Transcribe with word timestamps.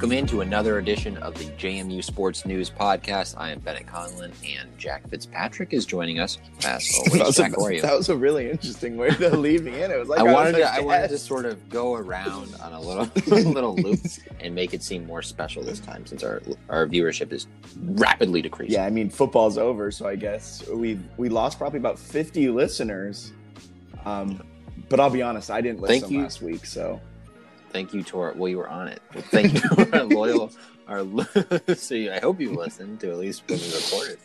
Welcome 0.00 0.16
into 0.16 0.40
another 0.40 0.78
edition 0.78 1.18
of 1.18 1.34
the 1.34 1.44
JMU 1.44 2.02
Sports 2.02 2.46
News 2.46 2.70
Podcast. 2.70 3.34
I 3.36 3.50
am 3.50 3.58
Bennett 3.58 3.86
Conlin, 3.86 4.32
and 4.48 4.78
Jack 4.78 5.06
Fitzpatrick 5.10 5.74
is 5.74 5.84
joining 5.84 6.20
us. 6.20 6.38
As 6.64 6.90
always, 6.96 7.12
that, 7.12 7.26
was 7.26 7.36
Jack, 7.36 7.52
a, 7.52 7.80
that 7.82 7.98
was 7.98 8.08
a 8.08 8.16
really 8.16 8.50
interesting 8.50 8.96
way 8.96 9.10
to 9.10 9.36
leave 9.36 9.62
me 9.62 9.82
in. 9.82 9.90
It 9.90 9.98
was 9.98 10.08
like 10.08 10.20
I 10.20 10.26
I, 10.26 10.32
wanted 10.32 10.54
was 10.54 10.62
to, 10.62 10.74
I 10.74 10.80
wanted 10.80 11.08
to 11.08 11.18
sort 11.18 11.44
of 11.44 11.68
go 11.68 11.96
around 11.96 12.54
on 12.62 12.72
a 12.72 12.80
little 12.80 13.10
little 13.52 13.76
loop 13.76 14.00
and 14.40 14.54
make 14.54 14.72
it 14.72 14.82
seem 14.82 15.06
more 15.06 15.20
special 15.20 15.62
this 15.62 15.80
time, 15.80 16.06
since 16.06 16.24
our 16.24 16.40
our 16.70 16.86
viewership 16.86 17.30
is 17.30 17.46
rapidly 17.78 18.40
decreasing. 18.40 18.76
Yeah, 18.76 18.86
I 18.86 18.90
mean 18.90 19.10
football's 19.10 19.58
over, 19.58 19.90
so 19.90 20.06
I 20.06 20.16
guess 20.16 20.66
we 20.68 20.98
we 21.18 21.28
lost 21.28 21.58
probably 21.58 21.78
about 21.78 21.98
fifty 21.98 22.48
listeners. 22.48 23.34
Um, 24.06 24.42
but 24.88 24.98
I'll 24.98 25.10
be 25.10 25.20
honest, 25.20 25.50
I 25.50 25.60
didn't 25.60 25.82
listen 25.82 26.22
last 26.22 26.40
week, 26.40 26.64
so 26.64 27.02
Thank 27.72 27.94
you 27.94 28.02
to 28.04 28.20
our 28.20 28.32
well, 28.32 28.48
you 28.48 28.58
were 28.58 28.68
on 28.68 28.88
it. 28.88 29.00
Well, 29.14 29.24
thank 29.30 29.54
you 29.54 29.60
to 29.60 29.98
our 29.98 30.04
loyal, 30.18 30.50
our 30.88 31.02
lo- 31.02 31.24
so 31.76 31.94
I 31.96 32.18
hope 32.20 32.40
you 32.40 32.52
listened 32.52 33.00
to 33.00 33.10
at 33.10 33.18
least 33.18 33.42
when 33.48 33.58
we 33.58 33.72
recorded. 33.74 34.18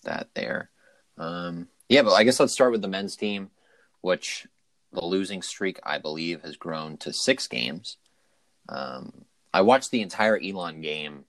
that 0.05 0.29
there. 0.35 0.71
Um, 1.17 1.69
yeah, 1.89 2.03
but 2.03 2.13
I 2.13 2.25
guess 2.25 2.39
let's 2.39 2.53
start 2.53 2.73
with 2.73 2.83
the 2.83 2.89
men's 2.89 3.17
team, 3.17 3.51
which 4.01 4.47
the 4.93 5.05
losing 5.05 5.41
streak 5.41 5.79
I 5.85 5.99
believe 5.99 6.43
has 6.43 6.57
grown 6.57 6.97
to 6.99 7.13
six 7.13 7.47
games. 7.47 7.97
Um, 8.69 9.25
I 9.55 9.63
watched 9.63 9.91
the 9.91 10.03
entire 10.03 10.39
Elon 10.39 10.81
game, 10.81 11.25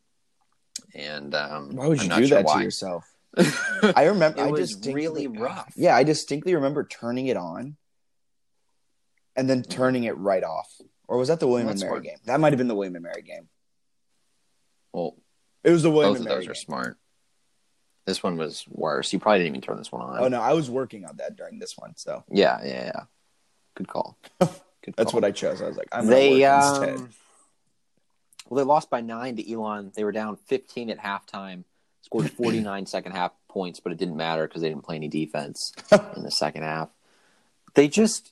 and 0.94 1.34
um, 1.36 1.76
Why 1.76 1.88
would 1.88 2.02
you 2.02 2.10
do 2.10 2.28
sure 2.28 2.38
that 2.38 2.46
why. 2.46 2.58
to 2.58 2.64
yourself? 2.64 3.06
I 3.96 4.06
remember. 4.06 4.42
It 4.42 4.48
I 4.48 4.52
was 4.52 4.78
really 4.86 5.28
rough. 5.28 5.74
Yeah, 5.76 5.96
I 5.96 6.04
distinctly 6.04 6.56
remember 6.56 6.84
turning 6.84 7.28
it 7.28 7.38
on 7.38 7.78
and 9.36 9.50
then 9.50 9.64
turning 9.64 10.04
it 10.04 10.18
right 10.18 10.44
off. 10.44 10.70
Or 11.12 11.18
was 11.18 11.28
that 11.28 11.42
the 11.42 11.48
William 11.48 11.68
That's 11.68 11.82
and 11.82 11.90
Mary 11.90 12.02
smart. 12.02 12.04
game? 12.06 12.18
That 12.24 12.40
might 12.40 12.54
have 12.54 12.58
been 12.58 12.70
the 12.70 12.74
William 12.76 12.96
and 12.96 13.04
Mary 13.04 13.22
game. 13.22 13.50
Well, 14.94 15.18
It 15.62 15.72
was 15.72 15.84
the 15.84 15.92
William 15.92 16.14
both 16.14 16.20
and 16.22 16.28
of 16.28 16.32
Mary 16.32 16.46
those 16.46 16.52
are 16.52 16.56
smart. 16.56 16.98
This 18.06 18.24
one 18.24 18.38
was 18.38 18.64
worse. 18.70 19.12
You 19.12 19.20
probably 19.20 19.40
didn't 19.40 19.58
even 19.58 19.62
turn 19.62 19.76
this 19.78 19.92
one 19.92 20.02
on. 20.04 20.24
Oh 20.24 20.30
no, 20.30 20.40
I 20.40 20.54
was 20.54 20.70
working 20.70 21.04
on 21.04 21.18
that 21.18 21.36
during 21.36 21.60
this 21.60 21.78
one. 21.78 21.98
So 21.98 22.24
Yeah, 22.32 22.62
yeah, 22.64 22.86
yeah. 22.86 23.02
Good 23.76 23.90
call. 23.90 24.18
Good 24.40 24.96
That's 24.96 25.12
call. 25.12 25.20
what 25.20 25.26
I 25.28 25.32
chose. 25.32 25.62
I 25.62 25.68
was 25.68 25.76
like, 25.76 25.90
I'm 25.92 26.08
they 26.08 26.46
um, 26.46 27.10
well 28.48 28.58
they 28.58 28.64
lost 28.64 28.90
by 28.90 29.02
nine 29.02 29.36
to 29.36 29.52
Elon. 29.54 29.92
They 29.94 30.06
were 30.06 30.14
down 30.14 30.38
15 30.48 30.92
at 30.92 30.98
halftime. 30.98 31.66
Scored 32.04 32.32
49 32.38 32.86
second 32.86 33.12
half 33.12 33.34
points, 33.50 33.82
but 33.82 33.92
it 33.92 33.98
didn't 33.98 34.16
matter 34.16 34.48
because 34.48 34.62
they 34.62 34.70
didn't 34.70 34.86
play 34.86 34.96
any 34.96 35.10
defense 35.10 35.74
in 36.16 36.24
the 36.24 36.32
second 36.32 36.64
half. 36.64 36.88
They 37.74 37.90
just 37.90 38.31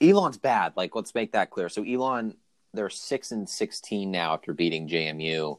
Elon's 0.00 0.38
bad. 0.38 0.72
Like 0.76 0.94
let's 0.94 1.14
make 1.14 1.32
that 1.32 1.50
clear. 1.50 1.68
So 1.68 1.82
Elon, 1.82 2.36
they're 2.74 2.90
six 2.90 3.32
and 3.32 3.48
16 3.48 4.10
now 4.10 4.34
after 4.34 4.52
beating 4.52 4.88
JMU, 4.88 5.58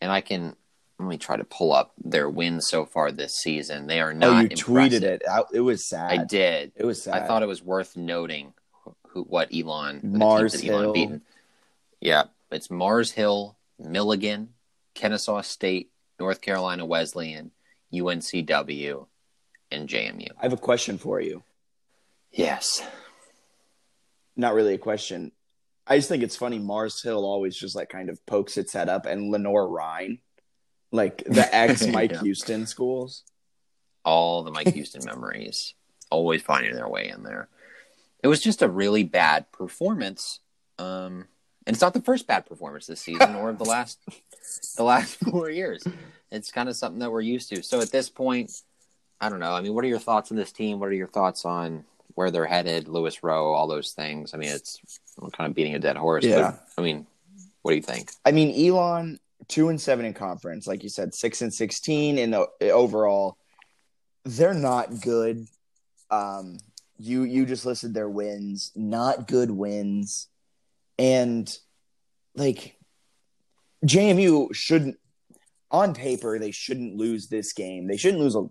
and 0.00 0.12
I 0.12 0.20
can 0.20 0.56
let 0.98 1.08
me 1.08 1.18
try 1.18 1.36
to 1.36 1.44
pull 1.44 1.72
up 1.72 1.92
their 2.02 2.28
wins 2.30 2.68
so 2.68 2.84
far 2.84 3.10
this 3.10 3.34
season. 3.34 3.86
They 3.86 4.00
are 4.00 4.14
not. 4.14 4.28
Oh, 4.28 4.40
you 4.40 4.40
impressive. 4.42 4.66
tweeted 4.66 5.02
it. 5.02 5.22
I, 5.28 5.42
it 5.52 5.60
was 5.60 5.88
sad. 5.88 6.10
I 6.10 6.24
did. 6.24 6.72
It 6.76 6.84
was 6.84 7.02
sad. 7.02 7.14
I 7.22 7.26
thought 7.26 7.42
it 7.42 7.48
was 7.48 7.62
worth 7.62 7.96
noting 7.96 8.54
who 9.08 9.22
what 9.24 9.54
Elon 9.54 10.00
Mars 10.02 10.64
Elon 10.64 10.82
Hill. 10.82 10.92
beaten. 10.92 11.22
Yeah, 12.00 12.24
it's 12.50 12.70
Mars 12.70 13.12
Hill, 13.12 13.56
Milligan, 13.78 14.50
Kennesaw 14.94 15.42
State, 15.42 15.90
North 16.18 16.40
Carolina 16.40 16.84
Wesleyan, 16.84 17.50
UNCW, 17.92 19.06
and 19.70 19.88
JMU. 19.88 20.28
I 20.38 20.42
have 20.42 20.52
a 20.52 20.56
question 20.56 20.98
for 20.98 21.20
you. 21.20 21.42
Yes. 22.32 22.82
Not 24.36 24.54
really 24.54 24.74
a 24.74 24.78
question. 24.78 25.32
I 25.86 25.96
just 25.98 26.08
think 26.08 26.22
it's 26.22 26.36
funny. 26.36 26.58
Mars 26.58 27.02
Hill 27.02 27.24
always 27.24 27.56
just 27.56 27.74
like 27.74 27.88
kind 27.88 28.08
of 28.08 28.24
pokes 28.26 28.56
its 28.56 28.72
head 28.72 28.88
up, 28.88 29.06
and 29.06 29.30
Lenoir-Rhyne, 29.30 30.18
like 30.92 31.24
the 31.24 31.48
ex 31.54 31.86
Mike 31.86 32.12
Yeah. 32.12 32.20
Houston 32.22 32.66
schools. 32.66 33.24
All 34.04 34.42
the 34.42 34.50
Mike 34.50 34.72
Houston 34.74 35.04
memories, 35.04 35.74
always 36.10 36.42
finding 36.42 36.74
their 36.74 36.88
way 36.88 37.08
in 37.08 37.22
there. 37.22 37.48
It 38.22 38.28
was 38.28 38.40
just 38.40 38.62
a 38.62 38.68
really 38.68 39.04
bad 39.04 39.50
performance. 39.52 40.40
Um, 40.78 41.28
and 41.66 41.74
it's 41.74 41.80
not 41.80 41.94
the 41.94 42.02
first 42.02 42.26
bad 42.26 42.46
performance 42.46 42.86
this 42.86 43.00
season 43.00 43.36
or 43.36 43.50
of 43.50 43.58
the 43.58 43.64
last 43.64 44.00
the 44.76 44.82
last 44.82 45.14
four 45.30 45.50
years. 45.50 45.84
It's 46.32 46.50
kind 46.50 46.68
of 46.68 46.74
something 46.74 46.98
that 46.98 47.12
we're 47.12 47.20
used 47.20 47.48
to. 47.50 47.62
So 47.62 47.80
at 47.80 47.92
this 47.92 48.08
point, 48.08 48.50
I 49.20 49.28
don't 49.28 49.38
know. 49.38 49.52
I 49.52 49.60
mean, 49.60 49.72
what 49.74 49.84
are 49.84 49.88
your 49.88 50.00
thoughts 50.00 50.32
on 50.32 50.36
this 50.36 50.50
team? 50.50 50.80
What 50.80 50.88
are 50.88 50.94
your 50.94 51.06
thoughts 51.06 51.44
on 51.44 51.84
where 52.14 52.30
they're 52.30 52.46
headed, 52.46 52.88
Lewis 52.88 53.22
Rowe, 53.22 53.52
all 53.52 53.66
those 53.66 53.92
things? 53.92 54.34
I 54.34 54.36
mean, 54.36 54.50
it's 54.50 54.80
I'm 55.20 55.30
kind 55.30 55.48
of 55.50 55.54
beating 55.54 55.74
a 55.74 55.78
dead 55.78 55.96
horse. 55.96 56.24
Yeah. 56.24 56.52
But, 56.52 56.62
I 56.78 56.82
mean, 56.82 57.06
what 57.62 57.72
do 57.72 57.76
you 57.76 57.82
think? 57.82 58.10
I 58.24 58.32
mean, 58.32 58.68
Elon 58.68 59.18
two 59.48 59.68
and 59.68 59.80
seven 59.80 60.04
in 60.04 60.14
conference, 60.14 60.66
like 60.66 60.82
you 60.82 60.88
said, 60.88 61.14
six 61.14 61.42
and 61.42 61.52
sixteen 61.52 62.18
in 62.18 62.30
the 62.30 62.70
overall. 62.70 63.36
They're 64.24 64.54
not 64.54 65.00
good. 65.00 65.46
Um, 66.10 66.58
you 66.98 67.24
you 67.24 67.46
just 67.46 67.66
listed 67.66 67.94
their 67.94 68.08
wins, 68.08 68.72
not 68.76 69.26
good 69.26 69.50
wins, 69.50 70.28
and 70.98 71.54
like 72.34 72.76
JMU 73.84 74.54
shouldn't. 74.54 74.98
On 75.70 75.94
paper, 75.94 76.38
they 76.38 76.50
shouldn't 76.50 76.96
lose 76.96 77.28
this 77.28 77.54
game. 77.54 77.86
They 77.86 77.96
shouldn't 77.96 78.22
lose 78.22 78.36
a. 78.36 78.44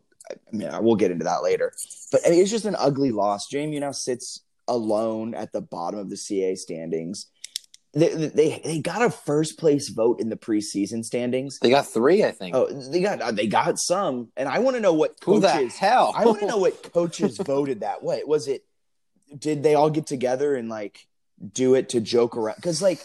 I 0.51 0.55
mean, 0.55 0.69
we'll 0.81 0.95
get 0.95 1.11
into 1.11 1.25
that 1.25 1.43
later, 1.43 1.73
but 2.11 2.21
I 2.25 2.29
mean, 2.29 2.41
it's 2.41 2.51
just 2.51 2.65
an 2.65 2.75
ugly 2.77 3.11
loss. 3.11 3.47
JMU 3.51 3.79
now 3.79 3.91
sits 3.91 4.43
alone 4.67 5.33
at 5.33 5.51
the 5.51 5.61
bottom 5.61 5.99
of 5.99 6.09
the 6.09 6.15
CAA 6.15 6.57
standings 6.57 7.27
they, 7.93 8.13
they 8.13 8.61
they 8.63 8.79
got 8.79 9.01
a 9.01 9.09
first 9.09 9.59
place 9.59 9.89
vote 9.89 10.21
in 10.21 10.29
the 10.29 10.37
preseason 10.37 11.03
standings. 11.03 11.59
They 11.59 11.69
got 11.69 11.87
three, 11.87 12.23
I 12.23 12.31
think. 12.31 12.55
Oh, 12.55 12.67
they 12.67 13.01
got 13.01 13.21
uh, 13.21 13.31
they 13.31 13.47
got 13.47 13.77
some, 13.79 14.29
and 14.37 14.47
I 14.47 14.59
want 14.59 14.77
to 14.77 14.81
know 14.81 14.93
what 14.93 15.15
Who 15.25 15.41
the 15.41 15.49
coaches. 15.49 15.75
hell? 15.75 16.13
I 16.15 16.25
want 16.25 16.39
to 16.39 16.45
know 16.45 16.57
what 16.57 16.93
coaches 16.93 17.37
voted 17.45 17.81
that 17.81 18.01
way. 18.01 18.21
Was 18.25 18.47
it? 18.47 18.63
Did 19.37 19.63
they 19.63 19.75
all 19.75 19.89
get 19.89 20.07
together 20.07 20.55
and 20.55 20.69
like 20.69 21.05
do 21.53 21.75
it 21.75 21.89
to 21.89 21.99
joke 21.99 22.37
around? 22.37 22.55
Because 22.55 22.81
like, 22.81 22.99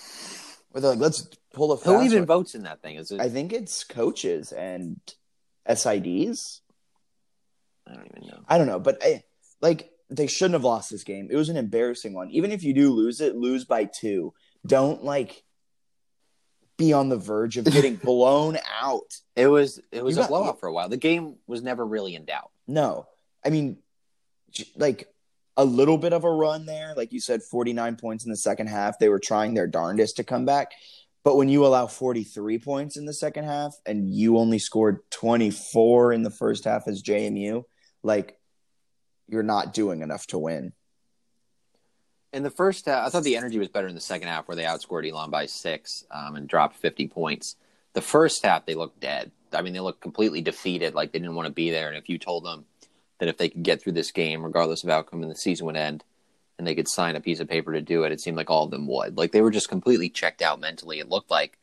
were 0.73 0.81
they 0.81 0.89
like, 0.89 0.99
let's 0.99 1.29
pull 1.53 1.73
a 1.73 1.77
fast 1.77 1.87
Who 1.89 2.03
even 2.03 2.21
one. 2.21 2.27
votes 2.27 2.55
in 2.55 2.63
that 2.63 2.81
thing? 2.81 2.95
Is 2.97 3.11
it? 3.11 3.21
I 3.21 3.29
think 3.29 3.53
it's 3.53 3.83
coaches 3.83 4.53
and 4.53 5.01
SIDs. 5.69 6.61
I 7.87 7.95
don't 7.95 8.07
even 8.17 8.29
know. 8.29 8.41
I 8.49 8.59
don't 8.59 8.67
know, 8.67 8.81
but 8.81 8.99
eh, 9.03 9.21
like 9.61 9.91
they 10.11 10.27
shouldn't 10.27 10.55
have 10.55 10.65
lost 10.65 10.91
this 10.91 11.05
game. 11.05 11.29
It 11.31 11.37
was 11.37 11.49
an 11.49 11.57
embarrassing 11.57 12.13
one. 12.15 12.31
Even 12.31 12.53
if 12.53 12.63
you 12.63 12.73
do 12.75 12.91
lose 12.91 13.21
it, 13.21 13.37
lose 13.37 13.65
by 13.65 13.85
two. 13.85 14.33
Don't 14.67 15.05
like 15.05 15.43
be 16.77 16.93
on 16.93 17.09
the 17.09 17.17
verge 17.17 17.57
of 17.57 17.65
getting 17.65 17.97
blown 18.05 18.59
out. 18.81 19.15
It 19.35 19.47
was 19.47 19.81
it 19.93 20.05
was 20.05 20.17
You 20.17 20.23
a 20.23 20.25
got- 20.25 20.29
blowout 20.31 20.61
for 20.61 20.69
a 20.69 20.73
while. 20.73 20.89
The 20.89 20.97
game 20.97 21.37
was 21.47 21.63
never 21.63 21.85
really 21.87 22.15
in 22.15 22.25
doubt. 22.25 22.51
No, 22.67 23.07
I 23.45 23.51
mean, 23.51 23.79
like 24.77 25.09
a 25.57 25.65
little 25.65 25.97
bit 25.97 26.13
of 26.13 26.25
a 26.25 26.31
run 26.31 26.67
there. 26.67 26.93
Like 26.97 27.13
you 27.13 27.21
said, 27.21 27.43
49 27.43 27.97
points 27.97 28.25
in 28.25 28.31
the 28.31 28.37
second 28.37 28.67
half. 28.67 28.99
They 28.99 29.09
were 29.09 29.19
trying 29.21 29.55
their 29.55 29.67
darndest 29.67 30.17
to 30.17 30.25
come 30.25 30.45
back. 30.45 30.73
But 31.25 31.37
when 31.37 31.49
you 31.49 31.65
allow 31.67 31.87
43 31.87 32.59
points 32.61 32.97
in 32.97 33.05
the 33.07 33.13
second 33.15 33.45
half 33.45 33.75
and 33.87 34.09
you 34.09 34.37
only 34.39 34.59
scored 34.61 34.99
24 35.11 36.13
in 36.13 36.23
the 36.23 36.31
first 36.31 36.65
half 36.65 36.87
as 36.87 37.03
JMU, 37.03 37.65
like 38.07 38.39
you're 39.29 39.43
not 39.43 39.75
doing 39.75 40.01
enough 40.01 40.27
to 40.29 40.39
win. 40.39 40.73
In 42.33 42.43
the 42.43 42.51
first 42.51 42.87
half, 42.87 43.07
I 43.07 43.11
thought 43.11 43.25
the 43.25 43.37
energy 43.37 43.59
was 43.59 43.69
better 43.69 43.89
in 43.89 43.95
the 43.95 44.01
second 44.01 44.29
half, 44.29 44.47
where 44.47 44.57
they 44.57 44.65
outscored 44.65 45.11
Elon 45.11 45.31
by 45.31 45.47
six 45.47 46.05
um, 46.11 46.37
and 46.37 46.49
dropped 46.49 46.77
50 46.77 47.09
points. 47.09 47.57
The 47.95 48.03
first 48.03 48.45
half, 48.45 48.67
they 48.67 48.75
looked 48.75 49.01
dead. 49.01 49.33
I 49.53 49.63
mean, 49.63 49.73
they 49.73 49.81
looked 49.81 50.01
completely 50.01 50.43
defeated, 50.43 50.95
like 50.95 51.13
they 51.13 51.19
didn't 51.19 51.35
want 51.35 51.47
to 51.47 51.53
be 51.53 51.71
there. 51.71 51.89
And 51.89 51.97
if 51.97 52.09
you 52.09 52.19
told 52.19 52.45
them 52.45 52.67
that 53.19 53.29
if 53.29 53.39
they 53.39 53.49
could 53.49 53.63
get 53.63 53.81
through 53.81 53.93
this 53.93 54.11
game, 54.11 54.45
regardless 54.45 54.85
of 54.85 54.91
outcome, 54.91 55.23
and 55.23 55.31
the 55.31 55.37
season 55.37 55.67
would 55.67 55.77
end, 55.77 56.05
and 56.59 56.67
they 56.67 56.75
could 56.75 56.89
sign 56.89 57.17
a 57.17 57.21
piece 57.21 57.41
of 57.41 57.49
paper 57.49 57.73
to 57.73 57.81
do 57.81 58.05
it, 58.05 58.13
it 58.13 58.21
seemed 58.21 58.37
like 58.37 58.51
all 58.51 58.65
of 58.65 58.71
them 58.71 58.87
would. 58.87 59.17
Like 59.17 59.33
they 59.33 59.43
were 59.43 59.51
just 59.51 59.69
completely 59.69 60.11
checked 60.11 60.43
out 60.43 60.61
mentally. 60.61 60.99
It 60.99 61.09
looked 61.09 61.31
like, 61.31 61.59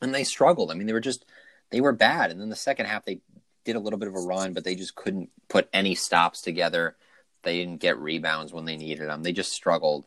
and 0.00 0.14
they 0.14 0.24
struggled. 0.24 0.70
I 0.70 0.74
mean, 0.74 0.86
they 0.86 0.92
were 0.92 1.00
just 1.00 1.24
they 1.70 1.80
were 1.80 1.92
bad. 1.92 2.30
And 2.30 2.40
then 2.40 2.48
the 2.48 2.56
second 2.56 2.86
half, 2.86 3.04
they 3.04 3.20
did 3.68 3.76
a 3.76 3.80
little 3.80 3.98
bit 3.98 4.08
of 4.08 4.14
a 4.14 4.20
run, 4.20 4.54
but 4.54 4.64
they 4.64 4.74
just 4.74 4.94
couldn't 4.94 5.28
put 5.48 5.68
any 5.74 5.94
stops 5.94 6.40
together. 6.40 6.96
They 7.42 7.58
didn't 7.58 7.82
get 7.82 7.98
rebounds 7.98 8.50
when 8.50 8.64
they 8.64 8.78
needed 8.78 9.10
them. 9.10 9.22
They 9.22 9.32
just 9.32 9.52
struggled 9.52 10.06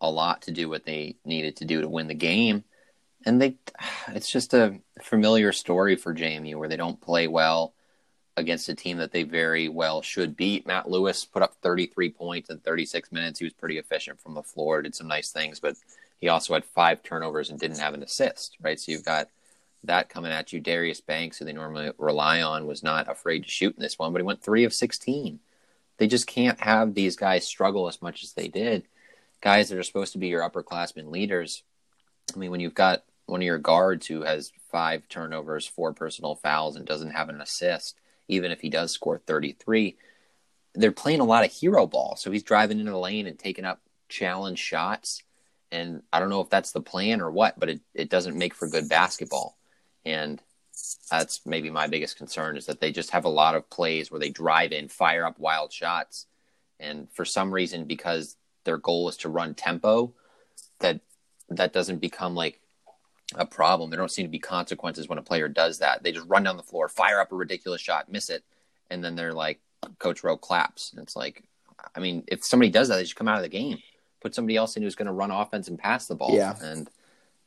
a 0.00 0.10
lot 0.10 0.42
to 0.42 0.50
do 0.50 0.70
what 0.70 0.86
they 0.86 1.16
needed 1.22 1.56
to 1.56 1.66
do 1.66 1.82
to 1.82 1.88
win 1.88 2.08
the 2.08 2.14
game. 2.14 2.64
And 3.26 3.40
they, 3.40 3.56
it's 4.08 4.32
just 4.32 4.54
a 4.54 4.80
familiar 5.02 5.52
story 5.52 5.94
for 5.96 6.14
JMU 6.14 6.56
where 6.56 6.70
they 6.70 6.78
don't 6.78 6.98
play 6.98 7.28
well 7.28 7.74
against 8.34 8.70
a 8.70 8.74
team 8.74 8.96
that 8.96 9.12
they 9.12 9.24
very 9.24 9.68
well 9.68 10.00
should 10.00 10.34
beat. 10.34 10.66
Matt 10.66 10.88
Lewis 10.88 11.26
put 11.26 11.42
up 11.42 11.54
33 11.60 12.10
points 12.10 12.48
in 12.48 12.60
36 12.60 13.12
minutes. 13.12 13.40
He 13.40 13.44
was 13.44 13.52
pretty 13.52 13.76
efficient 13.76 14.22
from 14.22 14.32
the 14.32 14.42
floor, 14.42 14.80
did 14.80 14.94
some 14.94 15.06
nice 15.06 15.30
things, 15.32 15.60
but 15.60 15.76
he 16.18 16.30
also 16.30 16.54
had 16.54 16.64
five 16.64 17.02
turnovers 17.02 17.50
and 17.50 17.60
didn't 17.60 17.78
have 17.78 17.92
an 17.92 18.02
assist, 18.02 18.56
right? 18.62 18.80
So 18.80 18.90
you've 18.90 19.04
got 19.04 19.28
that 19.86 20.08
coming 20.08 20.32
at 20.32 20.52
you. 20.52 20.60
Darius 20.60 21.00
Banks, 21.00 21.38
who 21.38 21.44
they 21.44 21.52
normally 21.52 21.90
rely 21.98 22.42
on, 22.42 22.66
was 22.66 22.82
not 22.82 23.10
afraid 23.10 23.44
to 23.44 23.50
shoot 23.50 23.74
in 23.76 23.82
this 23.82 23.98
one, 23.98 24.12
but 24.12 24.20
he 24.20 24.26
went 24.26 24.42
three 24.42 24.64
of 24.64 24.74
16. 24.74 25.40
They 25.98 26.06
just 26.06 26.26
can't 26.26 26.60
have 26.60 26.94
these 26.94 27.16
guys 27.16 27.46
struggle 27.46 27.88
as 27.88 28.02
much 28.02 28.22
as 28.22 28.32
they 28.32 28.48
did. 28.48 28.86
Guys 29.40 29.68
that 29.68 29.78
are 29.78 29.82
supposed 29.82 30.12
to 30.12 30.18
be 30.18 30.28
your 30.28 30.48
upperclassmen 30.48 31.10
leaders. 31.10 31.62
I 32.34 32.38
mean, 32.38 32.50
when 32.50 32.60
you've 32.60 32.74
got 32.74 33.04
one 33.26 33.40
of 33.40 33.46
your 33.46 33.58
guards 33.58 34.06
who 34.06 34.22
has 34.22 34.52
five 34.70 35.08
turnovers, 35.08 35.66
four 35.66 35.92
personal 35.92 36.34
fouls, 36.34 36.76
and 36.76 36.86
doesn't 36.86 37.12
have 37.12 37.28
an 37.28 37.40
assist, 37.40 37.98
even 38.28 38.50
if 38.50 38.60
he 38.60 38.68
does 38.68 38.92
score 38.92 39.18
33, 39.18 39.96
they're 40.74 40.92
playing 40.92 41.20
a 41.20 41.24
lot 41.24 41.44
of 41.44 41.52
hero 41.52 41.86
ball. 41.86 42.16
So 42.16 42.30
he's 42.30 42.42
driving 42.42 42.78
into 42.78 42.92
the 42.92 42.98
lane 42.98 43.26
and 43.26 43.38
taking 43.38 43.64
up 43.64 43.80
challenge 44.08 44.58
shots. 44.58 45.22
And 45.72 46.02
I 46.12 46.20
don't 46.20 46.30
know 46.30 46.40
if 46.40 46.50
that's 46.50 46.72
the 46.72 46.80
plan 46.80 47.20
or 47.20 47.30
what, 47.30 47.58
but 47.58 47.68
it, 47.68 47.80
it 47.94 48.10
doesn't 48.10 48.38
make 48.38 48.54
for 48.54 48.68
good 48.68 48.88
basketball. 48.88 49.56
And 50.06 50.40
that's 51.10 51.44
maybe 51.44 51.68
my 51.68 51.88
biggest 51.88 52.16
concern 52.16 52.56
is 52.56 52.66
that 52.66 52.80
they 52.80 52.92
just 52.92 53.10
have 53.10 53.24
a 53.24 53.30
lot 53.30 53.56
of 53.56 53.68
plays 53.68 54.10
where 54.10 54.20
they 54.20 54.30
drive 54.30 54.72
in, 54.72 54.88
fire 54.88 55.26
up 55.26 55.38
wild 55.38 55.72
shots. 55.72 56.26
And 56.78 57.08
for 57.12 57.24
some 57.24 57.52
reason, 57.52 57.84
because 57.84 58.36
their 58.64 58.78
goal 58.78 59.08
is 59.08 59.16
to 59.18 59.28
run 59.28 59.54
tempo, 59.54 60.14
that 60.78 61.00
that 61.48 61.72
doesn't 61.72 61.98
become 61.98 62.34
like 62.34 62.60
a 63.34 63.46
problem. 63.46 63.90
There 63.90 63.98
don't 63.98 64.10
seem 64.10 64.26
to 64.26 64.30
be 64.30 64.38
consequences 64.38 65.08
when 65.08 65.18
a 65.18 65.22
player 65.22 65.48
does 65.48 65.78
that. 65.78 66.02
They 66.02 66.12
just 66.12 66.28
run 66.28 66.44
down 66.44 66.56
the 66.56 66.62
floor, 66.62 66.88
fire 66.88 67.20
up 67.20 67.32
a 67.32 67.36
ridiculous 67.36 67.80
shot, 67.80 68.10
miss 68.10 68.30
it, 68.30 68.44
and 68.88 69.02
then 69.02 69.16
they're 69.16 69.32
like, 69.32 69.58
Coach 69.98 70.22
Rowe 70.22 70.36
claps. 70.36 70.92
And 70.92 71.02
it's 71.02 71.16
like, 71.16 71.42
I 71.94 72.00
mean, 72.00 72.22
if 72.28 72.44
somebody 72.44 72.70
does 72.70 72.88
that, 72.88 72.96
they 72.96 73.04
should 73.04 73.16
come 73.16 73.28
out 73.28 73.36
of 73.36 73.42
the 73.42 73.48
game. 73.48 73.78
Put 74.20 74.34
somebody 74.34 74.56
else 74.56 74.76
in 74.76 74.82
who's 74.82 74.94
going 74.94 75.06
to 75.06 75.12
run 75.12 75.30
offense 75.30 75.68
and 75.68 75.78
pass 75.78 76.06
the 76.06 76.14
ball. 76.14 76.34
Yeah. 76.34 76.54
And 76.62 76.88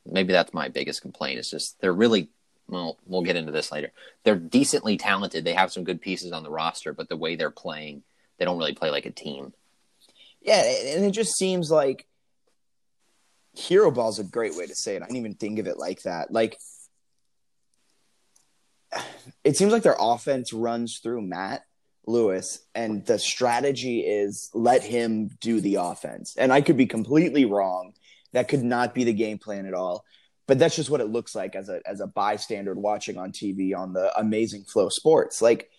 maybe 0.04 0.32
that's 0.32 0.52
my 0.52 0.68
biggest 0.68 1.02
complaint. 1.02 1.38
It's 1.38 1.50
just 1.50 1.80
they're 1.80 1.92
really 1.92 2.28
well. 2.70 2.98
We'll 3.06 3.22
get 3.22 3.36
into 3.36 3.52
this 3.52 3.72
later. 3.72 3.92
They're 4.24 4.36
decently 4.36 4.96
talented. 4.96 5.44
They 5.44 5.54
have 5.54 5.72
some 5.72 5.84
good 5.84 6.00
pieces 6.00 6.32
on 6.32 6.42
the 6.42 6.50
roster, 6.50 6.92
but 6.92 7.08
the 7.08 7.16
way 7.16 7.36
they're 7.36 7.50
playing, 7.50 8.02
they 8.38 8.44
don't 8.44 8.58
really 8.58 8.74
play 8.74 8.90
like 8.90 9.06
a 9.06 9.10
team. 9.10 9.52
Yeah, 10.40 10.62
and 10.62 11.04
it 11.04 11.10
just 11.10 11.36
seems 11.36 11.70
like 11.70 12.06
hero 13.54 13.90
ball 13.90 14.08
is 14.08 14.18
a 14.18 14.24
great 14.24 14.56
way 14.56 14.66
to 14.66 14.74
say 14.74 14.96
it. 14.96 15.02
I 15.02 15.06
didn't 15.06 15.18
even 15.18 15.34
think 15.34 15.58
of 15.58 15.66
it 15.66 15.78
like 15.78 16.02
that. 16.02 16.32
Like 16.32 16.58
it 19.44 19.56
seems 19.56 19.72
like 19.72 19.82
their 19.82 19.96
offense 19.98 20.52
runs 20.52 21.00
through 21.02 21.22
Matt. 21.22 21.62
Lewis, 22.06 22.60
and 22.74 23.04
the 23.06 23.18
strategy 23.18 24.00
is 24.00 24.50
let 24.54 24.82
him 24.82 25.28
do 25.40 25.60
the 25.60 25.76
offense. 25.76 26.34
And 26.36 26.52
I 26.52 26.60
could 26.60 26.76
be 26.76 26.86
completely 26.86 27.44
wrong. 27.44 27.92
That 28.32 28.48
could 28.48 28.62
not 28.62 28.94
be 28.94 29.04
the 29.04 29.12
game 29.12 29.38
plan 29.38 29.66
at 29.66 29.74
all. 29.74 30.04
But 30.50 30.58
that's 30.58 30.74
just 30.74 30.90
what 30.90 31.00
it 31.00 31.06
looks 31.06 31.36
like 31.36 31.54
as 31.54 31.68
a 31.68 31.80
as 31.86 32.00
a 32.00 32.08
bystander 32.08 32.74
watching 32.74 33.18
on 33.18 33.30
TV 33.30 33.72
on 33.72 33.92
the 33.92 34.12
amazing 34.18 34.64
FloSports. 34.64 35.40
Like 35.40 35.70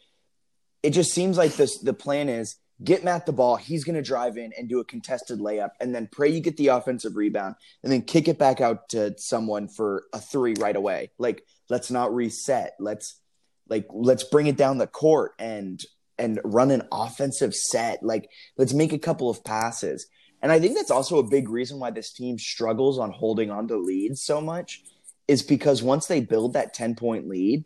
it 0.81 0.91
just 0.91 1.11
seems 1.11 1.37
like 1.37 1.57
this 1.57 1.79
the 1.79 1.93
plan 1.93 2.29
is 2.29 2.55
get 2.81 3.03
Matt 3.03 3.25
the 3.25 3.33
ball, 3.33 3.57
he's 3.57 3.83
gonna 3.83 4.01
drive 4.01 4.37
in 4.37 4.53
and 4.57 4.69
do 4.69 4.79
a 4.79 4.85
contested 4.85 5.39
layup, 5.39 5.71
and 5.81 5.93
then 5.93 6.07
pray 6.09 6.29
you 6.29 6.39
get 6.39 6.55
the 6.55 6.67
offensive 6.67 7.17
rebound, 7.17 7.55
and 7.83 7.91
then 7.91 8.01
kick 8.01 8.29
it 8.29 8.39
back 8.39 8.61
out 8.61 8.87
to 8.91 9.13
someone 9.17 9.67
for 9.67 10.05
a 10.13 10.21
three 10.21 10.53
right 10.57 10.77
away. 10.77 11.11
Like 11.17 11.43
let's 11.69 11.91
not 11.91 12.15
reset. 12.15 12.75
Let's 12.79 13.19
like 13.67 13.87
let's 13.91 14.23
bring 14.23 14.47
it 14.47 14.55
down 14.55 14.77
the 14.77 14.87
court 14.87 15.33
and 15.37 15.83
and 16.17 16.39
run 16.45 16.71
an 16.71 16.83
offensive 16.93 17.53
set. 17.53 18.03
Like 18.03 18.29
let's 18.55 18.73
make 18.73 18.93
a 18.93 18.99
couple 18.99 19.29
of 19.29 19.43
passes. 19.43 20.07
And 20.41 20.51
I 20.51 20.59
think 20.59 20.75
that's 20.75 20.91
also 20.91 21.19
a 21.19 21.23
big 21.23 21.49
reason 21.49 21.79
why 21.79 21.91
this 21.91 22.11
team 22.11 22.39
struggles 22.39 22.97
on 22.97 23.11
holding 23.11 23.51
on 23.51 23.67
to 23.67 23.77
leads 23.77 24.23
so 24.23 24.41
much 24.41 24.83
is 25.27 25.43
because 25.43 25.83
once 25.83 26.07
they 26.07 26.19
build 26.19 26.53
that 26.53 26.73
10 26.73 26.95
point 26.95 27.27
lead 27.27 27.63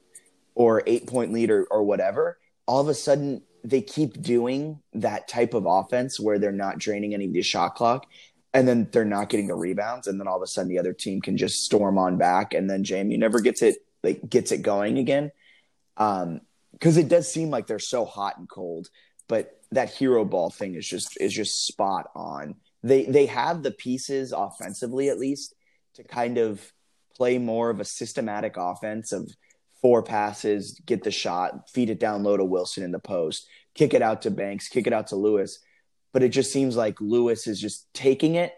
or 0.55 0.83
eight 0.85 1.07
point 1.07 1.31
lead 1.31 1.49
or, 1.49 1.65
or 1.71 1.83
whatever, 1.83 2.37
all 2.65 2.81
of 2.81 2.89
a 2.89 2.93
sudden 2.93 3.41
they 3.63 3.81
keep 3.81 4.21
doing 4.21 4.79
that 4.93 5.27
type 5.27 5.53
of 5.53 5.65
offense 5.65 6.19
where 6.19 6.37
they're 6.37 6.51
not 6.51 6.77
draining 6.77 7.13
any 7.13 7.25
of 7.25 7.33
the 7.33 7.41
shot 7.41 7.75
clock 7.75 8.05
and 8.53 8.67
then 8.67 8.87
they're 8.91 9.05
not 9.05 9.29
getting 9.29 9.47
the 9.47 9.55
rebounds. 9.55 10.07
And 10.07 10.19
then 10.19 10.27
all 10.27 10.37
of 10.37 10.43
a 10.43 10.47
sudden 10.47 10.69
the 10.69 10.79
other 10.79 10.93
team 10.93 11.21
can 11.21 11.37
just 11.37 11.63
storm 11.63 11.97
on 11.97 12.17
back. 12.17 12.53
And 12.53 12.69
then 12.69 12.83
JMU 12.83 13.17
never 13.17 13.39
gets 13.39 13.61
it, 13.61 13.77
like 14.03 14.29
gets 14.29 14.51
it 14.51 14.61
going 14.61 14.97
again. 14.97 15.31
Um, 15.97 16.41
cause 16.79 16.97
it 16.97 17.07
does 17.07 17.31
seem 17.31 17.49
like 17.49 17.67
they're 17.67 17.79
so 17.79 18.05
hot 18.05 18.37
and 18.37 18.49
cold, 18.49 18.89
but 19.27 19.59
that 19.71 19.89
hero 19.89 20.23
ball 20.23 20.49
thing 20.49 20.75
is 20.75 20.87
just, 20.87 21.19
is 21.19 21.33
just 21.33 21.65
spot 21.65 22.09
on 22.15 22.55
they 22.85 23.05
they 23.05 23.25
have 23.25 23.63
the 23.63 23.71
pieces 23.71 24.31
offensively 24.31 25.09
at 25.09 25.17
least 25.17 25.55
to 25.95 26.03
kind 26.03 26.37
of 26.37 26.71
play 27.15 27.39
more 27.39 27.71
of 27.71 27.79
a 27.79 27.85
systematic 27.85 28.55
offense 28.57 29.11
of 29.11 29.31
four 29.81 30.03
passes, 30.03 30.79
get 30.85 31.03
the 31.03 31.11
shot, 31.11 31.69
feed 31.69 31.89
it 31.89 31.99
down 31.99 32.23
low 32.23 32.37
to 32.37 32.45
Wilson 32.45 32.83
in 32.83 32.91
the 32.91 32.99
post, 32.99 33.47
kick 33.73 33.93
it 33.93 34.03
out 34.03 34.21
to 34.21 34.31
Banks, 34.31 34.67
kick 34.67 34.85
it 34.85 34.93
out 34.93 35.07
to 35.07 35.15
Lewis. 35.15 35.59
But 36.13 36.21
it 36.21 36.29
just 36.29 36.51
seems 36.51 36.75
like 36.75 37.01
Lewis 37.01 37.47
is 37.47 37.59
just 37.59 37.91
taking 37.93 38.35
it 38.35 38.53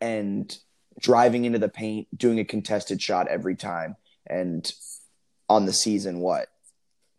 and 0.00 0.56
driving 1.00 1.44
into 1.44 1.58
the 1.58 1.68
paint, 1.68 2.06
doing 2.16 2.38
a 2.38 2.44
contested 2.44 3.02
shot 3.02 3.28
every 3.28 3.56
time. 3.56 3.96
And 4.26 4.70
on 5.48 5.66
the 5.66 5.72
season, 5.72 6.20
what? 6.20 6.48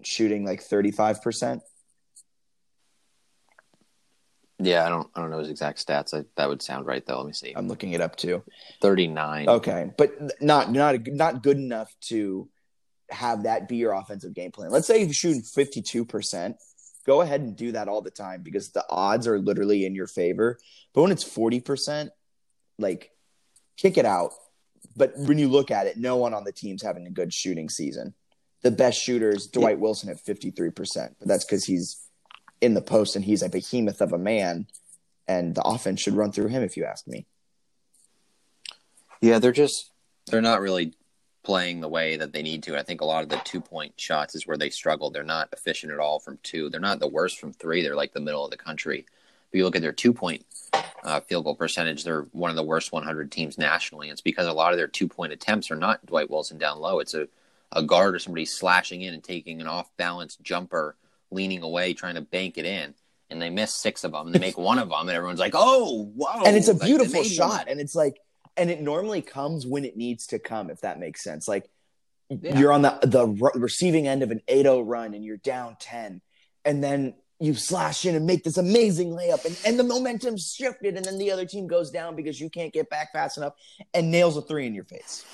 Shooting 0.01 0.45
like 0.45 0.63
35%? 0.63 1.61
Yeah, 4.59 4.85
I 4.85 4.89
don't 4.89 5.09
I 5.15 5.21
don't 5.21 5.31
know 5.31 5.39
his 5.39 5.49
exact 5.49 5.85
stats. 5.85 6.13
I, 6.13 6.25
that 6.35 6.47
would 6.47 6.61
sound 6.61 6.85
right 6.85 7.05
though. 7.05 7.17
Let 7.17 7.27
me 7.27 7.33
see. 7.33 7.53
I'm 7.55 7.67
looking 7.67 7.93
it 7.93 8.01
up 8.01 8.15
too. 8.15 8.43
39. 8.81 9.49
Okay, 9.49 9.91
but 9.97 10.13
not 10.41 10.71
not 10.71 11.07
not 11.07 11.43
good 11.43 11.57
enough 11.57 11.93
to 12.01 12.47
have 13.09 13.43
that 13.43 13.67
be 13.67 13.77
your 13.77 13.93
offensive 13.93 14.33
game 14.33 14.51
plan. 14.51 14.71
Let's 14.71 14.87
say 14.87 15.03
you're 15.03 15.13
shooting 15.13 15.41
52%. 15.41 16.55
Go 17.05 17.21
ahead 17.21 17.41
and 17.41 17.55
do 17.55 17.73
that 17.73 17.87
all 17.87 18.01
the 18.01 18.09
time 18.09 18.41
because 18.41 18.71
the 18.71 18.85
odds 18.89 19.27
are 19.27 19.37
literally 19.37 19.85
in 19.85 19.93
your 19.93 20.07
favor. 20.07 20.57
But 20.93 21.01
when 21.01 21.11
it's 21.11 21.23
40%, 21.23 22.09
like 22.79 23.11
kick 23.77 23.97
it 23.97 24.05
out. 24.05 24.31
But 24.95 25.13
when 25.17 25.37
you 25.37 25.47
look 25.47 25.71
at 25.71 25.87
it, 25.87 25.97
no 25.97 26.17
one 26.17 26.33
on 26.33 26.43
the 26.43 26.51
team's 26.51 26.83
having 26.83 27.07
a 27.07 27.11
good 27.11 27.33
shooting 27.33 27.69
season. 27.69 28.13
The 28.61 28.71
best 28.71 29.01
shooters, 29.01 29.47
Dwight 29.47 29.79
Wilson 29.79 30.09
at 30.09 30.23
53%, 30.23 31.15
but 31.19 31.27
that's 31.27 31.43
because 31.43 31.65
he's 31.65 32.02
in 32.63 32.73
the 32.73 32.81
post 32.81 33.15
and 33.15 33.25
he's 33.25 33.43
a 33.43 33.49
behemoth 33.49 34.01
of 34.01 34.13
a 34.13 34.17
man 34.17 34.67
and 35.27 35.53
the 35.53 35.61
offense 35.63 36.01
should 36.01 36.15
run 36.15 36.31
through 36.31 36.47
him 36.47 36.63
if 36.63 36.77
you 36.77 36.85
ask 36.85 37.07
me. 37.07 37.25
Yeah, 39.21 39.39
they're 39.39 39.51
just 39.51 39.91
they're 40.27 40.41
not 40.41 40.61
really 40.61 40.93
playing 41.43 41.81
the 41.81 41.89
way 41.89 42.15
that 42.15 42.31
they 42.31 42.41
need 42.41 42.63
to. 42.63 42.77
I 42.77 42.83
think 42.83 43.01
a 43.01 43.05
lot 43.05 43.23
of 43.23 43.29
the 43.29 43.41
two 43.43 43.59
point 43.59 43.93
shots 43.97 44.33
is 44.33 44.47
where 44.47 44.57
they 44.57 44.69
struggle. 44.69 45.09
They're 45.09 45.23
not 45.23 45.49
efficient 45.51 45.91
at 45.91 45.99
all 45.99 46.19
from 46.19 46.39
two. 46.41 46.69
They're 46.69 46.79
not 46.79 46.99
the 46.99 47.07
worst 47.07 47.39
from 47.39 47.51
three. 47.51 47.81
They're 47.81 47.95
like 47.95 48.13
the 48.13 48.21
middle 48.21 48.45
of 48.45 48.51
the 48.51 48.57
country. 48.57 48.99
If 48.99 49.57
you 49.57 49.65
look 49.65 49.75
at 49.75 49.81
their 49.81 49.91
two 49.91 50.13
point 50.13 50.45
uh, 51.03 51.19
field 51.19 51.43
goal 51.43 51.55
percentage, 51.55 52.03
they're 52.03 52.23
one 52.31 52.49
of 52.49 52.55
the 52.55 52.63
worst 52.63 52.91
100 52.91 53.31
teams 53.31 53.57
nationally. 53.57 54.09
It's 54.09 54.21
because 54.21 54.47
a 54.47 54.53
lot 54.53 54.71
of 54.71 54.77
their 54.77 54.87
two 54.87 55.07
point 55.07 55.33
attempts 55.33 55.69
are 55.69 55.75
not 55.75 56.05
Dwight 56.05 56.29
Wilson 56.29 56.57
down 56.57 56.79
low. 56.79 56.99
It's 56.99 57.13
a, 57.13 57.27
a 57.73 57.83
guard 57.83 58.15
or 58.15 58.19
somebody 58.19 58.45
slashing 58.45 59.01
in 59.01 59.13
and 59.13 59.23
taking 59.23 59.59
an 59.59 59.67
off 59.67 59.89
balance 59.97 60.37
jumper 60.37 60.95
leaning 61.33 61.63
away 61.63 61.93
trying 61.93 62.15
to 62.15 62.21
bank 62.21 62.57
it 62.57 62.65
in 62.65 62.93
and 63.29 63.41
they 63.41 63.49
miss 63.49 63.75
six 63.75 64.03
of 64.03 64.11
them 64.11 64.27
and 64.27 64.35
they 64.35 64.39
make 64.39 64.57
one 64.57 64.79
of 64.79 64.89
them 64.89 65.01
and 65.01 65.09
everyone's 65.09 65.39
like 65.39 65.53
oh 65.55 66.11
wow 66.15 66.43
and 66.45 66.55
it's 66.55 66.67
a 66.67 66.75
beautiful 66.75 67.21
like, 67.21 67.31
shot 67.31 67.49
one. 67.59 67.67
and 67.67 67.79
it's 67.79 67.95
like 67.95 68.19
and 68.55 68.69
it 68.69 68.81
normally 68.81 69.21
comes 69.21 69.65
when 69.65 69.85
it 69.85 69.97
needs 69.97 70.27
to 70.27 70.39
come 70.39 70.69
if 70.69 70.81
that 70.81 70.99
makes 70.99 71.23
sense 71.23 71.47
like 71.47 71.69
yeah. 72.29 72.57
you're 72.57 72.71
on 72.71 72.81
the 72.81 72.97
the 73.03 73.27
receiving 73.55 74.07
end 74.07 74.23
of 74.23 74.31
an 74.31 74.41
8-0 74.47 74.83
run 74.85 75.13
and 75.13 75.25
you're 75.25 75.37
down 75.37 75.75
10 75.79 76.21
and 76.65 76.83
then 76.83 77.15
you 77.39 77.53
slash 77.53 78.05
in 78.05 78.15
and 78.15 78.25
make 78.25 78.43
this 78.43 78.57
amazing 78.57 79.09
layup 79.09 79.43
and, 79.43 79.59
and 79.65 79.79
the 79.79 79.83
momentum's 79.83 80.53
shifted 80.55 80.95
and 80.95 81.05
then 81.05 81.17
the 81.17 81.31
other 81.31 81.45
team 81.45 81.67
goes 81.67 81.91
down 81.91 82.15
because 82.15 82.39
you 82.39 82.49
can't 82.49 82.71
get 82.71 82.89
back 82.89 83.11
fast 83.11 83.37
enough 83.37 83.53
and 83.93 84.11
nails 84.11 84.37
a 84.37 84.41
three 84.41 84.65
in 84.65 84.73
your 84.73 84.85
face 84.85 85.25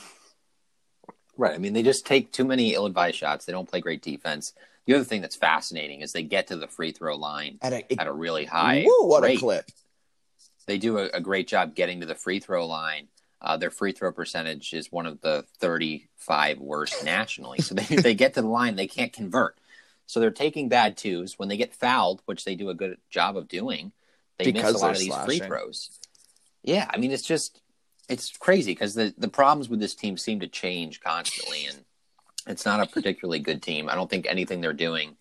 right 1.38 1.53
i 1.53 1.58
mean 1.58 1.74
they 1.74 1.84
just 1.84 2.06
take 2.06 2.32
too 2.32 2.46
many 2.46 2.74
ill-advised 2.74 3.15
shots 3.15 3.46
they 3.46 3.53
don't 3.53 3.70
play 3.70 3.82
great 3.82 4.01
defense 4.01 4.53
the 4.86 4.95
other 4.95 5.03
thing 5.03 5.21
that's 5.21 5.36
fascinating 5.36 6.01
is 6.01 6.12
they 6.12 6.24
get 6.24 6.48
to 6.48 6.55
the 6.55 6.67
free 6.67 6.91
throw 6.91 7.15
line 7.15 7.59
at 7.62 7.74
a, 7.74 8.00
at 8.01 8.07
a 8.07 8.13
really 8.13 8.45
high 8.45 8.86
woo, 8.86 9.07
what 9.07 9.24
rate. 9.24 9.38
a 9.38 9.39
clip. 9.39 9.65
They 10.65 10.77
do 10.77 11.00
a, 11.00 11.05
a, 11.13 11.21
great 11.21 11.48
job 11.48 11.74
getting 11.74 12.01
to 12.01 12.05
the 12.05 12.15
free 12.15 12.39
throw 12.39 12.67
line. 12.67 13.07
Uh, 13.41 13.57
their 13.57 13.71
free 13.71 13.91
throw 13.91 14.12
percentage 14.12 14.74
is 14.74 14.91
one 14.91 15.05
of 15.05 15.21
the 15.21 15.45
35 15.59 16.59
worst 16.59 17.03
nationally. 17.03 17.59
So 17.59 17.74
they, 17.75 17.95
they 18.01 18.13
get 18.13 18.33
to 18.36 18.41
the 18.41 18.48
line, 18.48 18.75
they 18.75 18.88
can't 18.88 19.13
convert. 19.13 19.57
So 20.05 20.19
they're 20.19 20.31
taking 20.31 20.69
bad 20.69 20.98
twos. 20.98 21.38
When 21.38 21.50
they 21.50 21.57
get 21.57 21.75
fouled, 21.75 22.21
which 22.25 22.43
they 22.43 22.55
do 22.55 22.69
a 22.69 22.75
good 22.75 22.98
job 23.09 23.38
of 23.38 23.48
doing, 23.48 23.91
they 24.39 24.45
because 24.45 24.74
miss 24.74 24.81
a 24.81 24.86
lot 24.86 24.91
of 24.91 25.00
these 25.00 25.07
slashing. 25.07 25.25
free 25.25 25.39
throws. 25.39 26.00
Yeah, 26.63 26.89
I 26.89 26.98
mean 26.98 27.12
it's 27.12 27.27
just 27.27 27.62
it's 28.09 28.36
crazy 28.36 28.71
because 28.71 28.95
the 28.95 29.13
the 29.17 29.27
problems 29.27 29.69
with 29.69 29.79
this 29.79 29.93
team 29.93 30.17
seem 30.17 30.39
to 30.39 30.48
change 30.48 31.00
constantly, 31.00 31.65
and 31.67 31.86
it's 32.50 32.65
not 32.65 32.82
a 32.82 32.88
particularly 32.88 33.39
good 33.39 33.62
team. 33.62 33.89
I 33.89 33.96
don't 33.96 34.10
think 34.10 34.25
anything 34.27 34.60
they're 34.60 34.74
doing 34.74 35.15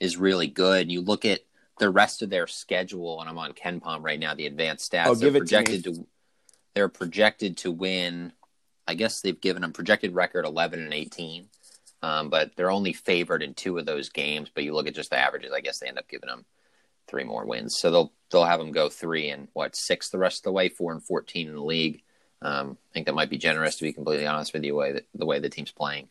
is 0.00 0.16
really 0.16 0.48
good. 0.48 0.90
You 0.90 1.00
look 1.00 1.24
at 1.24 1.40
the 1.78 1.88
rest 1.88 2.20
of 2.20 2.30
their 2.30 2.46
schedule, 2.46 3.20
and 3.20 3.30
I'm 3.30 3.38
on 3.38 3.52
KenPom 3.52 4.02
right 4.02 4.18
now. 4.18 4.34
The 4.34 4.46
advanced 4.46 4.90
stats. 4.90 5.06
Oh, 5.06 5.14
give 5.14 5.36
it 5.36 5.40
projected 5.40 5.84
to, 5.84 5.94
to 5.94 6.06
They're 6.74 6.88
projected 6.88 7.56
to 7.58 7.70
win. 7.70 8.32
I 8.86 8.94
guess 8.94 9.20
they've 9.20 9.40
given 9.40 9.62
them 9.62 9.72
projected 9.72 10.14
record 10.14 10.44
11 10.44 10.82
and 10.82 10.92
18, 10.92 11.46
um, 12.02 12.28
but 12.28 12.50
they're 12.54 12.70
only 12.70 12.92
favored 12.92 13.42
in 13.42 13.54
two 13.54 13.78
of 13.78 13.86
those 13.86 14.10
games. 14.10 14.50
But 14.52 14.64
you 14.64 14.74
look 14.74 14.86
at 14.86 14.94
just 14.94 15.10
the 15.10 15.18
averages. 15.18 15.52
I 15.54 15.60
guess 15.60 15.78
they 15.78 15.86
end 15.86 15.98
up 15.98 16.08
giving 16.08 16.28
them 16.28 16.44
three 17.06 17.24
more 17.24 17.46
wins. 17.46 17.78
So 17.78 17.90
they'll 17.90 18.12
they'll 18.30 18.44
have 18.44 18.58
them 18.58 18.72
go 18.72 18.88
three 18.88 19.30
and 19.30 19.48
what 19.52 19.76
six 19.76 20.10
the 20.10 20.18
rest 20.18 20.40
of 20.40 20.44
the 20.44 20.52
way, 20.52 20.68
four 20.68 20.92
and 20.92 21.02
14 21.02 21.48
in 21.48 21.54
the 21.54 21.62
league. 21.62 22.02
Um, 22.42 22.76
I 22.90 22.92
think 22.92 23.06
that 23.06 23.14
might 23.14 23.30
be 23.30 23.38
generous 23.38 23.76
to 23.76 23.84
be 23.84 23.92
completely 23.92 24.26
honest 24.26 24.52
with 24.52 24.64
you. 24.64 24.74
Way 24.74 24.92
that, 24.92 25.06
the 25.14 25.24
way 25.24 25.38
the 25.38 25.48
team's 25.48 25.72
playing. 25.72 26.08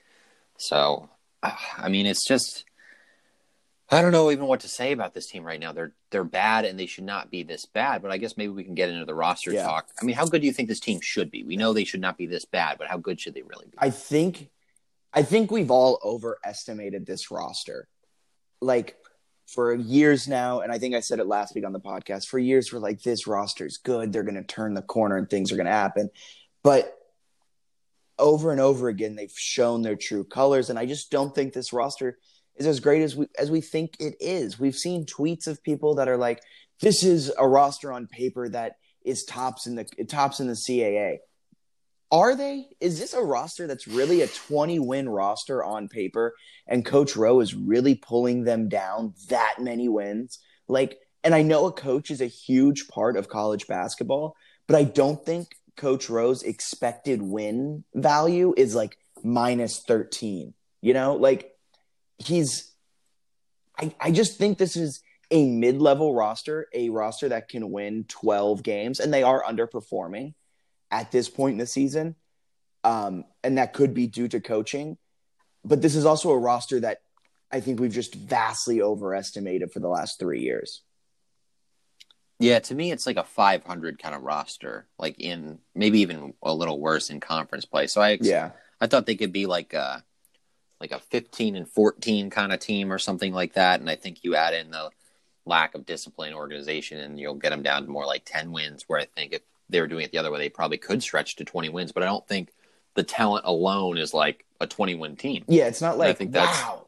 So, 0.58 1.10
I 1.42 1.90
mean, 1.90 2.06
it's 2.06 2.26
just 2.26 2.66
I 3.90 4.02
don't 4.02 4.12
know 4.12 4.32
even 4.32 4.48
what 4.48 4.62
to 4.62 4.68
say 4.68 4.92
about 4.92 5.14
this 5.14 5.28
team 5.28 5.44
right 5.44 5.60
now. 5.60 5.72
They're 5.72 5.94
they're 6.10 6.24
bad 6.24 6.66
and 6.66 6.80
they 6.80 6.86
should 6.86 7.04
not 7.04 7.30
be 7.30 7.44
this 7.44 7.66
bad. 7.66 8.02
But 8.02 8.12
I 8.12 8.18
guess 8.18 8.38
maybe 8.38 8.52
we 8.52 8.64
can 8.64 8.76
get 8.76 8.90
into 8.90 9.06
the 9.06 9.14
roster 9.14 9.52
yeah. 9.52 9.64
talk. 9.64 9.88
I 10.02 10.06
mean, 10.06 10.16
how 10.16 10.26
good 10.26 10.42
do 10.42 10.48
you 10.48 10.54
think 10.54 10.70
this 10.70 10.80
team 10.80 11.00
should 11.02 11.30
be? 11.30 11.44
We 11.44 11.58
know 11.58 11.74
they 11.74 11.84
should 11.84 12.02
not 12.02 12.18
be 12.18 12.26
this 12.26 12.46
bad, 12.46 12.78
but 12.78 12.88
how 12.88 12.98
good 12.98 13.20
should 13.20 13.34
they 13.36 13.44
really 13.44 13.68
be? 13.68 13.78
I 13.78 13.90
think 13.90 14.50
I 15.14 15.22
think 15.24 15.52
we've 15.52 15.70
all 15.70 16.00
overestimated 16.04 17.06
this 17.06 17.30
roster. 17.30 17.88
Like 18.62 18.98
for 19.48 19.76
years 19.76 20.28
now, 20.28 20.62
and 20.62 20.72
I 20.72 20.80
think 20.80 20.96
I 20.96 21.02
said 21.02 21.20
it 21.20 21.28
last 21.28 21.54
week 21.54 21.66
on 21.66 21.74
the 21.74 21.80
podcast. 21.80 22.28
For 22.28 22.40
years, 22.40 22.72
we're 22.72 22.80
like, 22.80 23.02
this 23.04 23.28
roster 23.28 23.66
is 23.66 23.78
good. 23.78 24.12
They're 24.12 24.24
going 24.24 24.36
to 24.36 24.44
turn 24.44 24.74
the 24.74 24.82
corner 24.82 25.18
and 25.18 25.30
things 25.30 25.52
are 25.52 25.56
going 25.56 25.68
to 25.68 25.72
happen. 25.72 26.10
But 26.64 26.98
over 28.20 28.52
and 28.52 28.62
over 28.62 28.90
again 28.90 29.16
they've 29.16 29.34
shown 29.36 29.82
their 29.82 29.96
true 29.96 30.24
colors 30.24 30.70
and 30.70 30.78
i 30.78 30.86
just 30.86 31.10
don't 31.10 31.34
think 31.34 31.54
this 31.54 31.74
roster 31.74 32.18
is 32.56 32.68
as 32.68 32.80
great 32.80 33.02
as 33.02 33.16
we 33.16 33.28
as 33.38 33.50
we 33.50 33.62
think 33.62 33.96
it 34.00 34.16
is. 34.20 34.60
We've 34.60 34.76
seen 34.76 35.06
tweets 35.06 35.48
of 35.48 35.64
people 35.64 35.96
that 35.96 36.08
are 36.08 36.18
like 36.18 36.42
this 36.82 37.04
is 37.04 37.32
a 37.38 37.48
roster 37.48 37.92
on 37.92 38.08
paper 38.08 38.50
that 38.50 38.78
is 39.04 39.24
tops 39.24 39.68
in 39.68 39.76
the 39.76 39.86
tops 40.08 40.40
in 40.40 40.48
the 40.48 40.54
caa 40.54 41.18
are 42.12 42.36
they? 42.36 42.68
Is 42.80 43.00
this 43.00 43.16
a 43.16 43.24
roster 43.24 43.66
that's 43.66 43.88
really 43.88 44.22
a 44.22 44.28
20 44.28 44.78
win 44.78 45.10
roster 45.10 45.64
on 45.64 45.88
paper 45.88 46.36
and 46.68 46.86
coach 46.86 47.16
rowe 47.16 47.40
is 47.40 47.56
really 47.56 47.96
pulling 47.96 48.44
them 48.44 48.70
down 48.70 49.16
that 49.30 49.56
many 49.60 49.90
wins? 49.90 50.40
Like 50.68 51.00
and 51.24 51.34
i 51.34 51.42
know 51.42 51.66
a 51.66 51.72
coach 51.72 52.12
is 52.12 52.22
a 52.22 52.28
huge 52.28 52.88
part 52.88 53.18
of 53.18 53.30
college 53.30 53.66
basketball 53.68 54.36
but 54.68 54.76
i 54.76 54.84
don't 54.84 55.26
think 55.26 55.56
Coach 55.76 56.10
Rowe's 56.10 56.44
expected 56.44 57.22
win 57.22 57.84
value 57.94 58.54
is 58.56 58.76
like 58.76 58.98
minus 59.24 59.80
13. 59.80 60.54
You 60.82 60.94
know, 60.94 61.16
like 61.16 61.52
he's 62.18 62.74
I, 63.78 63.94
I 64.00 64.12
just 64.12 64.38
think 64.38 64.58
this 64.58 64.76
is 64.76 65.02
a 65.32 65.46
mid-level 65.46 66.14
roster, 66.14 66.68
a 66.74 66.90
roster 66.90 67.30
that 67.30 67.50
can 67.50 67.72
win 67.72 68.06
12 68.08 68.62
games, 68.62 69.00
and 69.00 69.14
they 69.14 69.24
are 69.24 69.44
underperforming 69.44 70.34
at 70.92 71.12
this 71.12 71.28
point 71.28 71.54
in 71.54 71.58
the 71.58 71.66
season. 71.66 72.16
Um, 72.84 73.26
and 73.44 73.58
that 73.58 73.74
could 73.74 73.94
be 73.94 74.08
due 74.08 74.28
to 74.28 74.40
coaching. 74.40 74.98
But 75.66 75.82
this 75.82 75.96
is 75.96 76.06
also 76.06 76.30
a 76.30 76.38
roster 76.38 76.82
that 76.82 77.00
I 77.52 77.62
think 77.62 77.80
we've 77.80 77.94
just 77.94 78.14
vastly 78.14 78.82
overestimated 78.82 79.72
for 79.72 79.80
the 79.80 79.88
last 79.88 80.20
three 80.20 80.42
years. 80.42 80.82
Yeah, 82.40 82.60
to 82.60 82.76
me, 82.76 82.92
it's 82.92 83.06
like 83.06 83.18
a 83.18 83.24
500 83.24 84.00
kind 84.00 84.16
of 84.16 84.24
roster, 84.24 84.88
like 84.98 85.20
in 85.20 85.60
maybe 85.76 86.00
even 86.02 86.34
a 86.44 86.54
little 86.54 86.80
worse 86.80 87.10
in 87.10 87.20
conference 87.20 87.66
play. 87.66 87.88
So 87.88 88.02
I, 88.02 88.18
Yeah. 88.22 88.52
I 88.82 88.88
thought 88.88 89.06
they 89.06 89.16
could 89.16 89.32
be 89.32 89.46
like 89.46 89.74
a, 89.74 90.04
like 90.82 90.92
a 90.92 91.00
15 91.00 91.56
and 91.56 91.68
14 91.70 92.30
kind 92.30 92.52
of 92.52 92.60
team 92.60 92.92
or 92.92 93.00
something 93.00 93.34
like 93.34 93.54
that. 93.54 93.80
And 93.80 93.90
I 93.90 93.96
think 93.96 94.24
you 94.24 94.36
add 94.36 94.54
in 94.54 94.72
the 94.72 94.90
lack 95.46 95.76
of 95.76 95.86
discipline, 95.86 96.34
organization, 96.34 97.00
and 97.00 97.18
you'll 97.20 97.36
get 97.36 97.52
them 97.52 97.64
down 97.64 97.84
to 97.86 97.90
more 97.90 98.06
like 98.06 98.24
10 98.26 98.52
wins. 98.52 98.84
Where 98.88 99.00
I 99.00 99.06
think 99.06 99.32
if 99.34 99.42
they 99.70 99.80
were 99.80 99.88
doing 99.88 100.04
it 100.04 100.12
the 100.12 100.18
other 100.18 100.32
way, 100.32 100.40
they 100.40 100.50
probably 100.50 100.78
could 100.78 101.02
stretch 101.02 101.38
to 101.38 101.46
20 101.46 101.70
wins. 101.70 101.92
But 101.94 102.04
I 102.04 102.08
don't 102.08 102.28
think 102.28 102.50
the 102.96 103.04
talent 103.04 103.46
alone 103.46 103.98
is 103.98 104.14
like 104.14 104.46
a 104.60 104.68
20 104.68 104.96
win 104.96 105.16
team. 105.16 105.46
Yeah, 105.48 105.68
it's 105.68 105.82
not 105.82 105.98
like 105.98 106.10
I 106.10 106.14
think 106.14 106.32
that's- 106.32 106.62
wow. 106.64 106.88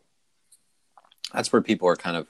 that's 1.33 1.53
where 1.53 1.61
people 1.61 1.87
are 1.87 1.95
kind 1.95 2.17
of 2.17 2.27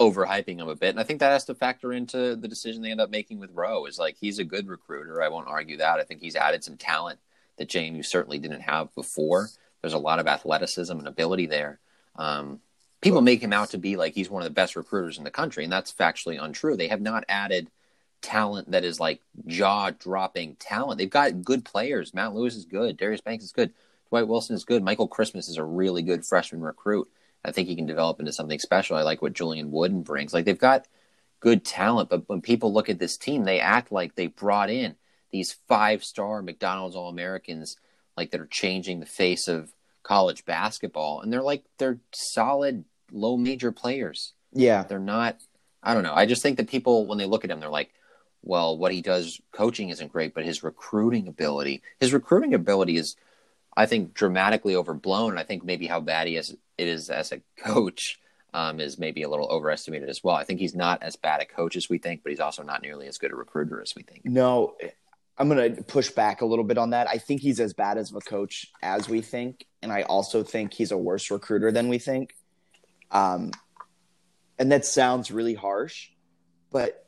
overhyping 0.00 0.58
him 0.58 0.68
a 0.68 0.74
bit. 0.74 0.90
And 0.90 1.00
I 1.00 1.04
think 1.04 1.20
that 1.20 1.32
has 1.32 1.44
to 1.46 1.54
factor 1.54 1.92
into 1.92 2.36
the 2.36 2.48
decision 2.48 2.82
they 2.82 2.90
end 2.90 3.00
up 3.00 3.10
making 3.10 3.38
with 3.38 3.50
Rowe. 3.52 3.86
Is 3.86 3.98
like 3.98 4.16
he's 4.18 4.38
a 4.38 4.44
good 4.44 4.68
recruiter. 4.68 5.22
I 5.22 5.28
won't 5.28 5.48
argue 5.48 5.78
that. 5.78 5.98
I 5.98 6.04
think 6.04 6.20
he's 6.20 6.36
added 6.36 6.62
some 6.62 6.76
talent 6.76 7.18
that 7.56 7.68
JMU 7.68 8.04
certainly 8.04 8.38
didn't 8.38 8.60
have 8.60 8.94
before. 8.94 9.48
There's 9.80 9.94
a 9.94 9.98
lot 9.98 10.18
of 10.18 10.26
athleticism 10.26 10.98
and 10.98 11.08
ability 11.08 11.46
there. 11.46 11.80
Um, 12.16 12.60
people 13.00 13.20
make 13.20 13.40
him 13.40 13.52
out 13.52 13.70
to 13.70 13.78
be 13.78 13.96
like 13.96 14.14
he's 14.14 14.30
one 14.30 14.42
of 14.42 14.48
the 14.48 14.54
best 14.54 14.76
recruiters 14.76 15.18
in 15.18 15.24
the 15.24 15.30
country, 15.30 15.64
and 15.64 15.72
that's 15.72 15.92
factually 15.92 16.42
untrue. 16.42 16.76
They 16.76 16.88
have 16.88 17.00
not 17.00 17.24
added 17.28 17.70
talent 18.22 18.70
that 18.70 18.84
is 18.84 18.98
like 18.98 19.20
jaw 19.46 19.90
dropping 19.90 20.56
talent. 20.56 20.98
They've 20.98 21.08
got 21.08 21.42
good 21.42 21.64
players. 21.64 22.14
Matt 22.14 22.34
Lewis 22.34 22.56
is 22.56 22.64
good. 22.64 22.96
Darius 22.96 23.20
Banks 23.20 23.44
is 23.44 23.52
good. 23.52 23.72
Dwight 24.08 24.28
Wilson 24.28 24.56
is 24.56 24.64
good. 24.64 24.82
Michael 24.82 25.08
Christmas 25.08 25.48
is 25.48 25.56
a 25.56 25.64
really 25.64 26.02
good 26.02 26.24
freshman 26.24 26.62
recruit. 26.62 27.08
I 27.46 27.52
think 27.52 27.68
he 27.68 27.76
can 27.76 27.86
develop 27.86 28.18
into 28.18 28.32
something 28.32 28.58
special. 28.58 28.96
I 28.96 29.02
like 29.02 29.22
what 29.22 29.32
Julian 29.32 29.70
Wooden 29.70 30.02
brings. 30.02 30.34
Like 30.34 30.44
they've 30.44 30.58
got 30.58 30.88
good 31.40 31.64
talent, 31.64 32.10
but 32.10 32.28
when 32.28 32.40
people 32.40 32.72
look 32.72 32.88
at 32.88 32.98
this 32.98 33.16
team, 33.16 33.44
they 33.44 33.60
act 33.60 33.92
like 33.92 34.14
they 34.14 34.26
brought 34.26 34.68
in 34.68 34.96
these 35.30 35.56
five 35.68 36.02
star 36.02 36.42
McDonald's 36.42 36.96
All 36.96 37.08
Americans, 37.08 37.76
like 38.16 38.30
that 38.32 38.40
are 38.40 38.46
changing 38.46 39.00
the 39.00 39.06
face 39.06 39.46
of 39.48 39.72
college 40.02 40.44
basketball. 40.44 41.20
And 41.20 41.32
they're 41.32 41.42
like 41.42 41.64
they're 41.78 41.98
solid 42.12 42.84
low 43.12 43.36
major 43.36 43.70
players. 43.70 44.32
Yeah. 44.52 44.82
They're 44.82 44.98
not 44.98 45.38
I 45.82 45.94
don't 45.94 46.02
know. 46.02 46.14
I 46.14 46.26
just 46.26 46.42
think 46.42 46.56
that 46.56 46.68
people 46.68 47.06
when 47.06 47.18
they 47.18 47.26
look 47.26 47.44
at 47.44 47.50
him, 47.50 47.60
they're 47.60 47.68
like, 47.68 47.92
well, 48.42 48.76
what 48.76 48.92
he 48.92 49.02
does 49.02 49.40
coaching 49.52 49.90
isn't 49.90 50.12
great, 50.12 50.34
but 50.34 50.44
his 50.44 50.62
recruiting 50.62 51.28
ability, 51.28 51.82
his 52.00 52.12
recruiting 52.12 52.54
ability 52.54 52.96
is 52.96 53.16
I 53.76 53.86
think 53.86 54.14
dramatically 54.14 54.74
overblown. 54.74 55.38
I 55.38 55.42
think 55.42 55.64
maybe 55.64 55.86
how 55.86 56.00
bad 56.00 56.26
he 56.26 56.36
is 56.36 56.56
it 56.78 56.88
is 56.88 57.10
as 57.10 57.32
a 57.32 57.40
coach 57.58 58.18
um, 58.54 58.80
is 58.80 58.98
maybe 58.98 59.22
a 59.22 59.28
little 59.28 59.48
overestimated 59.48 60.08
as 60.08 60.24
well. 60.24 60.34
I 60.34 60.44
think 60.44 60.60
he's 60.60 60.74
not 60.74 61.02
as 61.02 61.16
bad 61.16 61.42
a 61.42 61.44
coach 61.44 61.76
as 61.76 61.88
we 61.88 61.98
think, 61.98 62.22
but 62.22 62.30
he's 62.30 62.40
also 62.40 62.62
not 62.62 62.82
nearly 62.82 63.06
as 63.06 63.18
good 63.18 63.32
a 63.32 63.36
recruiter 63.36 63.82
as 63.82 63.94
we 63.94 64.02
think. 64.02 64.24
No, 64.24 64.76
I'm 65.38 65.48
going 65.48 65.76
to 65.76 65.82
push 65.82 66.10
back 66.10 66.40
a 66.40 66.46
little 66.46 66.64
bit 66.64 66.78
on 66.78 66.90
that. 66.90 67.08
I 67.08 67.18
think 67.18 67.42
he's 67.42 67.60
as 67.60 67.74
bad 67.74 67.98
as 67.98 68.12
a 68.12 68.20
coach 68.20 68.68
as 68.82 69.08
we 69.08 69.20
think, 69.20 69.66
and 69.82 69.92
I 69.92 70.02
also 70.02 70.42
think 70.42 70.72
he's 70.72 70.90
a 70.90 70.96
worse 70.96 71.30
recruiter 71.30 71.70
than 71.70 71.88
we 71.88 71.98
think. 71.98 72.34
Um, 73.10 73.52
and 74.58 74.72
that 74.72 74.86
sounds 74.86 75.30
really 75.30 75.54
harsh, 75.54 76.08
but 76.72 77.05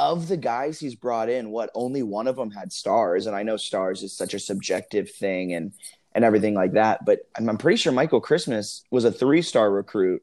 of 0.00 0.26
the 0.26 0.36
guys 0.36 0.80
he's 0.80 0.96
brought 0.96 1.28
in, 1.28 1.50
what 1.50 1.70
only 1.74 2.02
one 2.02 2.26
of 2.26 2.34
them 2.36 2.50
had 2.50 2.72
stars, 2.72 3.26
and 3.26 3.36
I 3.36 3.44
know 3.44 3.56
stars 3.56 4.02
is 4.02 4.16
such 4.16 4.34
a 4.34 4.38
subjective 4.40 5.10
thing 5.12 5.52
and 5.54 5.72
and 6.12 6.24
everything 6.24 6.54
like 6.54 6.72
that, 6.72 7.04
but 7.04 7.20
I'm, 7.38 7.48
I'm 7.48 7.58
pretty 7.58 7.76
sure 7.76 7.92
Michael 7.92 8.20
Christmas 8.20 8.82
was 8.90 9.04
a 9.04 9.12
three 9.12 9.42
star 9.42 9.70
recruit, 9.70 10.22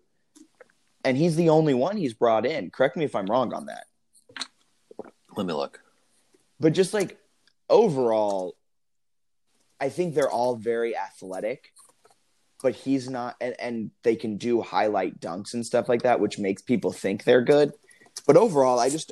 and 1.06 1.16
he's 1.16 1.38
the 1.38 1.50
only 1.50 1.74
one 1.74 1.96
he's 1.96 2.14
brought 2.14 2.46
in. 2.46 2.72
Correct 2.72 2.98
me 2.98 3.06
if 3.06 3.16
I'm 3.16 3.28
wrong 3.28 3.54
on 3.54 3.68
that. 3.68 3.86
Let 5.38 5.46
me 5.46 5.54
look. 5.54 5.80
but 6.60 6.74
just 6.74 6.94
like 6.94 7.18
overall 7.70 8.56
i 9.80 9.90
think 9.90 10.16
they're 10.16 10.30
all 10.30 10.56
very 10.56 10.96
athletic 10.98 11.74
but 12.64 12.74
he's 12.74 13.10
not 13.10 13.36
and, 13.42 13.56
and 13.60 13.92
they 14.04 14.16
can 14.16 14.38
do 14.38 14.62
highlight 14.62 15.20
dunks 15.20 15.54
and 15.54 15.66
stuff 15.66 15.88
like 15.90 16.04
that 16.04 16.20
which 16.20 16.40
makes 16.40 16.62
people 16.62 16.92
think 16.92 17.24
they're 17.24 17.44
good 17.44 17.72
but 18.26 18.38
overall 18.38 18.80
i 18.80 18.90
just 18.90 19.12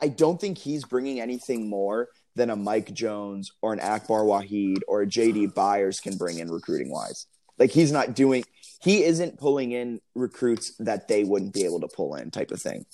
i 0.00 0.08
don't 0.08 0.40
think 0.40 0.58
he's 0.58 0.84
bringing 0.84 1.20
anything 1.20 1.68
more 1.68 2.08
than 2.36 2.50
a 2.50 2.56
mike 2.56 2.92
jones 2.94 3.52
or 3.62 3.72
an 3.72 3.80
akbar 3.80 4.22
wahid 4.22 4.78
or 4.88 5.02
a 5.02 5.06
jd 5.06 5.52
byers 5.54 6.00
can 6.00 6.16
bring 6.16 6.38
in 6.38 6.50
recruiting 6.50 6.90
wise 6.90 7.26
like 7.58 7.70
he's 7.70 7.90
not 7.92 8.14
doing 8.14 8.44
he 8.80 9.02
isn't 9.02 9.38
pulling 9.38 9.72
in 9.72 10.00
recruits 10.14 10.72
that 10.78 11.08
they 11.08 11.24
wouldn't 11.24 11.52
be 11.52 11.64
able 11.64 11.80
to 11.80 11.88
pull 11.88 12.14
in 12.14 12.30
type 12.30 12.50
of 12.50 12.60
thing 12.62 12.84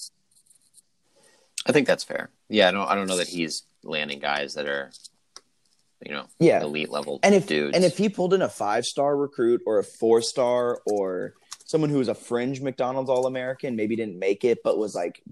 I 1.67 1.73
think 1.73 1.87
that's 1.87 2.05
fair. 2.05 2.29
Yeah, 2.51 2.69
I 2.69 2.73
don't 2.73 2.87
I 2.91 2.95
don't 2.95 3.07
know 3.07 3.17
that 3.17 3.29
he's 3.29 3.63
landing 3.83 4.19
guys 4.19 4.53
that 4.55 4.67
are 4.69 4.91
you 6.05 6.13
know, 6.13 6.27
Yeah. 6.39 6.63
elite 6.63 6.91
level 6.91 7.21
And 7.23 7.35
if 7.35 7.47
dudes. 7.47 7.75
and 7.75 7.85
if 7.87 7.97
he 7.97 8.11
pulled 8.11 8.35
in 8.35 8.43
a 8.43 8.49
five 8.51 8.85
star 8.85 9.17
recruit 9.17 9.63
or 9.67 9.79
a 9.79 9.85
four 9.85 10.21
star 10.21 10.81
or 10.85 11.33
someone 11.65 11.89
who 11.89 11.97
was 11.97 12.09
a 12.09 12.15
fringe 12.15 12.61
McDonald's 12.61 13.09
All 13.09 13.27
American, 13.27 13.77
maybe 13.77 13.97
didn't 13.97 14.19
make 14.19 14.45
it 14.45 14.59
but 14.63 14.77
was 14.77 14.95
like 14.95 15.23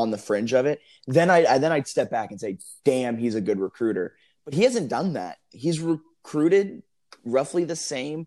on 0.00 0.10
the 0.10 0.18
fringe 0.18 0.52
of 0.52 0.66
it, 0.66 0.80
then 1.06 1.30
I, 1.30 1.44
I 1.46 1.58
then 1.58 1.72
I'd 1.72 1.88
step 1.88 2.10
back 2.10 2.30
and 2.30 2.40
say, 2.40 2.58
"Damn, 2.84 3.16
he's 3.16 3.34
a 3.34 3.40
good 3.40 3.60
recruiter." 3.60 4.16
But 4.44 4.54
he 4.54 4.64
hasn't 4.64 4.90
done 4.90 5.14
that. 5.14 5.38
He's 5.50 5.80
recruited 5.80 6.82
roughly 7.24 7.64
the 7.64 7.76
same. 7.76 8.26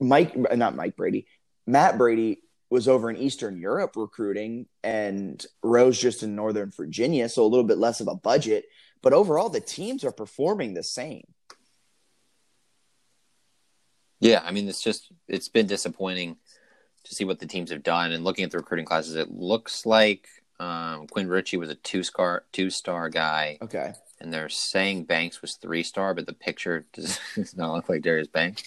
Mike, 0.00 0.36
not 0.36 0.76
Mike 0.76 0.96
Brady, 0.96 1.26
Matt 1.66 1.96
Brady 1.96 2.42
was 2.70 2.88
over 2.88 3.10
in 3.10 3.16
Eastern 3.16 3.58
Europe 3.58 3.96
recruiting, 3.96 4.66
and 4.82 5.44
Rowe's 5.62 5.98
just 5.98 6.22
in 6.22 6.34
Northern 6.34 6.70
Virginia, 6.70 7.28
so 7.28 7.44
a 7.44 7.46
little 7.46 7.66
bit 7.66 7.78
less 7.78 8.00
of 8.00 8.08
a 8.08 8.14
budget. 8.14 8.64
But 9.02 9.12
overall, 9.12 9.48
the 9.48 9.60
teams 9.60 10.04
are 10.04 10.12
performing 10.12 10.74
the 10.74 10.82
same. 10.82 11.24
Yeah, 14.20 14.40
I 14.44 14.52
mean, 14.52 14.68
it's 14.68 14.82
just 14.82 15.10
it's 15.28 15.48
been 15.48 15.66
disappointing 15.66 16.36
to 17.04 17.14
see 17.14 17.24
what 17.24 17.38
the 17.38 17.46
teams 17.46 17.70
have 17.70 17.82
done. 17.82 18.12
And 18.12 18.24
looking 18.24 18.44
at 18.44 18.50
the 18.50 18.58
recruiting 18.58 18.86
classes, 18.86 19.14
it 19.16 19.30
looks 19.32 19.84
like 19.86 20.28
um, 20.60 21.06
Quinn 21.08 21.28
Ritchie 21.28 21.56
was 21.56 21.70
a 21.70 21.74
two 21.74 22.02
star 22.02 22.44
two 22.52 22.70
star 22.70 23.08
guy, 23.08 23.58
Okay. 23.62 23.92
and 24.20 24.32
they're 24.32 24.48
saying 24.48 25.04
Banks 25.04 25.42
was 25.42 25.54
three 25.54 25.82
star, 25.82 26.14
but 26.14 26.26
the 26.26 26.32
picture 26.32 26.84
does, 26.92 27.18
does 27.34 27.56
not 27.56 27.72
look 27.72 27.88
like 27.88 28.02
Darius 28.02 28.28
Banks. 28.28 28.62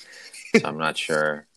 So 0.55 0.67
I'm 0.67 0.77
not 0.77 0.97
sure. 0.97 1.47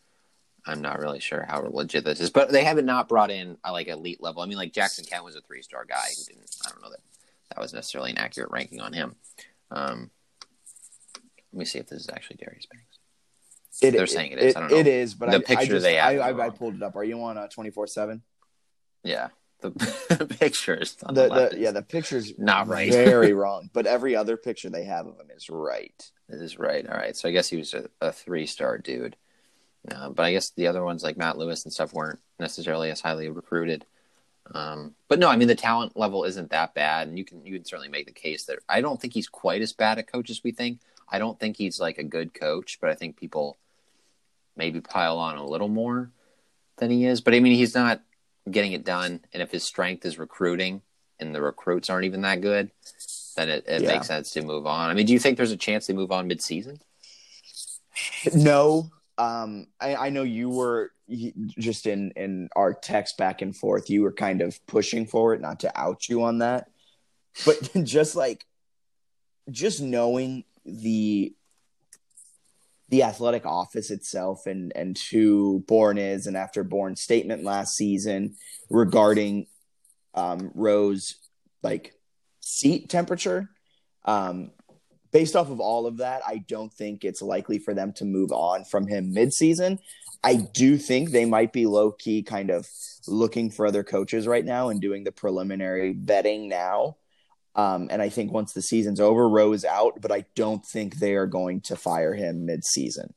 I'm 0.65 0.81
not 0.81 0.99
really 0.99 1.19
sure 1.19 1.45
how 1.47 1.61
legit 1.71 2.03
this 2.03 2.19
is, 2.19 2.29
but 2.29 2.51
they 2.51 2.63
haven't 2.63 2.85
not 2.85 3.09
brought 3.09 3.31
in 3.31 3.57
like 3.69 3.87
elite 3.87 4.21
level. 4.21 4.41
I 4.41 4.45
mean, 4.45 4.57
like 4.57 4.71
Jackson 4.73 5.03
Kent 5.05 5.23
was 5.23 5.35
a 5.35 5.41
three 5.41 5.61
star 5.61 5.83
guy 5.85 5.95
who 6.17 6.23
didn't. 6.33 6.55
I 6.65 6.69
don't 6.69 6.81
know 6.81 6.89
that 6.91 6.99
that 7.49 7.59
was 7.59 7.73
necessarily 7.73 8.11
an 8.11 8.17
accurate 8.17 8.51
ranking 8.51 8.79
on 8.79 8.93
him. 8.93 9.15
Um, 9.71 10.11
let 11.51 11.59
me 11.59 11.65
see 11.65 11.79
if 11.79 11.87
this 11.87 12.01
is 12.01 12.09
actually 12.09 12.37
Darius 12.37 12.67
Banks. 12.71 12.88
It, 13.81 13.91
They're 13.91 14.07
saying 14.07 14.33
it 14.33 14.39
is. 14.39 14.55
I 14.55 14.59
don't 14.61 14.71
know. 14.71 14.77
It 14.77 14.87
is, 14.87 15.13
but 15.13 15.31
The 15.31 15.37
I, 15.37 15.39
picture 15.39 15.61
I 15.61 15.65
just, 15.65 15.83
they 15.83 15.95
have 15.95 16.19
I, 16.19 16.43
I, 16.43 16.47
I 16.47 16.49
pulled 16.49 16.75
it 16.75 16.83
up. 16.83 16.95
Are 16.95 17.03
you 17.03 17.21
on 17.23 17.37
uh, 17.37 17.47
twenty 17.47 17.69
four 17.69 17.87
seven? 17.87 18.23
Yeah, 19.03 19.29
the, 19.61 19.69
the 20.19 20.25
pictures. 20.25 20.95
The, 20.95 21.11
the, 21.11 21.55
yeah, 21.57 21.71
the 21.71 21.81
picture's 21.81 22.37
Not 22.37 22.67
right. 22.67 22.91
very 22.91 23.33
wrong, 23.33 23.69
but 23.73 23.85
every 23.85 24.15
other 24.15 24.37
picture 24.37 24.69
they 24.69 24.83
have 24.85 25.07
of 25.07 25.19
him 25.19 25.27
is 25.35 25.49
right. 25.49 26.11
This 26.27 26.41
is 26.41 26.59
right. 26.59 26.87
All 26.87 26.97
right. 26.97 27.15
So 27.15 27.29
I 27.29 27.31
guess 27.31 27.49
he 27.49 27.57
was 27.57 27.73
a, 27.73 27.89
a 28.01 28.11
three 28.11 28.45
star 28.45 28.77
dude. 28.77 29.15
Uh, 29.89 30.09
but 30.09 30.23
I 30.23 30.33
guess 30.33 30.49
the 30.51 30.67
other 30.67 30.83
ones 30.83 31.03
like 31.03 31.17
Matt 31.17 31.37
Lewis 31.37 31.63
and 31.63 31.73
stuff 31.73 31.93
weren't 31.93 32.19
necessarily 32.37 32.91
as 32.91 33.01
highly 33.01 33.29
recruited. 33.29 33.85
Um, 34.53 34.95
but 35.07 35.19
no, 35.19 35.29
I 35.29 35.35
mean 35.35 35.47
the 35.47 35.55
talent 35.55 35.95
level 35.95 36.23
isn't 36.23 36.51
that 36.51 36.73
bad, 36.73 37.07
and 37.07 37.17
you 37.17 37.23
can 37.23 37.45
you 37.45 37.55
can 37.55 37.65
certainly 37.65 37.89
make 37.89 38.07
the 38.07 38.11
case 38.11 38.45
that 38.45 38.59
I 38.67 38.81
don't 38.81 38.99
think 38.99 39.13
he's 39.13 39.29
quite 39.29 39.61
as 39.61 39.73
bad 39.73 39.97
a 39.97 40.03
coach 40.03 40.29
as 40.29 40.43
we 40.43 40.51
think. 40.51 40.79
I 41.07 41.19
don't 41.19 41.39
think 41.39 41.57
he's 41.57 41.79
like 41.79 41.97
a 41.97 42.03
good 42.03 42.33
coach, 42.33 42.77
but 42.81 42.89
I 42.89 42.95
think 42.95 43.17
people 43.17 43.57
maybe 44.59 44.79
pile 44.81 45.17
on 45.17 45.37
a 45.37 45.45
little 45.45 45.67
more 45.69 46.11
than 46.77 46.91
he 46.91 47.05
is. 47.07 47.21
But 47.21 47.33
I 47.33 47.39
mean 47.39 47.55
he's 47.55 47.73
not 47.73 48.01
getting 48.51 48.73
it 48.73 48.85
done, 48.85 49.21
and 49.33 49.41
if 49.41 49.51
his 49.51 49.63
strength 49.63 50.05
is 50.05 50.19
recruiting 50.19 50.83
and 51.19 51.33
the 51.33 51.41
recruits 51.41 51.89
aren't 51.89 52.05
even 52.05 52.21
that 52.21 52.41
good, 52.41 52.69
then 53.35 53.49
it, 53.49 53.65
it 53.67 53.81
Yeah. 53.81 53.93
makes 53.93 54.07
sense 54.07 54.31
to 54.31 54.41
move 54.43 54.67
on. 54.67 54.89
I 54.89 54.93
mean, 54.93 55.05
do 55.07 55.13
you 55.13 55.19
think 55.19 55.37
there's 55.37 55.51
a 55.51 55.57
chance 55.57 55.87
they 55.87 55.93
move 55.93 56.11
on 56.11 56.27
mid 56.27 56.41
season? 56.41 56.79
No, 58.33 58.89
um, 59.17 59.67
I, 59.79 59.95
I 59.95 60.09
know 60.09 60.23
you 60.23 60.49
were 60.49 60.91
just 61.57 61.87
in 61.87 62.11
in 62.11 62.49
our 62.55 62.73
text 62.73 63.17
back 63.17 63.41
and 63.41 63.55
forth. 63.55 63.89
You 63.89 64.03
were 64.03 64.11
kind 64.13 64.41
of 64.41 64.59
pushing 64.67 65.05
for 65.05 65.33
it, 65.33 65.41
not 65.41 65.59
to 65.61 65.79
out 65.79 66.07
you 66.07 66.23
on 66.23 66.39
that, 66.39 66.69
but 67.45 67.69
just 67.83 68.15
like 68.15 68.45
just 69.49 69.81
knowing 69.81 70.43
the 70.65 71.33
the 72.89 73.03
athletic 73.03 73.45
office 73.45 73.91
itself 73.91 74.45
and 74.45 74.71
and 74.75 74.97
who 75.11 75.63
Bourne 75.67 75.97
is, 75.97 76.27
and 76.27 76.35
after 76.35 76.63
Bourne's 76.63 77.01
statement 77.01 77.43
last 77.43 77.75
season 77.75 78.35
regarding 78.69 79.47
um, 80.13 80.51
Rowe's 80.53 81.15
like 81.63 81.93
seat 82.39 82.89
temperature. 82.89 83.49
Um, 84.05 84.51
based 85.11 85.35
off 85.35 85.49
of 85.49 85.59
all 85.59 85.85
of 85.87 85.97
that, 85.97 86.21
I 86.27 86.37
don't 86.47 86.73
think 86.73 87.03
it's 87.03 87.21
likely 87.21 87.59
for 87.59 87.73
them 87.73 87.93
to 87.93 88.05
move 88.05 88.31
on 88.31 88.65
from 88.65 88.87
him 88.87 89.13
midseason. 89.13 89.79
I 90.23 90.35
do 90.35 90.77
think 90.77 91.11
they 91.11 91.25
might 91.25 91.53
be 91.53 91.65
low 91.65 91.91
key 91.91 92.23
kind 92.23 92.49
of 92.49 92.67
looking 93.07 93.49
for 93.51 93.65
other 93.65 93.83
coaches 93.83 94.27
right 94.27 94.43
now 94.43 94.69
and 94.69 94.81
doing 94.81 95.03
the 95.03 95.11
preliminary 95.11 95.93
betting 95.93 96.49
now. 96.49 96.97
Um, 97.59 97.87
and 97.91 98.01
I 98.01 98.09
think 98.09 98.31
once 98.31 98.53
the 98.53 98.61
season's 98.61 98.99
over, 98.99 99.27
Rowe 99.27 99.53
is 99.53 99.65
out, 99.65 99.99
but 99.99 100.11
I 100.11 100.25
don't 100.35 100.65
think 100.65 100.95
they 100.95 101.15
are 101.15 101.25
going 101.27 101.61
to 101.61 101.75
fire 101.75 102.13
him 102.13 102.45
mid-season. 102.45 103.13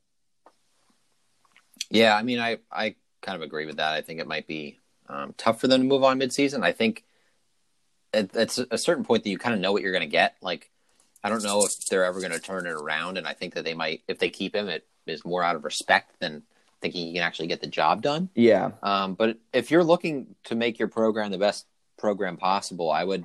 Yeah, 1.90 2.16
I 2.16 2.22
mean, 2.22 2.40
I 2.40 2.58
I 2.70 2.96
kind 3.20 3.36
of 3.36 3.42
agree 3.42 3.66
with 3.66 3.76
that. 3.76 3.92
I 3.92 4.00
think 4.00 4.20
it 4.20 4.26
might 4.26 4.46
be 4.46 4.80
um, 5.08 5.34
tough 5.36 5.60
for 5.60 5.68
them 5.68 5.82
to 5.82 5.86
move 5.86 6.02
on 6.02 6.18
mid-season. 6.18 6.64
I 6.64 6.72
think 6.72 7.04
at, 8.12 8.34
at 8.34 8.58
a 8.70 8.78
certain 8.78 9.04
point 9.04 9.22
that 9.22 9.30
you 9.30 9.38
kind 9.38 9.54
of 9.54 9.60
know 9.60 9.72
what 9.72 9.82
you're 9.82 9.98
going 9.98 10.10
to 10.10 10.18
get. 10.22 10.36
Like, 10.40 10.70
I 11.22 11.28
don't 11.28 11.44
know 11.44 11.64
if 11.64 11.72
they're 11.88 12.04
ever 12.04 12.20
going 12.20 12.32
to 12.32 12.40
turn 12.40 12.66
it 12.66 12.72
around, 12.72 13.18
and 13.18 13.26
I 13.26 13.34
think 13.34 13.54
that 13.54 13.64
they 13.64 13.74
might. 13.74 14.02
If 14.08 14.18
they 14.18 14.30
keep 14.30 14.56
him, 14.56 14.68
it 14.68 14.86
is 15.06 15.24
more 15.24 15.44
out 15.44 15.56
of 15.56 15.64
respect 15.64 16.18
than 16.18 16.42
thinking 16.80 17.06
he 17.06 17.12
can 17.12 17.22
actually 17.22 17.48
get 17.48 17.60
the 17.60 17.66
job 17.68 18.02
done. 18.02 18.28
Yeah. 18.34 18.72
Um, 18.82 19.14
but 19.14 19.38
if 19.52 19.70
you're 19.70 19.84
looking 19.84 20.34
to 20.44 20.54
make 20.54 20.78
your 20.80 20.88
program 20.88 21.30
the 21.30 21.38
best 21.38 21.66
program 21.96 22.36
possible, 22.38 22.90
I 22.90 23.04
would 23.04 23.24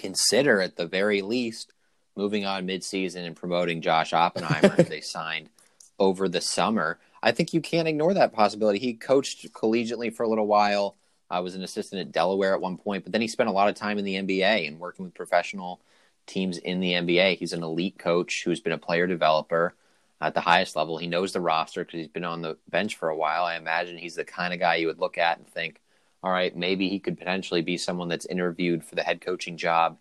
consider 0.00 0.60
at 0.60 0.76
the 0.76 0.86
very 0.86 1.20
least 1.22 1.72
moving 2.16 2.44
on 2.44 2.66
midseason 2.66 3.26
and 3.26 3.36
promoting 3.36 3.82
Josh 3.82 4.12
Oppenheimer 4.12 4.68
who 4.76 4.82
they 4.82 5.00
signed 5.00 5.50
over 5.98 6.28
the 6.28 6.40
summer. 6.40 6.98
I 7.22 7.32
think 7.32 7.52
you 7.52 7.60
can't 7.60 7.86
ignore 7.86 8.14
that 8.14 8.32
possibility. 8.32 8.78
He 8.78 8.94
coached 8.94 9.52
collegiately 9.52 10.14
for 10.14 10.22
a 10.22 10.28
little 10.28 10.46
while. 10.46 10.96
I 11.30 11.40
was 11.40 11.54
an 11.54 11.62
assistant 11.62 12.00
at 12.00 12.12
Delaware 12.12 12.54
at 12.54 12.60
one 12.60 12.78
point, 12.78 13.04
but 13.04 13.12
then 13.12 13.20
he 13.20 13.28
spent 13.28 13.50
a 13.50 13.52
lot 13.52 13.68
of 13.68 13.74
time 13.74 13.98
in 13.98 14.04
the 14.04 14.16
NBA 14.16 14.66
and 14.66 14.80
working 14.80 15.04
with 15.04 15.14
professional 15.14 15.80
teams 16.26 16.56
in 16.58 16.80
the 16.80 16.92
NBA. 16.92 17.36
He's 17.36 17.52
an 17.52 17.62
elite 17.62 17.98
coach 17.98 18.42
who's 18.44 18.60
been 18.60 18.72
a 18.72 18.78
player 18.78 19.06
developer 19.06 19.74
at 20.20 20.34
the 20.34 20.40
highest 20.40 20.76
level. 20.76 20.96
He 20.96 21.06
knows 21.06 21.32
the 21.32 21.40
roster 21.40 21.84
because 21.84 21.98
he's 21.98 22.08
been 22.08 22.24
on 22.24 22.42
the 22.42 22.56
bench 22.68 22.96
for 22.96 23.10
a 23.10 23.16
while. 23.16 23.44
I 23.44 23.56
imagine 23.56 23.98
he's 23.98 24.16
the 24.16 24.24
kind 24.24 24.52
of 24.52 24.60
guy 24.60 24.76
you 24.76 24.86
would 24.86 24.98
look 24.98 25.18
at 25.18 25.38
and 25.38 25.46
think, 25.46 25.80
all 26.22 26.30
right, 26.30 26.54
maybe 26.54 26.88
he 26.88 26.98
could 26.98 27.18
potentially 27.18 27.62
be 27.62 27.76
someone 27.76 28.08
that's 28.08 28.26
interviewed 28.26 28.84
for 28.84 28.94
the 28.94 29.02
head 29.02 29.20
coaching 29.20 29.56
job 29.56 29.98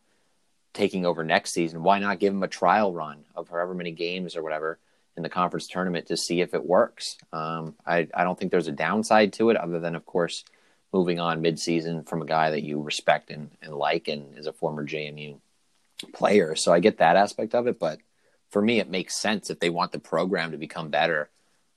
taking 0.74 1.06
over 1.06 1.24
next 1.24 1.52
season. 1.52 1.84
Why 1.84 2.00
not 2.00 2.20
give 2.20 2.34
him 2.34 2.44
a 2.44 2.48
trial 2.48 2.94
run 2.94 3.26
of 3.36 3.50
however 3.50 3.74
many 3.74 3.92
games 3.92 4.36
or 4.36 4.44
whatever 4.44 4.80
in 5.16 5.24
the 5.24 5.30
conference 5.30 5.68
tournament 5.68 6.08
to 6.08 6.18
see 6.18 6.42
if 6.42 6.54
it 6.54 6.66
works? 6.66 7.18
Um, 7.32 7.76
I, 7.86 8.08
I 8.14 8.24
don't 8.24 8.38
think 8.38 8.52
there's 8.52 8.68
a 8.68 8.74
downside 8.74 9.34
to 9.34 9.50
it 9.50 9.58
other 9.58 9.80
than, 9.80 9.96
of 9.96 10.06
course, 10.06 10.44
moving 10.94 11.20
on 11.20 11.42
midseason 11.42 12.08
from 12.08 12.22
a 12.22 12.26
guy 12.26 12.52
that 12.52 12.64
you 12.64 12.82
respect 12.82 13.30
and, 13.30 13.52
and 13.62 13.74
like 13.74 14.08
and 14.08 14.38
is 14.38 14.48
a 14.48 14.54
former 14.54 14.86
JMU 14.86 15.40
player. 16.14 16.56
So 16.56 16.74
I 16.74 16.80
get 16.80 16.98
that 16.98 17.16
aspect 17.16 17.56
of 17.56 17.68
it, 17.68 17.80
but 17.80 18.00
for 18.50 18.62
me, 18.62 18.80
it 18.80 18.90
makes 18.90 19.16
sense 19.16 19.50
if 19.50 19.60
they 19.60 19.70
want 19.70 19.92
the 19.92 20.00
program 20.00 20.52
to 20.52 20.58
become 20.58 20.90
better. 20.90 21.30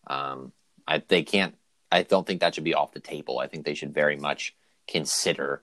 Um, 0.07 0.53
I, 0.87 1.03
they 1.07 1.23
can't. 1.23 1.55
I 1.93 2.03
don't 2.03 2.27
think 2.27 2.41
that 2.41 2.55
should 2.55 2.65
be 2.65 2.75
off 2.75 2.93
the 2.93 3.01
table. 3.01 3.39
I 3.39 3.47
think 3.47 3.67
they 3.67 3.75
should 3.75 3.93
very 3.93 4.17
much 4.17 4.55
consider 4.89 5.63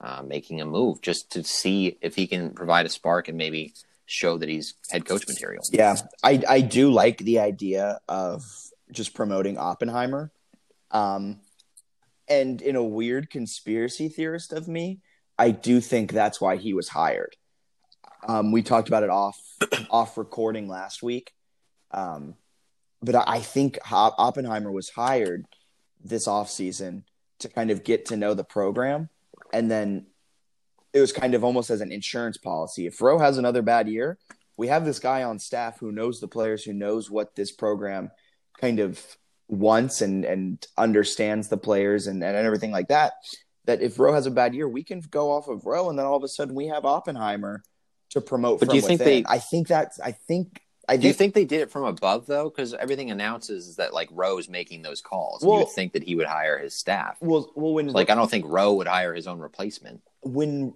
uh, 0.00 0.22
making 0.22 0.60
a 0.60 0.66
move 0.66 1.02
just 1.02 1.32
to 1.32 1.42
see 1.42 1.98
if 2.00 2.14
he 2.14 2.26
can 2.26 2.50
provide 2.50 2.86
a 2.86 2.88
spark 2.88 3.28
and 3.28 3.36
maybe 3.36 3.74
show 4.06 4.38
that 4.38 4.48
he's 4.48 4.74
head 4.90 5.04
coach 5.04 5.26
material. 5.26 5.62
Yeah, 5.72 5.96
I 6.22 6.42
I 6.48 6.60
do 6.60 6.90
like 6.92 7.18
the 7.18 7.40
idea 7.40 7.98
of 8.08 8.44
just 8.92 9.14
promoting 9.14 9.58
Oppenheimer. 9.58 10.30
Um, 10.92 11.40
and 12.28 12.62
in 12.62 12.76
a 12.76 12.84
weird 12.84 13.30
conspiracy 13.30 14.08
theorist 14.08 14.52
of 14.52 14.68
me, 14.68 15.00
I 15.36 15.50
do 15.50 15.80
think 15.80 16.12
that's 16.12 16.40
why 16.40 16.56
he 16.56 16.74
was 16.74 16.88
hired. 16.88 17.36
Um, 18.26 18.52
we 18.52 18.62
talked 18.62 18.88
about 18.88 19.02
it 19.02 19.10
off 19.10 19.38
off 19.90 20.16
recording 20.16 20.68
last 20.68 21.02
week. 21.02 21.32
Um, 21.90 22.36
but 23.02 23.14
I 23.28 23.40
think 23.40 23.78
Oppenheimer 23.90 24.70
was 24.70 24.90
hired 24.90 25.46
this 26.08 26.28
off 26.28 26.50
season 26.50 27.04
to 27.40 27.48
kind 27.48 27.70
of 27.70 27.84
get 27.84 28.06
to 28.06 28.16
know 28.16 28.34
the 28.34 28.44
program. 28.44 29.08
And 29.52 29.70
then 29.70 30.06
it 30.92 31.00
was 31.00 31.12
kind 31.12 31.34
of 31.34 31.44
almost 31.44 31.70
as 31.70 31.80
an 31.80 31.92
insurance 31.92 32.36
policy. 32.36 32.86
If 32.86 33.00
Rowe 33.00 33.18
has 33.18 33.38
another 33.38 33.62
bad 33.62 33.88
year, 33.88 34.18
we 34.56 34.68
have 34.68 34.84
this 34.84 34.98
guy 34.98 35.22
on 35.22 35.38
staff 35.38 35.78
who 35.78 35.92
knows 35.92 36.20
the 36.20 36.28
players, 36.28 36.64
who 36.64 36.72
knows 36.72 37.10
what 37.10 37.34
this 37.34 37.52
program 37.52 38.10
kind 38.60 38.80
of 38.80 39.04
wants 39.48 40.00
and, 40.00 40.24
and 40.24 40.66
understands 40.78 41.48
the 41.48 41.58
players 41.58 42.06
and, 42.06 42.24
and 42.24 42.36
everything 42.36 42.70
like 42.70 42.88
that. 42.88 43.12
That 43.66 43.82
if 43.82 43.98
Rowe 43.98 44.14
has 44.14 44.26
a 44.26 44.30
bad 44.30 44.54
year, 44.54 44.68
we 44.68 44.84
can 44.84 45.00
go 45.00 45.32
off 45.32 45.48
of 45.48 45.66
Rowe, 45.66 45.90
and 45.90 45.98
then 45.98 46.06
all 46.06 46.16
of 46.16 46.22
a 46.22 46.28
sudden 46.28 46.54
we 46.54 46.68
have 46.68 46.84
Oppenheimer– 46.84 47.62
to 48.10 48.20
promote. 48.20 48.60
But 48.60 48.70
do 48.70 48.76
you 48.76 48.82
think 48.82 49.00
within. 49.00 49.22
they? 49.22 49.28
I 49.28 49.38
think 49.38 49.68
that's. 49.68 50.00
I 50.00 50.12
think. 50.12 50.60
I 50.88 50.96
do 50.96 51.08
you 51.08 51.12
think 51.12 51.34
they 51.34 51.44
did 51.44 51.60
it 51.62 51.70
from 51.70 51.84
above 51.84 52.26
though? 52.26 52.48
Because 52.48 52.72
everything 52.74 53.10
announces 53.10 53.76
that 53.76 53.92
like 53.92 54.08
Rowe's 54.12 54.48
making 54.48 54.82
those 54.82 55.00
calls. 55.00 55.42
Well, 55.42 55.58
you 55.58 55.64
would 55.64 55.72
think 55.72 55.92
that 55.94 56.04
he 56.04 56.14
would 56.14 56.26
hire 56.26 56.58
his 56.58 56.74
staff. 56.74 57.16
Well, 57.20 57.50
well, 57.56 57.74
when 57.74 57.88
like 57.88 58.10
I 58.10 58.14
don't 58.14 58.30
think 58.30 58.44
Rowe 58.46 58.74
would 58.74 58.86
hire 58.86 59.14
his 59.14 59.26
own 59.26 59.40
replacement. 59.40 60.02
When 60.22 60.74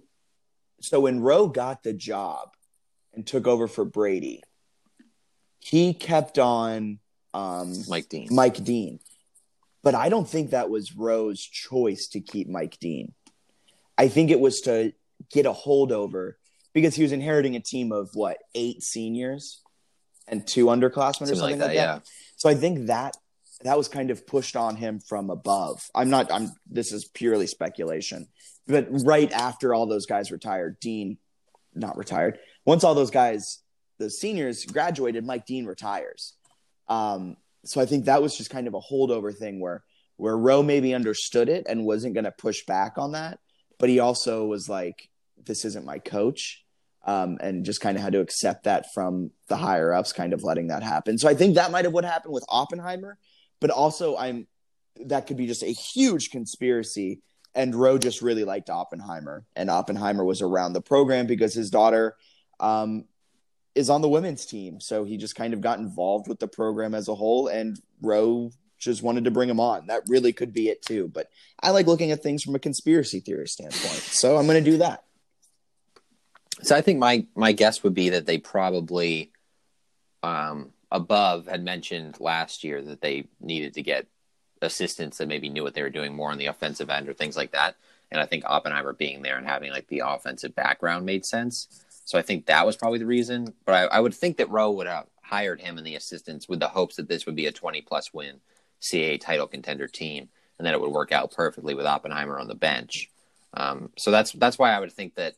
so 0.81 0.99
when 0.99 1.21
Rowe 1.21 1.47
got 1.47 1.83
the 1.83 1.93
job 1.93 2.49
and 3.13 3.25
took 3.25 3.47
over 3.47 3.67
for 3.67 3.85
Brady, 3.85 4.43
he 5.59 5.93
kept 5.93 6.37
on 6.37 6.99
um, 7.33 7.73
Mike 7.87 8.09
Dean. 8.09 8.27
Mike 8.31 8.61
Dean, 8.63 8.99
but 9.81 9.95
I 9.95 10.09
don't 10.09 10.27
think 10.27 10.49
that 10.49 10.69
was 10.69 10.93
Rowe's 10.93 11.41
choice 11.41 12.07
to 12.09 12.19
keep 12.19 12.49
Mike 12.49 12.77
Dean. 12.79 13.13
I 13.97 14.09
think 14.09 14.29
it 14.29 14.39
was 14.41 14.61
to 14.61 14.91
get 15.31 15.45
a 15.45 15.53
holdover 15.53 16.33
because 16.73 16.95
he 16.95 17.03
was 17.03 17.13
inheriting 17.13 17.55
a 17.55 17.61
team 17.61 17.93
of 17.93 18.09
what 18.13 18.37
eight 18.55 18.83
seniors 18.83 19.61
and 20.31 20.47
two 20.47 20.65
underclassmen 20.67 21.27
something 21.27 21.33
or 21.33 21.35
something 21.35 21.59
like 21.59 21.59
that, 21.59 21.65
like 21.67 21.75
that. 21.75 21.97
Yeah. 21.97 21.99
So 22.37 22.49
I 22.49 22.55
think 22.55 22.87
that 22.87 23.15
that 23.63 23.77
was 23.77 23.87
kind 23.87 24.09
of 24.09 24.25
pushed 24.25 24.55
on 24.55 24.75
him 24.75 24.99
from 24.99 25.29
above. 25.29 25.87
I'm 25.93 26.09
not. 26.09 26.31
I'm. 26.31 26.51
This 26.67 26.91
is 26.91 27.05
purely 27.05 27.47
speculation. 27.47 28.27
But 28.67 28.87
right 28.89 29.31
after 29.31 29.73
all 29.73 29.85
those 29.85 30.05
guys 30.05 30.31
retired, 30.31 30.79
Dean, 30.79 31.17
not 31.75 31.97
retired. 31.97 32.39
Once 32.65 32.83
all 32.83 32.95
those 32.95 33.11
guys, 33.11 33.59
the 33.99 34.09
seniors 34.09 34.65
graduated, 34.65 35.25
Mike 35.25 35.45
Dean 35.45 35.65
retires. 35.65 36.33
Um, 36.87 37.37
so 37.65 37.81
I 37.81 37.85
think 37.85 38.05
that 38.05 38.21
was 38.21 38.37
just 38.37 38.49
kind 38.49 38.67
of 38.67 38.73
a 38.73 38.79
holdover 38.79 39.35
thing 39.35 39.59
where 39.59 39.83
where 40.17 40.37
Rowe 40.37 40.63
maybe 40.63 40.93
understood 40.93 41.49
it 41.49 41.65
and 41.67 41.85
wasn't 41.85 42.13
going 42.13 42.25
to 42.25 42.31
push 42.31 42.65
back 42.65 42.97
on 42.97 43.13
that, 43.13 43.39
but 43.79 43.89
he 43.89 43.99
also 43.99 44.45
was 44.45 44.69
like, 44.69 45.09
this 45.43 45.65
isn't 45.65 45.85
my 45.85 45.97
coach. 45.97 46.63
Um, 47.03 47.39
and 47.41 47.65
just 47.65 47.81
kind 47.81 47.97
of 47.97 48.03
had 48.03 48.13
to 48.13 48.19
accept 48.19 48.65
that 48.65 48.93
from 48.93 49.31
the 49.47 49.57
higher 49.57 49.91
ups, 49.91 50.13
kind 50.13 50.33
of 50.33 50.43
letting 50.43 50.67
that 50.67 50.83
happen. 50.83 51.17
So 51.17 51.27
I 51.27 51.33
think 51.33 51.55
that 51.55 51.71
might 51.71 51.85
have 51.85 51.93
what 51.93 52.05
happened 52.05 52.33
with 52.33 52.45
Oppenheimer, 52.47 53.17
but 53.59 53.71
also 53.71 54.15
I'm 54.17 54.45
that 55.05 55.27
could 55.27 55.37
be 55.37 55.47
just 55.47 55.63
a 55.63 55.67
huge 55.67 56.29
conspiracy. 56.29 57.21
And 57.53 57.75
Rowe 57.75 57.97
just 57.97 58.21
really 58.21 58.45
liked 58.45 58.69
Oppenheimer, 58.69 59.45
and 59.57 59.69
Oppenheimer 59.69 60.23
was 60.23 60.41
around 60.41 60.71
the 60.71 60.81
program 60.81 61.27
because 61.27 61.53
his 61.53 61.69
daughter 61.69 62.15
um, 62.61 63.05
is 63.75 63.89
on 63.89 64.01
the 64.01 64.07
women's 64.07 64.45
team, 64.45 64.79
so 64.79 65.03
he 65.03 65.17
just 65.17 65.35
kind 65.35 65.53
of 65.53 65.59
got 65.59 65.79
involved 65.79 66.29
with 66.29 66.39
the 66.39 66.47
program 66.47 66.95
as 66.95 67.09
a 67.09 67.15
whole. 67.15 67.47
And 67.47 67.77
Rowe 68.01 68.51
just 68.79 69.03
wanted 69.03 69.25
to 69.25 69.31
bring 69.31 69.49
him 69.49 69.59
on. 69.59 69.87
That 69.87 70.03
really 70.07 70.31
could 70.31 70.53
be 70.53 70.69
it 70.69 70.81
too. 70.81 71.09
But 71.13 71.27
I 71.61 71.71
like 71.71 71.87
looking 71.87 72.11
at 72.11 72.23
things 72.23 72.41
from 72.41 72.55
a 72.55 72.59
conspiracy 72.59 73.19
theory 73.19 73.49
standpoint, 73.49 74.01
so 74.01 74.37
I'm 74.37 74.47
going 74.47 74.63
to 74.63 74.71
do 74.71 74.77
that. 74.77 75.03
So 76.63 76.75
I 76.75 76.81
think 76.81 76.99
my 76.99 77.25
my 77.35 77.51
guess 77.51 77.83
would 77.83 77.93
be 77.93 78.09
that 78.09 78.25
they 78.25 78.37
probably 78.37 79.31
um, 80.23 80.71
above 80.91 81.47
had 81.47 81.63
mentioned 81.63 82.19
last 82.19 82.63
year 82.63 82.81
that 82.81 83.01
they 83.01 83.27
needed 83.39 83.73
to 83.75 83.81
get 83.81 84.07
assistants 84.61 85.17
that 85.17 85.27
maybe 85.27 85.49
knew 85.49 85.63
what 85.63 85.73
they 85.73 85.81
were 85.81 85.89
doing 85.89 86.15
more 86.15 86.31
on 86.31 86.37
the 86.37 86.45
offensive 86.45 86.89
end 86.89 87.09
or 87.09 87.13
things 87.13 87.35
like 87.35 87.51
that. 87.51 87.75
And 88.11 88.21
I 88.21 88.25
think 88.25 88.43
Oppenheimer 88.45 88.93
being 88.93 89.21
there 89.21 89.37
and 89.37 89.47
having 89.47 89.71
like 89.71 89.87
the 89.87 90.03
offensive 90.05 90.53
background 90.53 91.05
made 91.05 91.25
sense. 91.25 91.83
So 92.05 92.19
I 92.19 92.21
think 92.21 92.45
that 92.45 92.65
was 92.65 92.75
probably 92.75 92.99
the 92.99 93.05
reason. 93.05 93.53
But 93.65 93.73
I, 93.73 93.97
I 93.97 93.99
would 93.99 94.13
think 94.13 94.37
that 94.37 94.49
Rowe 94.49 94.71
would 94.71 94.87
have 94.87 95.07
hired 95.23 95.61
him 95.61 95.77
and 95.77 95.87
the 95.87 95.95
assistants 95.95 96.49
with 96.49 96.59
the 96.59 96.67
hopes 96.67 96.97
that 96.97 97.07
this 97.07 97.25
would 97.25 97.35
be 97.35 97.45
a 97.45 97.51
20 97.51 97.81
plus 97.81 98.13
win 98.13 98.41
CAA 98.81 99.19
title 99.19 99.47
contender 99.47 99.87
team 99.87 100.29
and 100.59 100.65
that 100.65 100.73
it 100.73 100.81
would 100.81 100.91
work 100.91 101.11
out 101.11 101.31
perfectly 101.31 101.73
with 101.73 101.85
Oppenheimer 101.85 102.37
on 102.37 102.47
the 102.47 102.55
bench. 102.55 103.09
Um, 103.53 103.89
so 103.97 104.11
that's 104.11 104.31
that's 104.33 104.59
why 104.59 104.71
I 104.71 104.79
would 104.79 104.91
think 104.91 105.15
that 105.15 105.35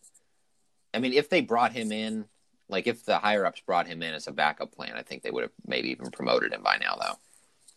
I 0.94 1.00
mean, 1.00 1.14
if 1.14 1.30
they 1.30 1.42
brought 1.42 1.74
him 1.74 1.92
in, 1.92 2.26
like 2.70 2.88
if 2.88 3.06
the 3.06 3.18
higher 3.18 3.46
ups 3.46 3.62
brought 3.66 3.88
him 3.88 4.04
in 4.04 4.14
as 4.14 4.28
a 4.28 4.32
backup 4.32 4.74
plan, 4.74 4.94
I 4.96 5.02
think 5.02 5.24
they 5.24 5.32
would 5.32 5.44
have 5.44 5.52
maybe 5.66 5.90
even 5.90 6.12
promoted 6.12 6.54
him 6.54 6.64
by 6.64 6.78
now. 6.78 6.98
Though 7.00 7.18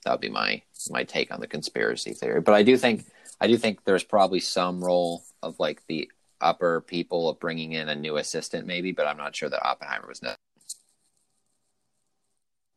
that 0.05 0.13
would 0.13 0.21
be 0.21 0.31
my 0.31 0.63
my 0.91 1.05
take 1.05 1.33
on 1.33 1.41
the 1.41 1.47
conspiracy 1.47 2.13
theory. 2.13 2.41
But 2.41 2.55
I 2.55 2.63
do 2.63 2.77
think 2.77 3.05
I 3.41 3.47
do 3.47 3.57
think 3.57 3.85
there's 3.85 4.05
probably 4.05 4.41
some 4.41 4.83
role 4.83 5.25
of 5.43 5.59
like 5.59 5.83
the 5.89 6.11
upper 6.41 6.81
people 6.83 7.29
of 7.29 7.41
bringing 7.41 7.73
in 7.73 7.89
a 7.89 7.95
new 7.95 8.17
assistant, 8.17 8.67
maybe. 8.67 8.93
But 8.93 9.07
I'm 9.07 9.17
not 9.17 9.35
sure 9.35 9.49
that 9.49 9.67
Oppenheimer 9.67 10.07
was. 10.09 10.21
That 10.21 10.37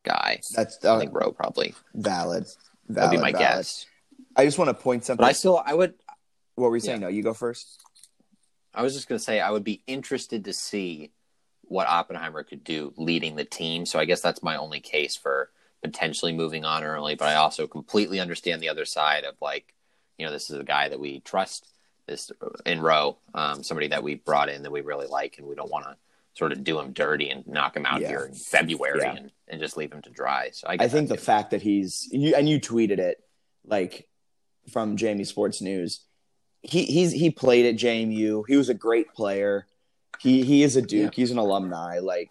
guy. 0.04 0.40
That's 0.54 0.84
I 0.84 0.88
uh, 0.88 0.98
think 0.98 1.14
Rowe 1.14 1.32
probably. 1.32 1.74
valid. 1.94 2.46
That'd 2.88 3.10
be 3.10 3.16
my 3.16 3.32
valid. 3.32 3.38
guess. 3.38 3.86
I 4.36 4.44
just 4.44 4.58
want 4.58 4.68
to 4.68 4.74
point 4.74 5.04
something. 5.04 5.22
But 5.22 5.28
I 5.28 5.32
still, 5.32 5.62
I 5.64 5.74
would, 5.74 5.94
what 6.54 6.70
were 6.70 6.76
you 6.76 6.80
saying? 6.80 7.00
Yeah. 7.00 7.08
No, 7.08 7.12
you 7.12 7.22
go 7.22 7.34
first. 7.34 7.80
I 8.74 8.82
was 8.82 8.94
just 8.94 9.08
going 9.08 9.18
to 9.18 9.24
say, 9.24 9.40
I 9.40 9.50
would 9.50 9.64
be 9.64 9.82
interested 9.86 10.44
to 10.44 10.52
see 10.52 11.10
what 11.62 11.88
Oppenheimer 11.88 12.42
could 12.42 12.64
do 12.64 12.92
leading 12.96 13.36
the 13.36 13.44
team. 13.44 13.86
So 13.86 13.98
I 13.98 14.04
guess 14.04 14.20
that's 14.20 14.42
my 14.42 14.56
only 14.56 14.80
case 14.80 15.16
for 15.16 15.50
potentially 15.82 16.32
moving 16.32 16.64
on 16.64 16.84
early. 16.84 17.14
But 17.14 17.28
I 17.28 17.34
also 17.36 17.66
completely 17.66 18.20
understand 18.20 18.60
the 18.60 18.68
other 18.68 18.84
side 18.84 19.24
of 19.24 19.34
like, 19.40 19.74
you 20.18 20.26
know, 20.26 20.32
this 20.32 20.50
is 20.50 20.58
a 20.58 20.64
guy 20.64 20.88
that 20.88 21.00
we 21.00 21.20
trust 21.20 21.66
this 22.06 22.30
in 22.66 22.80
row, 22.80 23.18
um, 23.34 23.62
somebody 23.62 23.88
that 23.88 24.02
we 24.02 24.16
brought 24.16 24.48
in 24.48 24.62
that 24.64 24.72
we 24.72 24.80
really 24.80 25.06
like, 25.06 25.38
and 25.38 25.46
we 25.46 25.54
don't 25.54 25.70
want 25.70 25.84
to 25.84 25.96
sort 26.34 26.52
of 26.52 26.62
do 26.64 26.78
him 26.78 26.92
dirty 26.92 27.30
and 27.30 27.46
knock 27.46 27.76
him 27.76 27.86
out 27.86 28.00
Yeah. 28.00 28.08
here 28.08 28.24
in 28.24 28.34
February 28.34 29.00
Yeah. 29.02 29.14
and, 29.16 29.30
and 29.48 29.60
just 29.60 29.76
leave 29.76 29.92
him 29.92 30.02
to 30.02 30.10
dry. 30.10 30.50
So 30.52 30.66
I, 30.68 30.76
I 30.80 30.88
think 30.88 31.08
the 31.08 31.16
fact 31.16 31.50
that 31.52 31.62
he's 31.62 32.08
you 32.12 32.34
and 32.34 32.48
you 32.48 32.60
tweeted 32.60 32.98
it 32.98 33.22
like 33.64 34.08
from 34.72 34.96
JMU 34.96 35.26
Sports 35.26 35.60
News. 35.60 36.00
He 36.62 36.84
he's 36.84 37.12
he 37.12 37.30
played 37.30 37.66
at 37.66 37.76
JMU. 37.76 38.44
He 38.46 38.56
was 38.56 38.68
a 38.68 38.74
great 38.74 39.12
player. 39.14 39.66
He 40.20 40.44
he 40.44 40.62
is 40.62 40.76
a 40.76 40.82
Duke. 40.82 41.14
He's 41.14 41.30
an 41.30 41.38
alumni. 41.38 42.00
Like 42.00 42.28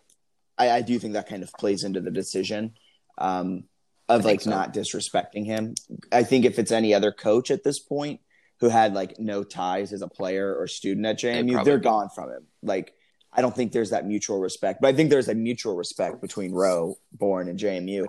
I, 0.58 0.70
I 0.72 0.82
do 0.82 1.00
think 1.00 1.14
that 1.14 1.28
kind 1.28 1.42
of 1.42 1.52
plays 1.54 1.84
into 1.84 2.02
the 2.02 2.12
decision 2.12 2.76
um, 3.18 3.64
of 4.08 4.26
like 4.26 4.42
so. 4.42 4.50
not 4.50 4.74
disrespecting 4.74 5.46
him. 5.46 5.74
I 6.12 6.24
think 6.24 6.46
if 6.46 6.60
it's 6.60 6.72
any 6.72 6.94
other 6.94 7.12
coach 7.12 7.50
at 7.50 7.64
this 7.64 7.80
point 7.80 8.20
who 8.60 8.70
had 8.70 8.94
like 8.94 9.18
no 9.20 9.44
ties 9.44 9.94
as 9.94 10.02
a 10.02 10.08
player 10.08 10.54
or 10.56 10.68
student 10.68 11.06
at 11.06 11.20
JMU, 11.20 11.54
probably 11.54 11.72
they're 11.72 11.80
gone 11.80 12.10
from 12.14 12.30
him. 12.30 12.46
Like 12.62 12.94
I 13.32 13.42
don't 13.42 13.56
think 13.56 13.72
there's 13.72 13.92
that 13.92 14.06
mutual 14.06 14.40
respect, 14.40 14.82
but 14.82 14.88
I 14.88 14.94
think 14.94 15.10
there's 15.10 15.28
a 15.28 15.36
mutual 15.36 15.76
respect 15.76 16.22
between 16.22 16.52
Rowe, 16.52 16.98
Bourne, 17.12 17.48
and 17.48 17.60
JMU. 17.60 18.08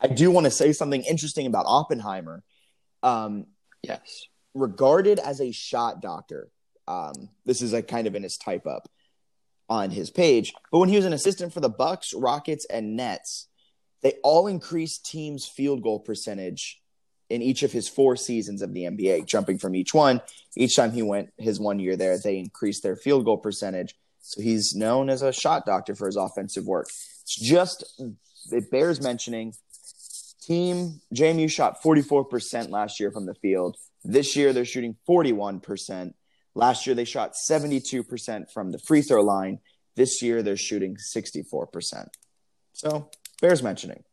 I 0.00 0.08
do 0.08 0.30
want 0.30 0.44
to 0.44 0.50
say 0.50 0.72
something 0.72 1.02
interesting 1.02 1.46
about 1.46 1.66
Oppenheimer. 1.68 2.42
Um, 3.02 3.46
yes. 3.82 4.26
Regarded 4.54 5.18
as 5.18 5.40
a 5.40 5.52
shot 5.52 6.00
doctor, 6.00 6.48
um, 6.88 7.28
this 7.44 7.62
is 7.62 7.72
a 7.72 7.82
kind 7.82 8.06
of 8.06 8.14
in 8.14 8.22
his 8.22 8.36
type 8.36 8.66
up 8.66 8.88
on 9.68 9.90
his 9.90 10.10
page. 10.10 10.52
But 10.70 10.78
when 10.78 10.88
he 10.88 10.96
was 10.96 11.06
an 11.06 11.12
assistant 11.12 11.52
for 11.52 11.60
the 11.60 11.68
Bucks, 11.68 12.12
Rockets, 12.14 12.66
and 12.66 12.96
Nets, 12.96 13.48
they 14.02 14.14
all 14.22 14.46
increased 14.46 15.06
teams' 15.06 15.46
field 15.46 15.82
goal 15.82 16.00
percentage 16.00 16.80
in 17.30 17.40
each 17.40 17.62
of 17.62 17.72
his 17.72 17.88
four 17.88 18.14
seasons 18.16 18.60
of 18.60 18.74
the 18.74 18.82
NBA, 18.82 19.26
jumping 19.26 19.58
from 19.58 19.74
each 19.74 19.94
one. 19.94 20.20
Each 20.54 20.76
time 20.76 20.92
he 20.92 21.02
went 21.02 21.32
his 21.38 21.58
one 21.58 21.78
year 21.78 21.96
there, 21.96 22.18
they 22.18 22.38
increased 22.38 22.82
their 22.82 22.96
field 22.96 23.24
goal 23.24 23.38
percentage. 23.38 23.94
So 24.20 24.42
he's 24.42 24.74
known 24.74 25.08
as 25.08 25.22
a 25.22 25.32
shot 25.32 25.64
doctor 25.64 25.94
for 25.94 26.06
his 26.06 26.16
offensive 26.16 26.66
work. 26.66 26.88
It's 27.22 27.34
just 27.40 27.84
it 28.50 28.70
bears 28.70 29.00
mentioning. 29.00 29.54
Team 30.42 31.00
JMU 31.14 31.50
shot 31.50 31.82
44% 31.82 32.70
last 32.70 33.00
year 33.00 33.10
from 33.10 33.26
the 33.26 33.34
field. 33.34 33.76
This 34.04 34.36
year 34.36 34.52
they're 34.52 34.64
shooting 34.64 34.96
41%. 35.08 36.14
Last 36.54 36.86
year 36.86 36.94
they 36.94 37.04
shot 37.04 37.32
72% 37.48 38.50
from 38.52 38.72
the 38.72 38.78
free 38.78 39.02
throw 39.02 39.22
line. 39.22 39.60
This 39.96 40.22
year 40.22 40.42
they're 40.42 40.56
shooting 40.56 40.96
64%. 41.16 42.08
So 42.72 43.10
bears 43.40 43.62
mentioning. 43.62 44.04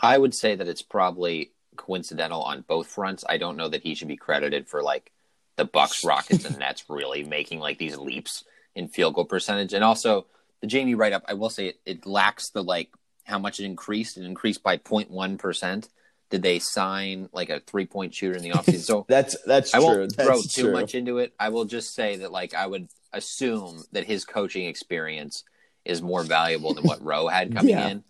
I 0.00 0.18
would 0.18 0.34
say 0.34 0.54
that 0.56 0.68
it's 0.68 0.82
probably 0.82 1.52
coincidental 1.76 2.42
on 2.42 2.64
both 2.66 2.88
fronts. 2.88 3.24
I 3.28 3.38
don't 3.38 3.56
know 3.56 3.68
that 3.68 3.82
he 3.82 3.94
should 3.94 4.08
be 4.08 4.16
credited 4.16 4.68
for 4.68 4.82
like 4.82 5.12
the 5.56 5.64
Bucks, 5.64 6.04
Rockets, 6.04 6.44
and 6.44 6.58
Nets 6.58 6.84
really 6.88 7.24
making 7.24 7.60
like 7.60 7.78
these 7.78 7.96
leaps 7.96 8.44
in 8.74 8.88
field 8.88 9.14
goal 9.14 9.24
percentage. 9.24 9.72
And 9.72 9.84
also 9.84 10.26
the 10.60 10.66
JMU 10.66 10.96
write 10.96 11.12
up, 11.12 11.24
I 11.28 11.34
will 11.34 11.50
say 11.50 11.68
it, 11.68 11.80
it 11.86 12.06
lacks 12.06 12.50
the 12.50 12.62
like 12.62 12.90
how 13.24 13.38
much 13.38 13.60
it 13.60 13.64
increased. 13.64 14.16
It 14.18 14.24
increased 14.24 14.62
by 14.62 14.78
0.1 14.78 15.38
percent. 15.38 15.88
Did 16.30 16.42
they 16.42 16.58
sign 16.58 17.28
like 17.32 17.50
a 17.50 17.60
three 17.60 17.86
point 17.86 18.14
shooter 18.14 18.36
in 18.36 18.42
the 18.42 18.50
offseason? 18.50 18.80
So 18.80 19.04
That's 19.08 19.36
that's 19.46 19.74
I 19.74 19.78
true. 19.78 19.86
won't 19.86 20.16
that's 20.16 20.28
throw 20.28 20.40
too 20.42 20.62
true. 20.70 20.72
much 20.72 20.94
into 20.94 21.18
it. 21.18 21.32
I 21.38 21.50
will 21.50 21.64
just 21.64 21.94
say 21.94 22.16
that 22.16 22.32
like 22.32 22.54
I 22.54 22.66
would 22.66 22.88
assume 23.12 23.82
that 23.92 24.04
his 24.04 24.24
coaching 24.24 24.66
experience 24.66 25.44
is 25.84 26.02
more 26.02 26.22
valuable 26.24 26.74
than 26.74 26.84
what 26.84 27.02
Rowe 27.02 27.28
had 27.28 27.52
coming 27.54 27.70
Yeah. 27.70 27.88
in. 27.88 28.04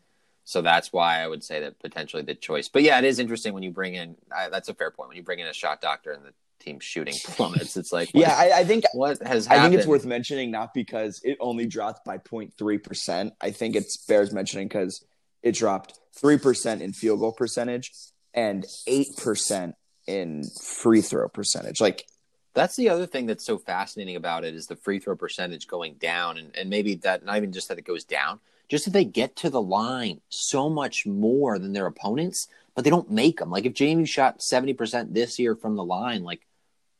So 0.46 0.60
that's 0.62 0.92
why 0.92 1.20
I 1.20 1.26
would 1.26 1.42
say 1.42 1.60
that 1.60 1.78
potentially 1.80 2.22
the 2.22 2.34
choice. 2.34 2.68
But 2.68 2.82
yeah, 2.82 2.98
it 2.98 3.04
is 3.04 3.18
interesting 3.18 3.54
when 3.54 3.62
you 3.62 3.70
bring 3.70 3.94
in. 3.94 4.16
I, 4.34 4.48
that's 4.50 4.68
a 4.68 4.74
fair 4.74 4.90
point. 4.90 5.08
When 5.08 5.16
you 5.16 5.22
bring 5.22 5.38
in 5.40 5.46
a 5.46 5.54
shot 5.54 5.80
doctor 5.80 6.12
and 6.12 6.22
the 6.24 6.32
team 6.60 6.80
shooting 6.80 7.14
plummets, 7.24 7.76
it's 7.78 7.92
like 7.92 8.10
what, 8.12 8.20
Yeah, 8.20 8.34
I, 8.34 8.58
I 8.60 8.64
think 8.64 8.84
what 8.92 9.22
has 9.22 9.48
I 9.48 9.58
think 9.60 9.74
it's 9.74 9.86
worth 9.86 10.04
mentioning 10.04 10.50
not 10.50 10.72
because 10.74 11.20
it 11.24 11.38
only 11.40 11.66
dropped 11.66 12.04
by 12.04 12.18
0.3%. 12.18 13.32
I 13.40 13.50
think 13.50 13.74
it's 13.74 13.96
bears 14.06 14.32
mentioning 14.32 14.68
because 14.68 15.04
it 15.44 15.54
dropped 15.54 16.00
3% 16.20 16.80
in 16.80 16.92
field 16.92 17.20
goal 17.20 17.30
percentage 17.30 17.92
and 18.32 18.64
8% 18.88 19.74
in 20.06 20.42
free 20.60 21.02
throw 21.02 21.28
percentage. 21.28 21.80
Like, 21.80 22.06
That's 22.54 22.76
the 22.76 22.88
other 22.88 23.06
thing 23.06 23.26
that's 23.26 23.44
so 23.44 23.58
fascinating 23.58 24.16
about 24.16 24.44
it 24.44 24.54
is 24.54 24.66
the 24.66 24.76
free 24.76 24.98
throw 24.98 25.14
percentage 25.14 25.68
going 25.68 25.94
down, 25.94 26.38
and, 26.38 26.56
and 26.56 26.70
maybe 26.70 26.94
that 26.96 27.24
not 27.24 27.36
even 27.36 27.52
just 27.52 27.68
that 27.68 27.78
it 27.78 27.84
goes 27.84 28.04
down, 28.04 28.40
just 28.68 28.86
that 28.86 28.92
they 28.92 29.04
get 29.04 29.36
to 29.36 29.50
the 29.50 29.60
line 29.60 30.20
so 30.30 30.70
much 30.70 31.04
more 31.04 31.58
than 31.58 31.74
their 31.74 31.86
opponents, 31.86 32.48
but 32.74 32.84
they 32.84 32.90
don't 32.90 33.10
make 33.10 33.38
them. 33.38 33.50
Like 33.50 33.66
if 33.66 33.74
JMU 33.74 34.08
shot 34.08 34.42
seventy 34.42 34.72
percent 34.72 35.12
this 35.12 35.38
year 35.38 35.54
from 35.54 35.76
the 35.76 35.84
line, 35.84 36.24
like 36.24 36.46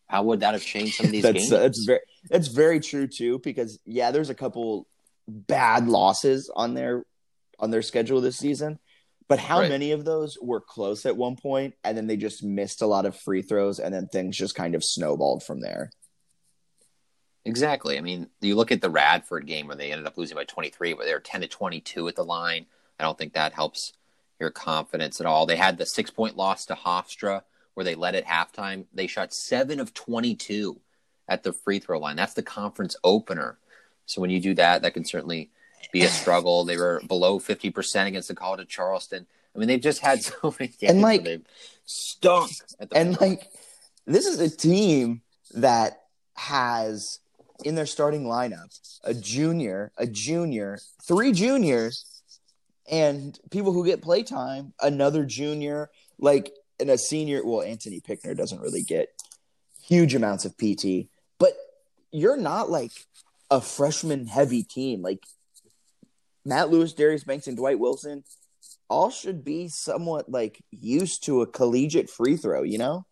how 0.06 0.24
would 0.24 0.40
that 0.40 0.54
have 0.54 0.62
changed 0.62 0.96
some 0.96 1.06
of 1.06 1.12
these 1.12 1.22
that's 1.22 1.38
games? 1.38 1.50
that's 1.50 1.84
very 1.84 2.00
that's 2.28 2.48
very 2.48 2.80
true 2.80 3.06
too 3.06 3.38
because 3.38 3.78
yeah, 3.86 4.10
there's 4.10 4.30
a 4.30 4.34
couple 4.34 4.86
bad 5.26 5.88
losses 5.88 6.50
on 6.54 6.74
their 6.74 7.04
on 7.58 7.70
their 7.70 7.82
schedule 7.82 8.20
this 8.20 8.36
season. 8.36 8.78
But 9.26 9.38
how 9.38 9.60
Right. 9.60 9.70
many 9.70 9.92
of 9.92 10.04
those 10.04 10.36
were 10.40 10.60
close 10.60 11.06
at 11.06 11.16
one 11.16 11.36
point 11.36 11.74
and 11.82 11.96
then 11.96 12.06
they 12.06 12.16
just 12.16 12.42
missed 12.42 12.82
a 12.82 12.86
lot 12.86 13.06
of 13.06 13.16
free 13.16 13.42
throws 13.42 13.80
and 13.80 13.94
then 13.94 14.06
things 14.08 14.36
just 14.36 14.54
kind 14.54 14.74
of 14.74 14.84
snowballed 14.84 15.42
from 15.42 15.60
there? 15.60 15.90
Exactly. 17.46 17.98
I 17.98 18.00
mean, 18.00 18.28
you 18.40 18.54
look 18.54 18.72
at 18.72 18.80
the 18.80 18.90
Radford 18.90 19.46
game 19.46 19.66
where 19.66 19.76
they 19.76 19.92
ended 19.92 20.06
up 20.06 20.16
losing 20.16 20.34
by 20.36 20.44
23, 20.44 20.94
where 20.94 21.06
they 21.06 21.12
were 21.12 21.20
10 21.20 21.42
to 21.42 21.48
22 21.48 22.08
at 22.08 22.16
the 22.16 22.24
line. 22.24 22.66
I 22.98 23.04
don't 23.04 23.18
think 23.18 23.34
that 23.34 23.52
helps 23.52 23.92
your 24.40 24.50
confidence 24.50 25.20
at 25.20 25.26
all. 25.26 25.46
They 25.46 25.56
had 25.56 25.78
the 25.78 25.86
six 25.86 26.10
point 26.10 26.36
loss 26.36 26.66
to 26.66 26.74
Hofstra 26.74 27.42
where 27.74 27.84
they 27.84 27.94
led 27.94 28.14
at 28.14 28.24
halftime. 28.24 28.86
They 28.92 29.06
shot 29.06 29.34
seven 29.34 29.80
of 29.80 29.92
22 29.94 30.80
at 31.28 31.42
the 31.42 31.52
free 31.52 31.78
throw 31.78 31.98
line. 31.98 32.16
That's 32.16 32.34
the 32.34 32.42
conference 32.42 32.96
opener. 33.04 33.58
So 34.06 34.20
when 34.20 34.30
you 34.30 34.40
do 34.40 34.54
that, 34.54 34.82
that 34.82 34.94
can 34.94 35.04
certainly 35.04 35.50
be 35.92 36.02
a 36.02 36.08
struggle. 36.08 36.64
They 36.64 36.76
were 36.76 37.00
below 37.06 37.38
50% 37.38 38.06
against 38.06 38.28
the 38.28 38.34
College 38.34 38.60
of 38.60 38.68
Charleston. 38.68 39.26
I 39.54 39.58
mean, 39.58 39.68
they've 39.68 39.80
just 39.80 40.00
had 40.00 40.22
so 40.22 40.54
many 40.60 40.72
games 40.78 40.90
And, 40.92 41.00
like- 41.00 41.24
they've 41.24 41.44
stunk 41.86 42.50
at 42.80 42.90
the 42.90 42.96
and 42.96 43.20
like 43.20 43.46
this 44.06 44.26
is 44.26 44.40
a 44.40 44.48
team 44.54 45.20
that 45.54 46.02
has 46.34 47.20
in 47.64 47.74
their 47.74 47.86
starting 47.86 48.24
lineup 48.24 48.78
a 49.04 49.14
junior, 49.14 49.92
a 49.98 50.06
junior, 50.06 50.78
three 51.02 51.30
juniors, 51.32 52.04
and 52.90 53.38
people 53.50 53.72
who 53.72 53.84
get 53.84 54.02
playtime, 54.02 54.72
another 54.80 55.24
junior, 55.24 55.90
like 56.18 56.52
and 56.80 56.90
a 56.90 56.98
senior. 56.98 57.44
Well, 57.44 57.62
Anthony 57.62 58.00
Pickner 58.00 58.34
doesn't 58.34 58.60
really 58.60 58.82
get 58.82 59.08
huge 59.82 60.14
amounts 60.14 60.44
of 60.44 60.56
PT, 60.58 61.08
but 61.38 61.52
you're 62.10 62.36
not 62.36 62.70
like 62.70 62.92
a 63.50 63.60
freshman 63.60 64.26
heavy 64.26 64.62
team. 64.62 65.02
Like 65.02 65.22
Matt 66.44 66.70
Lewis, 66.70 66.92
Darius 66.92 67.24
Banks, 67.24 67.46
and 67.46 67.56
Dwight 67.56 67.78
Wilson 67.78 68.24
all 68.88 69.10
should 69.10 69.44
be 69.44 69.68
somewhat 69.68 70.30
like 70.30 70.62
used 70.70 71.24
to 71.24 71.42
a 71.42 71.46
collegiate 71.46 72.10
free 72.10 72.36
throw, 72.36 72.62
you 72.62 72.78
know? 72.78 73.06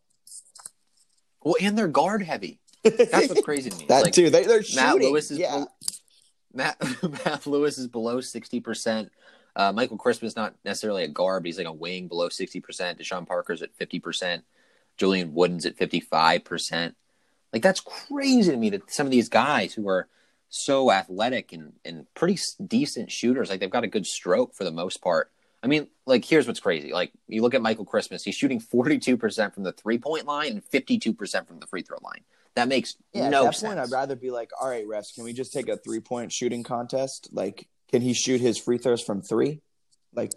well, 1.43 1.57
and 1.61 1.77
they're 1.77 1.89
guard 1.89 2.23
heavy. 2.23 2.61
That's 2.85 3.29
what's 3.29 3.43
crazy 3.43 3.71
to 3.71 3.79
me. 3.79 3.87
that 3.89 4.05
Like, 4.05 4.13
too. 4.13 4.31
They, 4.31 4.45
they're 4.45 4.63
shooting. 4.63 4.85
Matt 4.85 4.97
Lewis 4.97 5.31
is 5.31 5.39
yeah. 5.39 5.51
bel- 5.51 5.77
Matt 6.55 6.77
Matt 7.25 7.47
Lewis 7.47 7.79
is 7.79 7.89
below 7.89 8.21
sixty 8.21 8.61
percent. 8.61 9.11
Uh, 9.55 9.73
Michael 9.73 9.99
Christmas's 9.99 10.37
not 10.37 10.55
necessarily 10.65 11.05
a 11.05 11.09
guard, 11.09 11.43
but 11.43 11.49
he's 11.49 11.59
like 11.59 11.67
a 11.67 11.73
wing 11.73 12.09
below 12.09 12.29
sixty 12.29 12.61
percent. 12.61 12.99
Deshaun 12.99 13.27
Parker's 13.27 13.63
at 13.63 13.75
fifty 13.75 14.01
percent. 14.01 14.45
Julian 14.99 15.33
Wooden's 15.35 15.67
at 15.67 15.77
fifty 15.77 16.01
five 16.01 16.45
percent. 16.45 16.97
Like 17.53 17.63
that's 17.63 17.81
crazy 17.81 18.51
to 18.51 18.57
me 18.57 18.71
that 18.71 18.91
some 18.91 19.07
of 19.07 19.11
these 19.11 19.29
guys 19.29 19.75
who 19.75 19.89
are 19.89 20.09
so 20.55 20.93
athletic 20.93 21.53
and 21.53 21.73
and 21.85 22.07
pretty 22.15 22.39
decent 22.65 23.11
shooters, 23.11 23.49
like 23.51 23.59
they've 23.59 23.71
got 23.71 23.85
a 23.85 23.89
good 23.89 24.07
stroke 24.07 24.55
for 24.55 24.65
the 24.65 24.71
most 24.71 25.01
part. 25.03 25.31
I 25.63 25.67
mean, 25.67 25.89
like 26.07 26.25
here's 26.25 26.47
what's 26.47 26.61
crazy. 26.61 26.93
Like 26.93 27.11
you 27.27 27.41
look 27.41 27.55
at 27.55 27.63
Michael 27.63 27.87
Christmas, 27.87 28.23
he's 28.23 28.35
shooting 28.35 28.61
forty 28.61 28.99
two 28.99 29.17
percent 29.17 29.55
from 29.55 29.63
the 29.63 29.73
three 29.73 29.99
point 29.99 30.27
line 30.27 30.53
and 30.53 30.65
fifty 30.65 30.99
two 30.99 31.15
percent 31.15 31.49
from 31.49 31.59
the 31.59 31.67
free 31.67 31.83
throw 31.83 31.97
line. 32.03 32.21
That 32.55 32.69
makes 32.69 32.97
Yeah, 33.15 33.31
no 33.31 33.43
at 33.43 33.45
that 33.47 33.55
sense. 33.57 33.69
point, 33.71 33.81
I'd 33.81 33.91
rather 33.91 34.15
be 34.15 34.31
like, 34.31 34.51
all 34.61 34.69
right, 34.69 34.87
refs, 34.87 35.15
can 35.15 35.25
we 35.25 35.33
just 35.33 35.55
take 35.55 35.69
a 35.69 35.79
three 35.79 36.01
point 36.01 36.33
shooting 36.33 36.63
contest? 36.63 37.31
Like, 37.33 37.67
can 37.91 38.03
he 38.03 38.13
shoot 38.13 38.41
his 38.41 38.59
free 38.59 38.77
throws 38.77 39.03
from 39.03 39.23
three? 39.23 39.61
Like, 40.15 40.33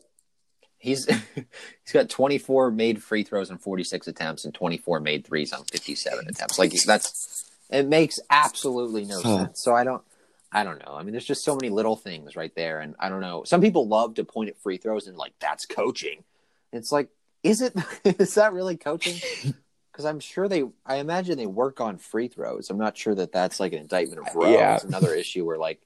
He's 0.78 1.06
he's 1.36 1.94
got 1.94 2.10
24 2.10 2.70
made 2.70 3.02
free 3.02 3.24
throws 3.24 3.50
on 3.50 3.58
46 3.58 4.08
attempts 4.08 4.46
and 4.46 4.54
24 4.54 5.00
made 5.00 5.26
threes 5.26 5.52
on 5.52 5.64
57 5.66 6.28
attempts. 6.28 6.60
Like 6.60 6.72
that's 6.86 7.45
it 7.70 7.88
makes 7.88 8.20
absolutely 8.30 9.06
no 9.06 9.20
sense. 9.22 9.60
So 9.62 9.74
I 9.76 9.84
don't 9.84 10.04
I 10.52 10.64
don't 10.64 10.80
know. 10.86 10.94
I 10.94 11.04
mean, 11.04 11.12
there's 11.12 11.26
just 11.26 11.44
so 11.44 11.56
many 11.56 11.70
little 11.70 11.96
things 11.98 12.36
right 12.36 12.54
there, 12.56 12.80
and 12.80 12.96
I 13.00 13.10
don't 13.10 13.22
know. 13.22 13.44
Some 13.44 13.60
people 13.62 13.88
love 13.88 14.16
to 14.16 14.24
point 14.24 14.50
at 14.50 14.58
free 14.62 14.78
throws 14.78 15.08
and 15.08 15.18
like 15.18 15.34
that's 15.40 15.66
coaching. 15.66 16.24
It's 16.72 16.92
like, 16.92 17.10
is 17.44 17.62
it? 17.62 17.74
is 18.06 18.36
that 18.36 18.54
really 18.54 18.78
coaching? 18.78 19.16
Because 19.92 20.04
I'm 20.08 20.20
sure 20.20 20.50
they, 20.50 20.64
I 20.86 20.98
imagine 20.98 21.38
they 21.38 21.46
work 21.46 21.80
on 21.80 21.98
free 22.00 22.28
throws. 22.28 22.70
I'm 22.70 22.78
not 22.78 22.98
sure 22.98 23.16
that 23.16 23.32
that's 23.32 23.62
like 23.62 23.72
an 23.72 23.80
indictment 23.80 24.28
of 24.28 24.36
Rowe. 24.36 24.52
Yeah. 24.52 24.76
It's 24.76 24.84
another 24.84 25.14
issue 25.14 25.46
where 25.46 25.58
like 25.58 25.80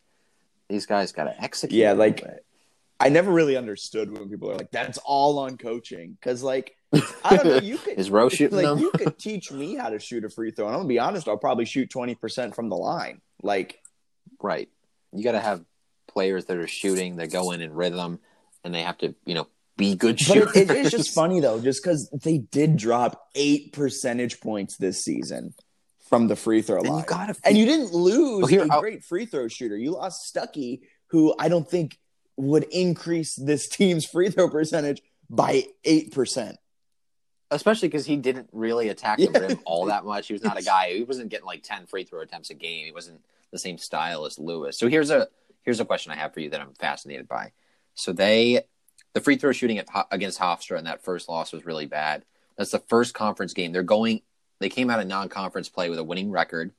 these 0.68 0.88
guys 0.88 1.12
got 1.12 1.26
to 1.26 1.40
execute. 1.40 1.80
Yeah, 1.80 1.92
like- 1.92 2.26
I 3.00 3.10
never 3.10 3.32
really 3.32 3.56
understood 3.56 4.12
when 4.12 4.28
people 4.28 4.50
are 4.50 4.56
like, 4.56 4.72
"That's 4.72 4.98
all 5.06 5.38
on 5.38 5.58
coaching," 5.58 6.18
because 6.20 6.42
like 6.42 6.76
I 7.24 7.36
don't 7.38 7.46
know, 7.46 7.58
you 7.60 7.78
could 7.84 7.98
Is 8.00 8.10
Rowe 8.10 8.30
shooting 8.30 8.58
like 8.58 8.66
them? 8.66 8.80
you 8.80 8.92
could 8.92 9.18
teach 9.20 9.52
me 9.52 9.76
how 9.76 9.90
to 9.90 10.00
shoot 10.00 10.26
a 10.26 10.30
free 10.30 10.52
throw, 10.52 10.66
and 10.66 10.74
I'm 10.76 10.80
gonna 10.80 10.90
be 10.90 11.00
honest, 11.00 11.28
I'll 11.28 11.38
probably 11.38 11.66
shoot 11.66 11.90
twenty 11.90 12.16
percent 12.16 12.56
from 12.56 12.70
the 12.70 12.76
line. 12.78 13.22
Like, 13.44 13.80
Right. 14.42 14.70
You 15.12 15.24
got 15.24 15.32
to 15.34 15.40
have 15.40 15.64
players 16.08 16.46
that 16.46 16.58
are 16.58 16.68
shooting 16.68 17.18
that 17.18 17.32
go 17.32 17.52
in 17.52 17.62
in 17.62 17.74
rhythm, 17.74 18.20
and 18.64 18.74
they 18.74 18.84
have 18.84 18.98
to, 19.00 19.16
you 19.26 19.34
know, 19.36 19.48
be 19.78 19.96
good 19.96 20.18
but 20.18 20.22
shooters. 20.26 20.56
it, 20.56 20.70
it 20.70 20.78
is 20.86 20.92
just 20.92 21.14
funny 21.14 21.40
though, 21.40 21.60
just 21.60 21.84
because 21.84 22.10
they 22.24 22.38
did 22.40 22.78
drop 22.78 23.30
eight 23.36 23.74
percentage 23.74 24.40
points 24.42 24.78
this 24.78 25.04
season 25.04 25.54
from 26.10 26.28
the 26.28 26.36
free 26.36 26.62
throw 26.62 26.78
And 26.80 26.88
you 26.88 27.04
gotta 27.08 27.36
and 27.44 27.58
you 27.58 27.66
didn't 27.66 27.94
lose 27.94 28.40
Well, 28.42 28.48
here, 28.48 28.64
a 28.66 28.68
I'll- 28.72 28.82
great 28.82 29.04
free 29.04 29.26
throw 29.26 29.48
shooter. 29.48 29.78
You 29.78 29.92
lost 29.92 30.34
Stuckey, 30.34 30.82
who 31.08 31.34
I 31.40 31.50
don't 31.50 31.70
think 31.70 31.98
would 32.38 32.64
increase 32.72 33.36
this 33.36 33.68
team's 33.68 34.06
free 34.06 34.30
throw 34.30 34.50
percentage 34.50 35.02
by 35.30 35.64
eight 35.86 36.12
percent. 36.14 36.58
Especially 37.52 37.88
because 37.88 38.06
he 38.06 38.16
didn't 38.16 38.48
really 38.52 38.90
attack 38.90 39.18
the 39.18 39.30
Yeah. 39.34 39.40
rim 39.40 39.60
all 39.66 39.86
that 39.86 40.06
much. 40.06 40.28
He 40.28 40.34
was 40.34 40.44
not 40.44 40.60
a 40.60 40.64
guy. 40.76 40.94
He 40.94 41.04
wasn't 41.04 41.30
getting 41.30 41.46
like 41.46 41.64
ten 41.64 41.86
free 41.86 42.04
throw 42.04 42.22
attempts 42.22 42.50
a 42.50 42.54
game. 42.54 42.86
He 42.86 42.92
wasn't 42.92 43.22
the 43.52 43.60
same 43.60 43.78
style 43.78 44.26
as 44.26 44.38
Lewis. 44.38 44.78
So 44.78 44.88
here's 44.88 45.10
a 45.10 45.28
here's 45.64 45.80
a 45.80 45.86
question 45.86 46.12
I 46.12 46.16
have 46.16 46.34
for 46.34 46.40
you 46.40 46.50
that 46.52 46.62
I'm 46.62 46.74
fascinated 46.74 47.28
by. 47.28 47.52
So 47.96 48.14
they 48.14 48.62
the 49.14 49.22
free 49.22 49.38
throw 49.38 49.52
shooting 49.52 49.80
at, 49.80 49.88
against 50.12 50.40
Hofstra 50.40 50.78
in 50.78 50.86
that 50.86 51.04
first 51.04 51.30
loss 51.30 51.52
was 51.52 51.66
really 51.66 51.86
bad. 51.86 52.26
That's 52.58 52.72
the 52.72 52.80
first 52.88 53.14
conference 53.14 53.54
game. 53.54 53.72
They're 53.72 53.84
going. 53.84 54.22
They 54.60 54.70
came 54.70 54.90
out 54.90 55.00
of 55.00 55.08
non-conference 55.08 55.70
play 55.70 55.90
with 55.90 56.00
a 56.00 56.04
winning 56.04 56.32
record, 56.32 56.74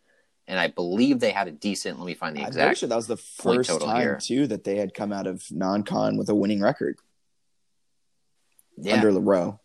and 0.46 0.58
I 0.58 0.68
believe 0.68 1.18
they 1.18 1.30
had 1.30 1.48
a 1.48 1.52
decent. 1.52 1.98
Let 1.98 2.06
me 2.06 2.14
find 2.14 2.36
the 2.36 2.46
exact. 2.46 2.78
sure 2.78 2.88
that 2.88 2.96
was 2.96 3.06
the 3.06 3.16
first 3.16 3.80
time 3.80 4.00
here. 4.00 4.18
too 4.20 4.46
that 4.48 4.64
they 4.64 4.76
had 4.76 4.92
come 4.92 5.12
out 5.12 5.26
of 5.26 5.42
non-con 5.50 6.18
with 6.18 6.28
a 6.28 6.34
winning 6.34 6.60
record 6.60 6.98
yeah, 8.76 8.94
under 8.94 9.12
Lou 9.12 9.20
Rowe. 9.20 9.60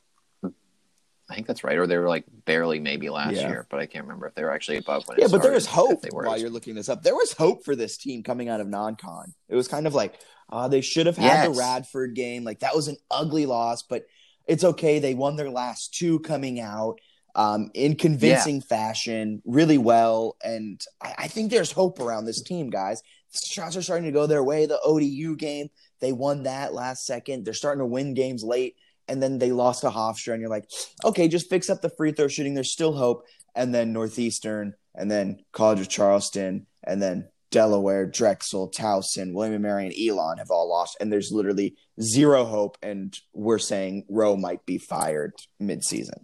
I 1.30 1.36
think 1.36 1.48
that's 1.48 1.64
right. 1.64 1.78
Or 1.78 1.88
they 1.88 1.98
were 1.98 2.08
like 2.08 2.26
barely 2.46 2.80
maybe 2.80 3.10
last 3.10 3.36
Yeah. 3.36 3.48
year, 3.48 3.68
but 3.70 3.80
I 3.80 3.86
can't 3.88 4.06
remember 4.06 4.28
if 4.28 4.36
they 4.36 4.44
were 4.44 4.52
actually 4.54 4.78
above 4.78 5.08
when. 5.08 5.18
Yeah, 5.20 5.28
but 5.32 5.42
there 5.42 5.52
was 5.52 5.66
hope 5.66 6.02
They 6.02 6.10
were. 6.12 6.24
while 6.26 6.38
you're 6.40 6.50
looking 6.50 6.76
this 6.76 6.88
up. 6.90 7.02
There 7.04 7.16
was 7.16 7.34
hope 7.34 7.66
for 7.66 7.76
this 7.76 7.98
team 7.98 8.22
coming 8.22 8.48
out 8.48 8.62
of 8.62 8.68
non-con. 8.68 9.34
It 9.50 9.56
was 9.56 9.68
kind 9.68 9.88
of 9.88 9.94
like 9.96 10.16
uh, 10.52 10.68
they 10.68 10.82
should 10.82 11.08
have 11.08 11.18
had 11.18 11.46
the 11.52 11.58
Radford 11.58 12.14
game. 12.14 12.44
Like 12.44 12.60
that 12.60 12.76
was 12.76 12.88
an 12.88 12.98
ugly 13.10 13.46
loss, 13.48 13.82
but 13.82 14.06
it's 14.46 14.64
okay. 14.64 15.00
They 15.00 15.16
won 15.16 15.36
their 15.36 15.50
last 15.50 15.96
two 15.96 16.20
coming 16.20 16.60
out 16.60 17.00
um, 17.34 17.72
in 17.74 17.96
convincing 17.96 18.62
fashion, 18.62 19.42
really 19.44 19.78
well, 19.80 20.38
and 20.44 20.80
I, 21.02 21.14
I 21.18 21.28
think 21.28 21.52
there's 21.52 21.72
hope 21.72 22.00
around 22.00 22.26
this 22.26 22.42
team, 22.42 22.70
guys. 22.70 23.02
Shots 23.34 23.76
are 23.76 23.82
starting 23.82 24.06
to 24.06 24.12
go 24.14 24.26
their 24.28 24.44
way. 24.44 24.66
The 24.68 24.80
ODU 24.80 25.36
game, 25.36 25.68
they 26.00 26.14
won 26.14 26.44
that 26.44 26.74
last 26.74 27.06
second. 27.06 27.44
They're 27.44 27.54
starting 27.54 27.80
to 27.80 27.86
win 27.86 28.14
games 28.14 28.44
late, 28.44 28.76
and 29.08 29.22
then 29.22 29.38
they 29.38 29.52
lost 29.52 29.82
to 29.82 29.90
Hofstra, 29.90 30.34
and 30.34 30.42
you're 30.42 30.50
like, 30.50 30.70
okay, 31.04 31.28
just 31.28 31.50
fix 31.50 31.70
up 31.70 31.82
the 31.82 31.92
free 31.98 32.12
throw 32.12 32.28
shooting. 32.28 32.54
There's 32.54 32.72
still 32.72 32.94
hope. 32.94 33.26
And 33.56 33.74
then 33.74 33.94
Northeastern, 33.94 34.74
and 34.94 35.10
then 35.10 35.40
College 35.54 35.80
of 35.80 35.90
Charleston, 35.90 36.68
and 36.84 37.02
then 37.02 37.30
Delaware, 37.52 38.06
Drexel, 38.06 38.70
Towson, 38.70 39.34
William 39.34 39.54
and 39.54 39.64
Mary, 39.64 39.86
and 39.86 39.96
Elon 39.98 40.40
have 40.40 40.52
all 40.52 40.68
lost, 40.68 40.98
and 41.00 41.12
there's 41.12 41.32
literally 41.32 41.76
zero 42.02 42.44
hope. 42.44 42.78
And 42.82 43.18
we're 43.34 43.60
saying 43.60 44.06
Rowe 44.10 44.36
might 44.36 44.66
be 44.66 44.78
fired 44.78 45.34
midseason. 45.62 46.24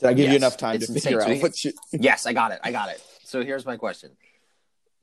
Did 0.00 0.08
I 0.08 0.12
give 0.14 0.30
you 0.30 0.36
enough 0.36 0.56
time 0.56 0.78
to 0.78 0.86
figure 0.86 1.22
out 1.22 1.42
what 1.42 1.64
you? 1.64 1.72
yes, 1.92 2.26
I 2.26 2.32
got 2.32 2.52
it. 2.52 2.60
I 2.62 2.72
got 2.72 2.90
it. 2.90 3.02
So 3.24 3.44
here's 3.44 3.66
my 3.66 3.76
question. 3.76 4.10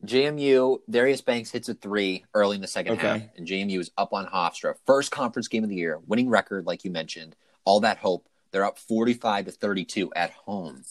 JMU, 0.07 0.79
Darius 0.89 1.21
Banks 1.21 1.51
hits 1.51 1.69
a 1.69 1.73
three 1.73 2.25
early 2.33 2.55
in 2.55 2.61
the 2.61 2.67
second 2.67 2.93
Okay. 2.93 3.07
half, 3.07 3.21
and 3.37 3.47
JMU 3.47 3.79
is 3.79 3.91
up 3.97 4.13
on 4.13 4.25
Hofstra. 4.25 4.75
First 4.85 5.11
conference 5.11 5.47
game 5.47 5.63
of 5.63 5.69
the 5.69 5.75
year, 5.75 5.99
winning 6.07 6.29
record, 6.29 6.65
like 6.65 6.83
you 6.83 6.91
mentioned. 6.91 7.35
All 7.65 7.79
that 7.81 7.97
hope. 7.97 8.27
They're 8.51 8.65
up 8.65 8.77
45 8.77 9.45
to 9.45 9.51
32 9.51 10.13
at 10.15 10.31
home. 10.31 10.83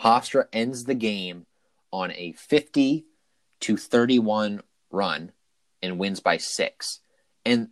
Hofstra 0.00 0.46
ends 0.52 0.84
the 0.84 0.94
game 0.94 1.46
on 1.92 2.12
a 2.12 2.32
50 2.32 3.04
to 3.60 3.76
31 3.76 4.62
run 4.90 5.32
and 5.82 5.98
wins 5.98 6.20
by 6.20 6.36
six. 6.38 7.00
And 7.44 7.68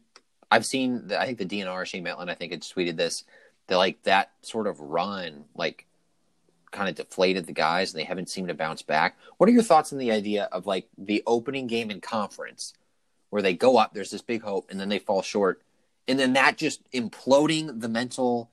I've 0.51 0.67
seen, 0.67 1.09
the, 1.09 1.21
I 1.21 1.27
think 1.27 1.39
the 1.39 1.47
DNR, 1.47 1.87
Shane 1.87 2.05
Mettlen, 2.05 2.29
I 2.31 2.35
think 2.35 2.53
had 2.53 2.63
tweeted 2.63 2.97
this, 2.97 3.25
that 3.69 3.77
like 3.77 4.03
that 4.03 4.33
sort 4.43 4.67
of 4.67 4.81
run, 4.81 5.45
like 5.55 5.87
kind 6.73 6.89
of 6.89 6.95
deflated 6.97 7.47
the 7.47 7.53
guys 7.53 7.93
and 7.93 8.01
they 8.01 8.05
haven't 8.05 8.29
seemed 8.31 8.49
to 8.49 8.55
bounce 8.55 8.83
back. 8.83 9.17
What 9.37 9.49
are 9.49 9.53
your 9.53 9.63
thoughts 9.63 9.93
on 9.93 9.99
the 9.99 10.11
idea 10.11 10.49
of 10.51 10.67
like 10.67 10.89
the 10.99 11.23
opening 11.27 11.67
game 11.69 11.91
in 11.91 12.01
conference 12.01 12.73
where 13.31 13.43
they 13.43 13.55
go 13.55 13.77
up, 13.77 13.95
there's 13.95 14.11
this 14.11 14.23
big 14.23 14.43
hope, 14.43 14.71
and 14.71 14.79
then 14.81 14.89
they 14.89 14.99
fall 14.99 15.23
short, 15.23 15.63
and 16.09 16.19
then 16.19 16.33
that 16.35 16.59
just 16.59 16.81
imploding 16.93 17.81
the 17.81 17.89
mental 17.89 18.51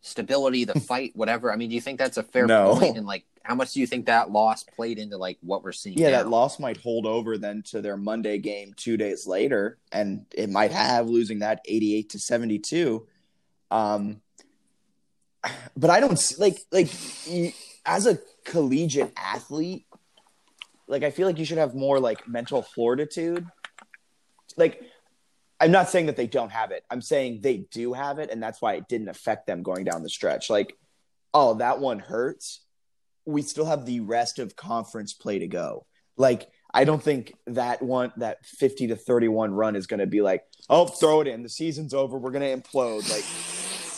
stability, 0.00 0.64
the 0.64 0.78
fight, 0.80 1.12
whatever. 1.14 1.52
I 1.52 1.56
mean, 1.56 1.68
do 1.68 1.74
you 1.74 1.80
think 1.80 1.98
that's 1.98 2.16
a 2.16 2.22
fair 2.22 2.46
No. 2.46 2.76
point? 2.76 2.96
And 2.96 3.06
like, 3.06 3.24
how 3.42 3.54
much 3.54 3.72
do 3.74 3.80
you 3.80 3.86
think 3.86 4.06
that 4.06 4.30
loss 4.30 4.64
played 4.64 4.98
into 4.98 5.16
like 5.16 5.38
what 5.42 5.62
we're 5.62 5.72
seeing? 5.72 5.98
Yeah, 5.98 6.10
now? 6.10 6.16
that 6.22 6.28
loss 6.28 6.58
might 6.58 6.78
hold 6.78 7.06
over 7.06 7.36
then 7.38 7.62
to 7.66 7.80
their 7.80 7.96
Monday 7.96 8.38
game 8.38 8.72
two 8.76 8.96
days 8.96 9.26
later, 9.26 9.78
and 9.92 10.24
it 10.34 10.50
might 10.50 10.72
have 10.72 11.08
losing 11.08 11.40
that 11.40 11.60
eighty-eight 11.66 12.10
to 12.10 12.18
seventy-two. 12.18 13.06
Um, 13.70 14.20
but 15.76 15.90
I 15.90 16.00
don't 16.00 16.20
like 16.38 16.58
like 16.72 16.90
as 17.84 18.06
a 18.06 18.18
collegiate 18.44 19.12
athlete, 19.16 19.86
like 20.88 21.02
I 21.02 21.10
feel 21.10 21.26
like 21.26 21.38
you 21.38 21.44
should 21.44 21.58
have 21.58 21.74
more 21.74 22.00
like 22.00 22.28
mental 22.28 22.62
fortitude. 22.62 23.46
Like, 24.56 24.80
I'm 25.60 25.70
not 25.70 25.88
saying 25.88 26.06
that 26.06 26.16
they 26.16 26.26
don't 26.26 26.50
have 26.50 26.70
it. 26.70 26.84
I'm 26.90 27.02
saying 27.02 27.40
they 27.42 27.66
do 27.70 27.92
have 27.92 28.18
it, 28.18 28.30
and 28.30 28.42
that's 28.42 28.60
why 28.60 28.74
it 28.74 28.88
didn't 28.88 29.08
affect 29.08 29.46
them 29.46 29.62
going 29.62 29.84
down 29.84 30.02
the 30.02 30.08
stretch. 30.08 30.50
Like, 30.50 30.76
oh, 31.34 31.54
that 31.54 31.78
one 31.78 31.98
hurts. 31.98 32.62
We 33.24 33.42
still 33.42 33.66
have 33.66 33.86
the 33.86 34.00
rest 34.00 34.38
of 34.38 34.56
conference 34.56 35.12
play 35.12 35.40
to 35.40 35.46
go. 35.46 35.86
Like, 36.16 36.48
I 36.72 36.84
don't 36.84 37.02
think 37.02 37.34
that 37.46 37.82
one, 37.82 38.12
that 38.18 38.44
50 38.44 38.88
to 38.88 38.96
31 38.96 39.52
run 39.52 39.76
is 39.76 39.86
going 39.86 40.00
to 40.00 40.06
be 40.06 40.20
like, 40.20 40.42
oh, 40.68 40.86
throw 40.86 41.20
it 41.20 41.26
in. 41.26 41.42
The 41.42 41.48
season's 41.48 41.94
over. 41.94 42.18
We're 42.18 42.30
going 42.30 42.42
to 42.42 42.62
implode. 42.62 43.10
Like, 43.10 43.55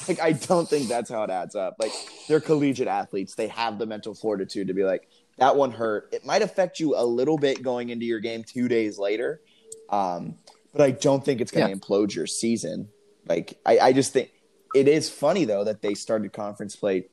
like 0.09 0.21
I 0.21 0.33
don't 0.33 0.69
think 0.69 0.89
that's 0.89 1.11
how 1.11 1.23
it 1.25 1.31
adds 1.31 1.55
up. 1.55 1.77
Like, 1.79 1.93
they're 2.29 2.41
collegiate 2.41 2.89
athletes. 2.89 3.35
They 3.35 3.49
have 3.49 3.79
the 3.79 3.87
mental 3.87 4.15
fortitude 4.15 4.69
to 4.69 4.75
be 4.75 4.85
like, 4.85 5.09
that 5.39 5.57
one 5.57 5.71
hurt. 5.71 6.09
It 6.13 6.27
might 6.27 6.43
affect 6.43 6.81
you 6.81 6.97
a 6.97 7.05
little 7.05 7.39
bit 7.39 7.63
going 7.63 7.91
into 7.91 8.05
your 8.05 8.21
game 8.21 8.43
two 8.45 8.69
days 8.69 8.99
later. 8.99 9.41
Um, 9.89 10.35
but 10.73 10.83
I 10.83 10.91
don't 10.91 11.25
think 11.25 11.41
it's 11.41 11.51
going 11.53 11.67
to 11.67 11.71
Yeah. 11.71 11.77
implode 11.77 12.15
your 12.15 12.27
season. 12.27 12.89
Like, 13.27 13.59
I, 13.65 13.79
I 13.79 13.93
just 13.93 14.13
think 14.13 14.31
it 14.75 14.89
is 14.89 15.09
funny, 15.09 15.45
though, 15.45 15.65
that 15.65 15.81
they 15.81 15.95
started 15.95 16.33
conference 16.33 16.77
play. 16.77 17.07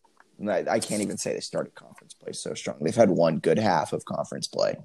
I, 0.46 0.66
I 0.70 0.80
can't 0.80 1.02
even 1.02 1.18
say 1.18 1.34
they 1.34 1.40
started 1.40 1.76
conference 1.76 2.14
play 2.14 2.34
so 2.34 2.54
strong. 2.54 2.78
They've 2.82 2.96
had 2.96 3.10
one 3.10 3.38
good 3.38 3.60
half 3.60 3.94
of 3.94 4.04
conference 4.06 4.48
play. 4.48 4.76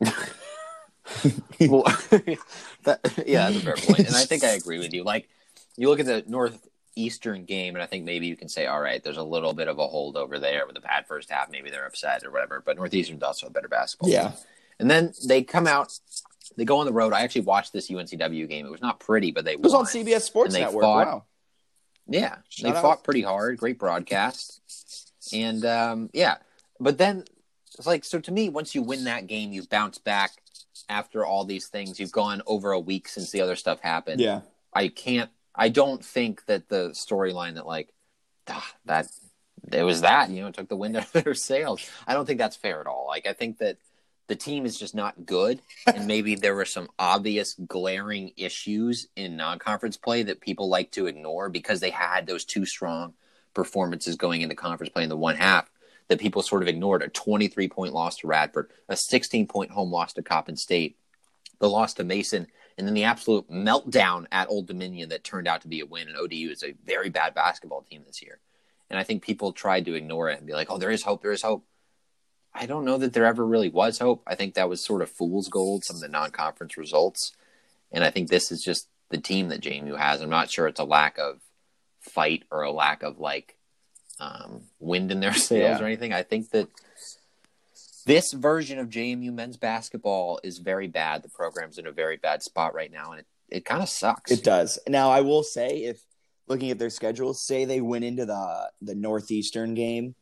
well, 0.00 1.82
that, 2.84 3.00
yeah, 3.26 3.48
that's 3.50 3.56
a 3.56 3.60
fair 3.60 3.76
point, 3.76 4.00
and 4.00 4.16
I 4.16 4.24
think 4.24 4.44
I 4.44 4.50
agree 4.50 4.78
with 4.78 4.92
you. 4.92 5.04
Like, 5.04 5.28
you 5.76 5.88
look 5.88 6.00
at 6.00 6.06
the 6.06 6.24
northeastern 6.96 7.44
game, 7.44 7.74
and 7.74 7.82
I 7.82 7.86
think 7.86 8.04
maybe 8.04 8.26
you 8.26 8.36
can 8.36 8.48
say, 8.48 8.66
all 8.66 8.80
right, 8.80 9.02
there's 9.02 9.16
a 9.16 9.22
little 9.22 9.52
bit 9.52 9.68
of 9.68 9.78
a 9.78 9.82
holdover 9.86 10.40
there 10.40 10.66
with 10.66 10.76
a 10.76 10.80
bad 10.80 11.06
first 11.06 11.30
half. 11.30 11.50
Maybe 11.50 11.70
they're 11.70 11.86
upset 11.86 12.24
or 12.24 12.30
whatever. 12.30 12.62
But 12.64 12.76
northeastern's 12.76 13.22
also 13.22 13.46
a 13.46 13.50
better 13.50 13.68
basketball. 13.68 14.10
Yeah. 14.10 14.28
team. 14.28 14.38
and 14.80 14.90
then 14.90 15.12
they 15.26 15.42
come 15.42 15.66
out, 15.66 15.98
they 16.56 16.64
go 16.64 16.78
on 16.78 16.86
the 16.86 16.92
road. 16.92 17.12
I 17.12 17.22
actually 17.22 17.42
watched 17.42 17.72
this 17.72 17.90
UNCW 17.90 18.48
game. 18.48 18.66
It 18.66 18.70
was 18.70 18.80
not 18.82 19.00
pretty, 19.00 19.32
but 19.32 19.44
they 19.44 19.52
It 19.52 19.60
was 19.60 19.72
won. 19.72 19.80
on 19.82 19.86
CBS 19.86 20.22
Sports 20.22 20.54
Network. 20.54 20.82
fought- 20.82 21.06
wow. 21.06 21.24
Yeah, 22.06 22.36
Shout 22.50 22.70
they 22.72 22.76
out. 22.76 22.82
fought 22.82 23.02
pretty 23.04 23.22
hard. 23.22 23.56
Great 23.56 23.78
broadcast, 23.78 24.60
and 25.32 25.64
um, 25.64 26.10
yeah, 26.12 26.36
but 26.78 26.98
then 26.98 27.24
it's 27.78 27.86
like 27.86 28.04
so 28.04 28.20
to 28.20 28.30
me. 28.30 28.50
Once 28.50 28.74
you 28.74 28.82
win 28.82 29.04
that 29.04 29.26
game, 29.26 29.54
you 29.54 29.62
bounce 29.66 29.96
back 29.96 30.32
after 30.90 31.24
all 31.24 31.46
these 31.46 31.68
things. 31.68 31.98
You've 31.98 32.12
gone 32.12 32.42
over 32.46 32.72
a 32.72 32.78
week 32.78 33.08
since 33.08 33.30
the 33.30 33.40
other 33.40 33.56
stuff 33.56 33.80
happened. 33.80 34.20
Yeah. 34.20 34.42
I 34.74 34.88
can't. 34.88 35.30
I 35.54 35.68
don't 35.68 36.04
think 36.04 36.44
that 36.46 36.68
the 36.68 36.90
storyline 36.90 37.54
that 37.54 37.66
like 37.66 37.92
ah, 38.48 38.72
that 38.86 39.06
it 39.72 39.82
was 39.82 40.02
that 40.02 40.30
you 40.30 40.42
know 40.42 40.48
it 40.48 40.54
took 40.54 40.68
the 40.68 40.76
wind 40.76 40.96
out 40.96 41.14
of 41.14 41.24
their 41.24 41.34
sails. 41.34 41.88
I 42.06 42.14
don't 42.14 42.26
think 42.26 42.38
that's 42.38 42.56
fair 42.56 42.80
at 42.80 42.86
all. 42.86 43.06
Like 43.08 43.26
I 43.26 43.32
think 43.32 43.58
that 43.58 43.78
the 44.26 44.36
team 44.36 44.64
is 44.64 44.78
just 44.78 44.94
not 44.94 45.26
good, 45.26 45.60
and 45.86 46.06
maybe 46.08 46.34
there 46.34 46.54
were 46.54 46.64
some 46.64 46.88
obvious 46.98 47.54
glaring 47.66 48.32
issues 48.36 49.08
in 49.16 49.36
non-conference 49.36 49.96
play 49.96 50.22
that 50.24 50.40
people 50.40 50.68
like 50.68 50.90
to 50.92 51.06
ignore 51.06 51.48
because 51.48 51.80
they 51.80 51.90
had 51.90 52.26
those 52.26 52.44
two 52.44 52.64
strong 52.64 53.14
performances 53.52 54.16
going 54.16 54.40
into 54.40 54.54
conference 54.54 54.92
play 54.92 55.04
in 55.04 55.08
the 55.08 55.16
one 55.16 55.36
half. 55.36 55.70
that 56.08 56.20
people 56.20 56.42
sort 56.42 56.62
of 56.62 56.68
ignored 56.68 57.02
a 57.02 57.08
23 57.08 57.68
point 57.68 57.94
loss 57.94 58.16
to 58.16 58.26
Radford, 58.26 58.70
a 58.88 58.96
16 58.96 59.46
point 59.46 59.70
home 59.70 59.92
loss 59.92 60.12
to 60.14 60.22
Coppin 60.22 60.56
State, 60.56 60.96
the 61.60 61.68
loss 61.68 61.94
to 61.94 62.04
Mason, 62.04 62.46
and 62.76 62.86
then 62.86 62.94
the 62.94 63.04
absolute 63.04 63.48
meltdown 63.50 64.26
at 64.32 64.48
Old 64.48 64.66
Dominion 64.66 65.08
that 65.10 65.24
turned 65.24 65.46
out 65.48 65.62
to 65.62 65.68
be 65.68 65.80
a 65.80 65.86
win. 65.86 66.08
And 66.08 66.16
ODU 66.16 66.50
is 66.50 66.62
a 66.64 66.74
very 66.84 67.08
bad 67.08 67.34
basketball 67.34 67.82
team 67.82 68.02
this 68.06 68.22
year. 68.22 68.40
And 68.90 68.98
I 68.98 69.02
think 69.04 69.22
people 69.22 69.52
tried 69.52 69.84
to 69.86 69.94
ignore 69.94 70.28
it 70.28 70.38
and 70.38 70.46
be 70.46 70.52
like, 70.52 70.70
oh, 70.70 70.78
there 70.78 70.90
is 70.90 71.02
hope, 71.02 71.22
there 71.22 71.32
is 71.32 71.42
hope. 71.42 71.64
I 72.52 72.66
don't 72.66 72.84
know 72.84 72.98
that 72.98 73.12
there 73.12 73.26
ever 73.26 73.44
really 73.44 73.68
was 73.70 73.98
hope. 73.98 74.22
I 74.26 74.34
think 74.34 74.54
that 74.54 74.68
was 74.68 74.84
sort 74.84 75.02
of 75.02 75.10
fool's 75.10 75.48
gold, 75.48 75.84
some 75.84 75.96
of 75.96 76.02
the 76.02 76.08
non 76.08 76.30
conference 76.30 76.76
results. 76.76 77.32
And 77.90 78.04
I 78.04 78.10
think 78.10 78.28
this 78.28 78.52
is 78.52 78.62
just 78.62 78.88
the 79.10 79.18
team 79.18 79.48
that 79.48 79.60
JMU 79.60 79.96
has. 79.98 80.20
I'm 80.20 80.30
not 80.30 80.50
sure 80.50 80.66
it's 80.66 80.80
a 80.80 80.84
lack 80.84 81.18
of 81.18 81.40
fight 82.00 82.44
or 82.50 82.62
a 82.62 82.70
lack 82.72 83.02
of 83.02 83.18
like 83.18 83.56
um, 84.20 84.62
wind 84.78 85.10
in 85.10 85.20
their 85.20 85.34
sails 85.34 85.78
Yeah. 85.78 85.82
or 85.82 85.86
anything. 85.86 86.12
I 86.12 86.22
think 86.22 86.50
that 86.50 86.68
this 88.04 88.32
version 88.32 88.78
of 88.78 88.88
JMU 88.88 89.32
men's 89.32 89.56
basketball 89.56 90.40
is 90.42 90.58
very 90.58 90.88
bad. 90.88 91.22
The 91.22 91.28
program's 91.28 91.78
in 91.78 91.86
a 91.86 91.92
very 91.92 92.16
bad 92.16 92.42
spot 92.42 92.74
right 92.74 92.92
now, 92.92 93.12
and 93.12 93.20
it, 93.20 93.26
it 93.48 93.64
kind 93.64 93.82
of 93.82 93.88
sucks. 93.88 94.30
It 94.30 94.44
does. 94.44 94.78
Now, 94.88 95.10
I 95.10 95.20
will 95.20 95.42
say, 95.42 95.84
if 95.84 96.00
looking 96.46 96.70
at 96.70 96.78
their 96.78 96.90
schedule, 96.90 97.34
say 97.34 97.64
they 97.64 97.80
went 97.80 98.04
into 98.04 98.26
the 98.26 98.70
the 98.82 98.94
Northeastern 98.94 99.74
game 99.74 100.14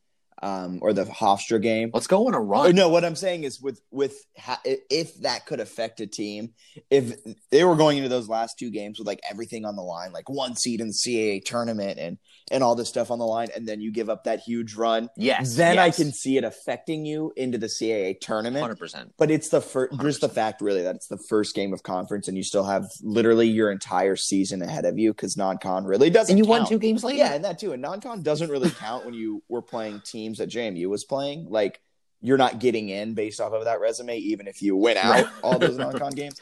um, 0.43 0.79
or 0.83 0.93
the 0.93 1.05
Hofstra 1.05 1.63
game. 1.63 1.91
Let's 1.95 2.07
go 2.07 2.27
on 2.27 2.35
a 2.35 2.41
run. 2.41 2.75
no, 2.75 2.89
what 2.89 3.05
I'm 3.05 3.17
saying 3.17 3.45
is 3.45 3.61
with 3.61 3.81
with 3.91 4.17
ha- 4.39 4.61
if 4.65 5.15
that 5.23 5.47
could 5.47 5.61
affect 5.61 6.01
a 6.01 6.07
team, 6.07 6.53
if 6.91 7.15
they 7.51 7.65
were 7.65 7.77
going 7.77 7.99
into 7.99 8.09
those 8.09 8.29
last 8.29 8.59
two 8.59 8.71
games 8.71 8.99
with 8.99 9.07
like 9.07 9.21
everything 9.31 9.65
on 9.65 9.77
the 9.77 9.83
line, 9.83 10.13
like 10.13 10.29
one 10.29 10.57
seed 10.57 10.81
in 10.81 10.89
the 10.89 10.93
CAA 10.95 11.45
tournament 11.45 11.99
and 11.99 12.19
and 12.51 12.63
all 12.63 12.75
this 12.75 12.89
stuff 12.89 13.11
on 13.11 13.19
the 13.19 13.25
line, 13.25 13.49
and 13.55 13.67
then 13.67 13.81
you 13.81 13.93
give 13.93 14.11
up 14.11 14.25
that 14.25 14.41
huge 14.41 14.75
run, 14.75 15.09
Yes. 15.17 15.55
then 15.55 15.79
I 15.79 15.91
can 15.91 16.13
see 16.13 16.37
it 16.37 16.45
affecting 16.45 17.07
you 17.07 17.33
into 17.37 17.57
the 17.57 17.69
CAA 17.69 18.19
tournament. 18.21 18.79
100%. 18.79 19.11
But 19.17 19.31
it's 19.31 19.49
the 19.49 19.61
first, 19.63 19.99
just 20.03 20.21
the 20.21 20.29
fact 20.29 20.61
really 20.61 20.83
that 20.83 20.97
it's 20.97 21.07
the 21.07 21.21
first 21.31 21.55
game 21.55 21.73
of 21.73 21.83
conference, 21.83 22.29
and 22.29 22.37
you 22.37 22.43
still 22.43 22.65
have 22.65 22.85
literally 23.01 23.49
your 23.49 23.71
entire 23.71 24.17
season 24.17 24.61
ahead 24.61 24.85
of 24.85 24.99
you 24.99 25.13
because 25.13 25.37
non-con 25.37 25.85
really 25.85 26.11
doesn't. 26.11 26.33
And 26.33 26.39
you 26.45 26.49
won 26.49 26.67
two 26.67 26.79
games 26.79 27.05
later. 27.05 27.19
Yeah, 27.19 27.33
and 27.35 27.45
that 27.45 27.59
too. 27.59 27.73
And 27.73 27.81
non-con 27.81 28.23
doesn't 28.23 28.51
really 28.51 28.71
count 28.71 29.05
when 29.07 29.15
you 29.15 29.43
were 29.49 29.63
playing 29.63 30.03
teams 30.05 30.32
that 30.39 30.51
JMU 30.51 30.87
was 30.89 31.05
playing. 31.05 31.47
Like 31.51 31.81
you're 32.21 32.39
not 32.39 32.59
getting 32.61 32.89
in 32.89 33.15
based 33.15 33.41
off 33.41 33.53
of 33.53 33.65
that 33.65 33.81
resume, 33.81 34.17
even 34.19 34.47
if 34.47 34.63
you 34.63 34.77
win 34.77 34.97
out 34.97 35.11
Right. 35.11 35.27
all 35.43 35.59
those 35.59 35.77
non-con 35.79 36.11
games. 36.15 36.41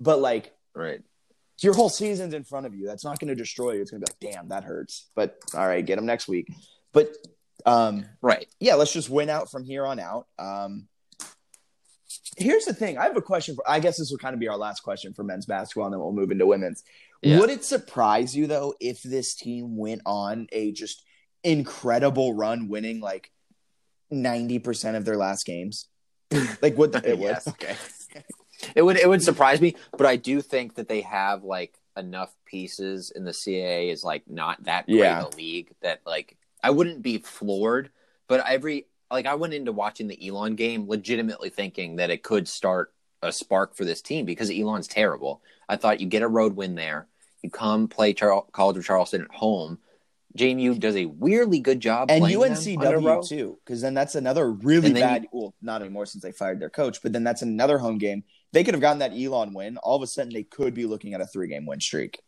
But 0.00 0.20
like 0.20 0.52
Right. 0.74 1.00
your 1.60 1.74
whole 1.74 1.88
season's 1.88 2.34
in 2.34 2.44
front 2.44 2.66
of 2.66 2.74
you. 2.74 2.86
That's 2.86 3.04
not 3.04 3.18
going 3.18 3.28
to 3.28 3.34
destroy 3.34 3.72
you. 3.72 3.82
It's 3.82 3.90
going 3.90 4.02
to 4.02 4.12
be 4.20 4.26
like, 4.26 4.34
damn, 4.34 4.48
that 4.48 4.64
hurts. 4.64 5.08
But 5.14 5.38
all 5.54 5.66
right, 5.66 5.84
get 5.84 5.96
them 5.96 6.06
next 6.06 6.28
week. 6.28 6.48
But 6.92 7.14
um, 7.64 8.04
Right. 8.20 8.46
yeah, 8.60 8.74
let's 8.74 8.92
just 8.92 9.08
win 9.10 9.30
out 9.30 9.50
from 9.50 9.64
here 9.64 9.86
on 9.86 9.98
out. 10.00 10.26
Um, 10.38 10.88
here's 12.36 12.64
the 12.64 12.74
thing. 12.74 12.98
I 12.98 13.04
have 13.04 13.16
a 13.16 13.22
question 13.22 13.54
for. 13.54 13.64
I 13.68 13.80
guess 13.80 13.98
this 13.98 14.10
will 14.10 14.18
kind 14.18 14.34
of 14.34 14.40
be 14.40 14.48
our 14.48 14.56
last 14.56 14.80
question 14.80 15.12
for 15.14 15.22
men's 15.22 15.46
basketball, 15.46 15.86
and 15.86 15.92
then 15.94 16.00
we'll 16.00 16.12
move 16.12 16.30
into 16.30 16.46
women's. 16.46 16.82
Yeah. 17.22 17.38
Would 17.38 17.50
it 17.50 17.64
surprise 17.64 18.36
you 18.36 18.46
though 18.48 18.74
if 18.80 19.02
this 19.02 19.34
team 19.34 19.76
went 19.76 20.02
on 20.04 20.48
a 20.52 20.72
just 20.72 21.04
incredible 21.44 22.34
run, 22.34 22.68
winning 22.68 23.00
like 23.00 23.30
ninety 24.10 24.58
percent 24.58 24.96
of 24.96 25.04
their 25.04 25.16
last 25.16 25.44
games? 25.46 25.88
Like 26.60 26.76
what 26.76 26.94
it 27.04 27.18
would? 27.18 27.36
Okay. 27.48 27.76
It 28.76 28.82
would 28.82 28.96
it 28.96 29.08
would 29.08 29.24
surprise 29.24 29.60
me, 29.60 29.74
but 29.98 30.06
I 30.06 30.14
do 30.14 30.40
think 30.40 30.76
that 30.76 30.86
they 30.88 31.00
have 31.00 31.42
like 31.42 31.74
enough 31.96 32.32
pieces 32.46 33.10
in 33.10 33.24
the 33.24 33.32
CAA 33.32 33.90
is 33.90 34.04
like 34.04 34.22
not 34.28 34.62
that 34.64 34.86
great 34.86 34.98
Yeah. 34.98 35.24
a 35.24 35.34
league 35.36 35.72
that 35.82 36.00
like 36.06 36.36
I 36.62 36.70
wouldn't 36.70 37.02
be 37.02 37.18
floored, 37.18 37.90
but 38.28 38.46
every 38.48 38.86
like 39.10 39.26
I 39.26 39.34
went 39.34 39.52
into 39.54 39.72
watching 39.72 40.06
the 40.06 40.28
Elon 40.28 40.54
game 40.54 40.88
legitimately 40.88 41.50
thinking 41.50 41.96
that 41.96 42.10
it 42.10 42.22
could 42.22 42.46
start 42.46 42.92
a 43.20 43.32
spark 43.32 43.74
for 43.74 43.84
this 43.84 44.00
team 44.00 44.26
because 44.26 44.48
Elon's 44.48 44.86
terrible. 44.86 45.42
I 45.68 45.74
thought 45.74 45.98
you 46.00 46.06
get 46.06 46.22
a 46.22 46.28
road 46.28 46.54
win 46.54 46.76
there, 46.76 47.08
you 47.42 47.50
come 47.50 47.88
play 47.88 48.12
Char- 48.12 48.44
College 48.52 48.76
of 48.76 48.84
Charleston 48.84 49.22
at 49.22 49.34
home. 49.34 49.78
JMU 50.36 50.78
does 50.80 50.96
a 50.96 51.06
weirdly 51.06 51.60
good 51.60 51.80
job 51.80 52.10
And. 52.10 52.24
UNCW 52.24 53.28
too, 53.28 53.58
because 53.64 53.80
then 53.80 53.94
that's 53.94 54.14
another 54.14 54.50
really 54.50 54.92
then 54.92 55.02
bad. 55.02 55.26
well, 55.32 55.54
not 55.60 55.82
anymore 55.82 56.06
since 56.06 56.22
they 56.22 56.32
fired 56.32 56.60
their 56.60 56.70
coach, 56.70 57.02
but 57.02 57.12
then 57.12 57.24
that's 57.24 57.42
another 57.42 57.78
home 57.78 57.98
game. 57.98 58.24
They 58.52 58.64
could 58.64 58.74
have 58.74 58.80
gotten 58.80 59.00
that 59.00 59.12
Elon 59.12 59.54
win. 59.54 59.76
All 59.78 59.96
of 59.96 60.02
a 60.02 60.06
sudden, 60.06 60.32
they 60.32 60.42
could 60.42 60.74
be 60.74 60.86
looking 60.86 61.14
at 61.14 61.20
a 61.20 61.26
three-game 61.26 61.66
win 61.66 61.80
streak. 61.80 62.20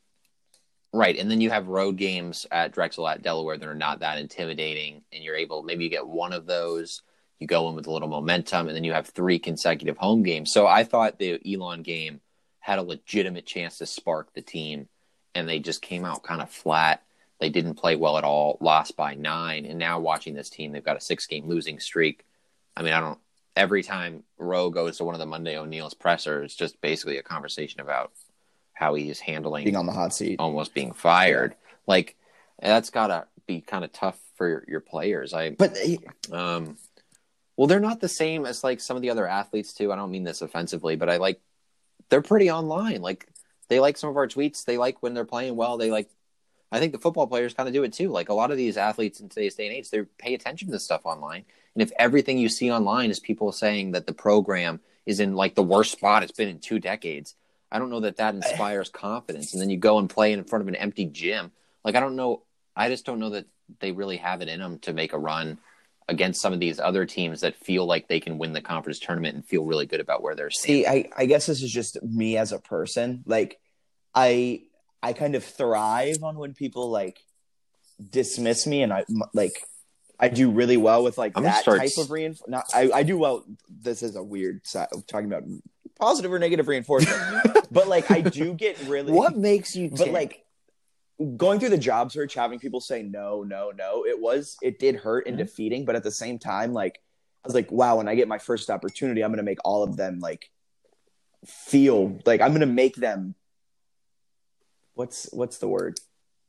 Right, 0.92 1.18
and 1.18 1.30
then 1.30 1.40
you 1.40 1.50
have 1.50 1.66
road 1.66 1.96
games 1.96 2.46
at 2.52 2.72
Drexel 2.72 3.08
at 3.08 3.22
Delaware 3.22 3.58
that 3.58 3.68
are 3.68 3.74
not 3.74 4.00
that 4.00 4.18
intimidating, 4.18 5.02
and 5.12 5.24
you're 5.24 5.34
able 5.34 5.62
maybe 5.62 5.84
you 5.84 5.90
get 5.90 6.06
one 6.06 6.32
of 6.32 6.46
those, 6.46 7.02
you 7.40 7.46
go 7.46 7.68
in 7.68 7.74
with 7.74 7.88
a 7.88 7.90
little 7.90 8.08
momentum, 8.08 8.68
and 8.68 8.76
then 8.76 8.84
you 8.84 8.92
have 8.92 9.08
three 9.08 9.38
consecutive 9.40 9.96
home 9.96 10.22
games. 10.22 10.52
So 10.52 10.66
I 10.66 10.84
thought 10.84 11.18
the 11.18 11.40
Elon 11.52 11.82
game 11.82 12.20
had 12.60 12.78
a 12.78 12.82
legitimate 12.82 13.44
chance 13.44 13.78
to 13.78 13.86
spark 13.86 14.32
the 14.34 14.40
team, 14.40 14.88
and 15.34 15.48
they 15.48 15.58
just 15.58 15.82
came 15.82 16.04
out 16.04 16.22
kind 16.22 16.40
of 16.40 16.48
flat. 16.48 17.02
They 17.44 17.50
didn't 17.50 17.74
play 17.74 17.94
well 17.94 18.16
at 18.16 18.24
all, 18.24 18.56
lost 18.62 18.96
by 18.96 19.12
nine, 19.16 19.66
and 19.66 19.78
now 19.78 20.00
watching 20.00 20.32
this 20.32 20.48
team, 20.48 20.72
they've 20.72 20.82
got 20.82 20.96
a 20.96 21.00
six-game 21.00 21.46
losing 21.46 21.78
streak. 21.78 22.24
I 22.74 22.80
mean, 22.80 22.94
I 22.94 23.00
don't. 23.00 23.18
Every 23.54 23.82
time 23.82 24.22
Rowe 24.38 24.70
goes 24.70 24.96
to 24.96 25.04
one 25.04 25.14
of 25.14 25.18
the 25.18 25.26
Monday 25.26 25.58
O'Neill's 25.58 25.92
pressers, 25.92 26.46
it's 26.46 26.54
just 26.54 26.80
basically 26.80 27.18
a 27.18 27.22
conversation 27.22 27.82
about 27.82 28.12
how 28.72 28.94
he 28.94 29.10
is 29.10 29.20
handling 29.20 29.64
Being 29.64 29.76
on 29.76 29.84
the 29.84 29.92
hot 29.92 30.14
seat. 30.14 30.36
almost 30.38 30.72
being 30.72 30.94
fired. 30.94 31.54
Like 31.86 32.16
that's 32.58 32.88
gotta 32.88 33.26
be 33.46 33.60
kind 33.60 33.84
of 33.84 33.92
tough 33.92 34.18
for 34.36 34.48
your, 34.48 34.64
your 34.66 34.80
players. 34.80 35.34
I 35.34 35.50
But 35.50 35.74
they, 35.74 35.98
um, 36.32 36.78
well, 37.58 37.66
they're 37.66 37.78
not 37.78 38.00
the 38.00 38.08
same 38.08 38.46
as 38.46 38.64
like 38.64 38.80
some 38.80 38.96
of 38.96 39.02
the 39.02 39.10
other 39.10 39.28
athletes 39.28 39.74
too. 39.74 39.92
I 39.92 39.96
don't 39.96 40.10
mean 40.10 40.24
this 40.24 40.40
offensively, 40.40 40.96
but 40.96 41.10
I 41.10 41.18
like 41.18 41.42
they're 42.08 42.22
pretty 42.22 42.50
online. 42.50 43.02
Like 43.02 43.28
they 43.68 43.80
like 43.80 43.98
some 43.98 44.08
of 44.08 44.16
our 44.16 44.28
tweets. 44.28 44.64
They 44.64 44.78
like 44.78 45.02
when 45.02 45.12
they're 45.12 45.26
playing 45.26 45.56
well. 45.56 45.76
They 45.76 45.90
like. 45.90 46.08
I 46.74 46.80
think 46.80 46.90
the 46.90 46.98
football 46.98 47.28
players 47.28 47.54
kind 47.54 47.68
of 47.68 47.72
do 47.72 47.84
it 47.84 47.92
too. 47.92 48.08
Like 48.08 48.30
a 48.30 48.34
lot 48.34 48.50
of 48.50 48.56
these 48.56 48.76
athletes 48.76 49.20
in 49.20 49.28
today's 49.28 49.54
day 49.54 49.68
and 49.68 49.76
age, 49.76 49.90
they 49.90 50.02
pay 50.18 50.34
attention 50.34 50.66
to 50.66 50.72
this 50.72 50.84
stuff 50.84 51.02
online. 51.04 51.44
And 51.74 51.82
if 51.82 51.92
everything 52.00 52.36
you 52.36 52.48
see 52.48 52.72
online 52.72 53.10
is 53.10 53.20
people 53.20 53.52
saying 53.52 53.92
that 53.92 54.08
the 54.08 54.12
program 54.12 54.80
is 55.06 55.20
in 55.20 55.36
like 55.36 55.54
the 55.54 55.62
worst 55.62 55.92
spot 55.92 56.24
it's 56.24 56.32
been 56.32 56.48
in 56.48 56.58
two 56.58 56.80
decades, 56.80 57.36
I 57.70 57.78
don't 57.78 57.90
know 57.90 58.00
that 58.00 58.16
that 58.16 58.34
inspires 58.34 58.88
confidence. 58.88 59.52
And 59.52 59.62
then 59.62 59.70
you 59.70 59.76
go 59.76 60.00
and 60.00 60.10
play 60.10 60.32
in 60.32 60.42
front 60.42 60.62
of 60.62 60.68
an 60.68 60.74
empty 60.74 61.04
gym. 61.04 61.52
Like 61.84 61.94
I 61.94 62.00
don't 62.00 62.16
know. 62.16 62.42
I 62.74 62.88
just 62.88 63.06
don't 63.06 63.20
know 63.20 63.30
that 63.30 63.46
they 63.78 63.92
really 63.92 64.16
have 64.16 64.42
it 64.42 64.48
in 64.48 64.58
them 64.58 64.80
to 64.80 64.92
make 64.92 65.12
a 65.12 65.18
run 65.18 65.58
against 66.08 66.40
some 66.40 66.52
of 66.52 66.58
these 66.58 66.80
other 66.80 67.06
teams 67.06 67.42
that 67.42 67.54
feel 67.54 67.86
like 67.86 68.08
they 68.08 68.18
can 68.18 68.36
win 68.36 68.52
the 68.52 68.60
conference 68.60 68.98
tournament 68.98 69.36
and 69.36 69.46
feel 69.46 69.64
really 69.64 69.86
good 69.86 70.00
about 70.00 70.24
where 70.24 70.34
they're 70.34 70.50
standing. 70.50 70.82
see, 70.82 70.88
I, 70.88 71.08
I 71.16 71.26
guess 71.26 71.46
this 71.46 71.62
is 71.62 71.70
just 71.70 72.02
me 72.02 72.36
as 72.36 72.50
a 72.50 72.58
person. 72.58 73.22
Like, 73.26 73.60
I 74.12 74.64
I 75.04 75.12
kind 75.12 75.34
of 75.34 75.44
thrive 75.44 76.22
on 76.22 76.36
when 76.38 76.54
people 76.54 76.90
like 76.90 77.20
dismiss 78.10 78.66
me, 78.66 78.82
and 78.82 78.92
I 78.92 79.00
m- 79.08 79.22
like 79.34 79.52
I 80.18 80.28
do 80.28 80.50
really 80.50 80.76
well 80.76 81.04
with 81.04 81.18
like 81.18 81.32
I'm 81.36 81.42
that 81.44 81.60
start 81.62 81.78
type 81.80 81.90
of 81.98 82.10
reinforcement. 82.10 82.64
I, 82.74 82.90
I 82.92 83.02
do 83.02 83.18
well. 83.18 83.44
This 83.68 84.02
is 84.02 84.16
a 84.16 84.22
weird 84.22 84.66
side 84.66 84.88
of 84.92 85.06
talking 85.06 85.26
about 85.26 85.42
positive 85.98 86.32
or 86.32 86.38
negative 86.38 86.68
reinforcement, 86.68 87.20
but 87.70 87.86
like 87.88 88.10
I 88.10 88.20
do 88.20 88.54
get 88.54 88.78
really 88.88 89.12
what 89.12 89.36
makes 89.36 89.76
you? 89.76 89.90
but 89.90 90.08
like 90.10 90.40
going 91.36 91.60
through 91.60 91.68
the 91.68 91.78
job 91.78 92.10
search 92.10 92.34
having 92.34 92.58
people 92.58 92.80
say 92.80 93.00
no 93.04 93.44
no 93.44 93.70
no 93.70 94.04
it 94.04 94.18
was 94.20 94.56
it 94.62 94.80
did 94.80 94.96
hurt 94.96 95.28
and 95.28 95.36
Mhm. 95.36 95.38
defeating 95.46 95.84
but 95.84 95.94
at 95.94 96.02
the 96.02 96.10
same 96.10 96.40
time 96.40 96.72
like 96.72 97.00
i 97.44 97.46
was 97.46 97.54
like 97.54 97.70
wow 97.70 97.98
when 97.98 98.08
i 98.08 98.16
get 98.16 98.26
my 98.26 98.38
first 98.38 98.68
opportunity 98.68 99.22
i'm 99.22 99.30
gonna 99.30 99.44
make 99.44 99.60
all 99.64 99.84
of 99.84 99.96
them 99.96 100.18
like 100.18 100.50
feel 101.46 102.18
like 102.26 102.40
i'm 102.40 102.52
gonna 102.52 102.66
make 102.66 102.96
them 102.96 103.36
what's 104.94 105.28
what's 105.32 105.58
the 105.58 105.68
word 105.68 105.98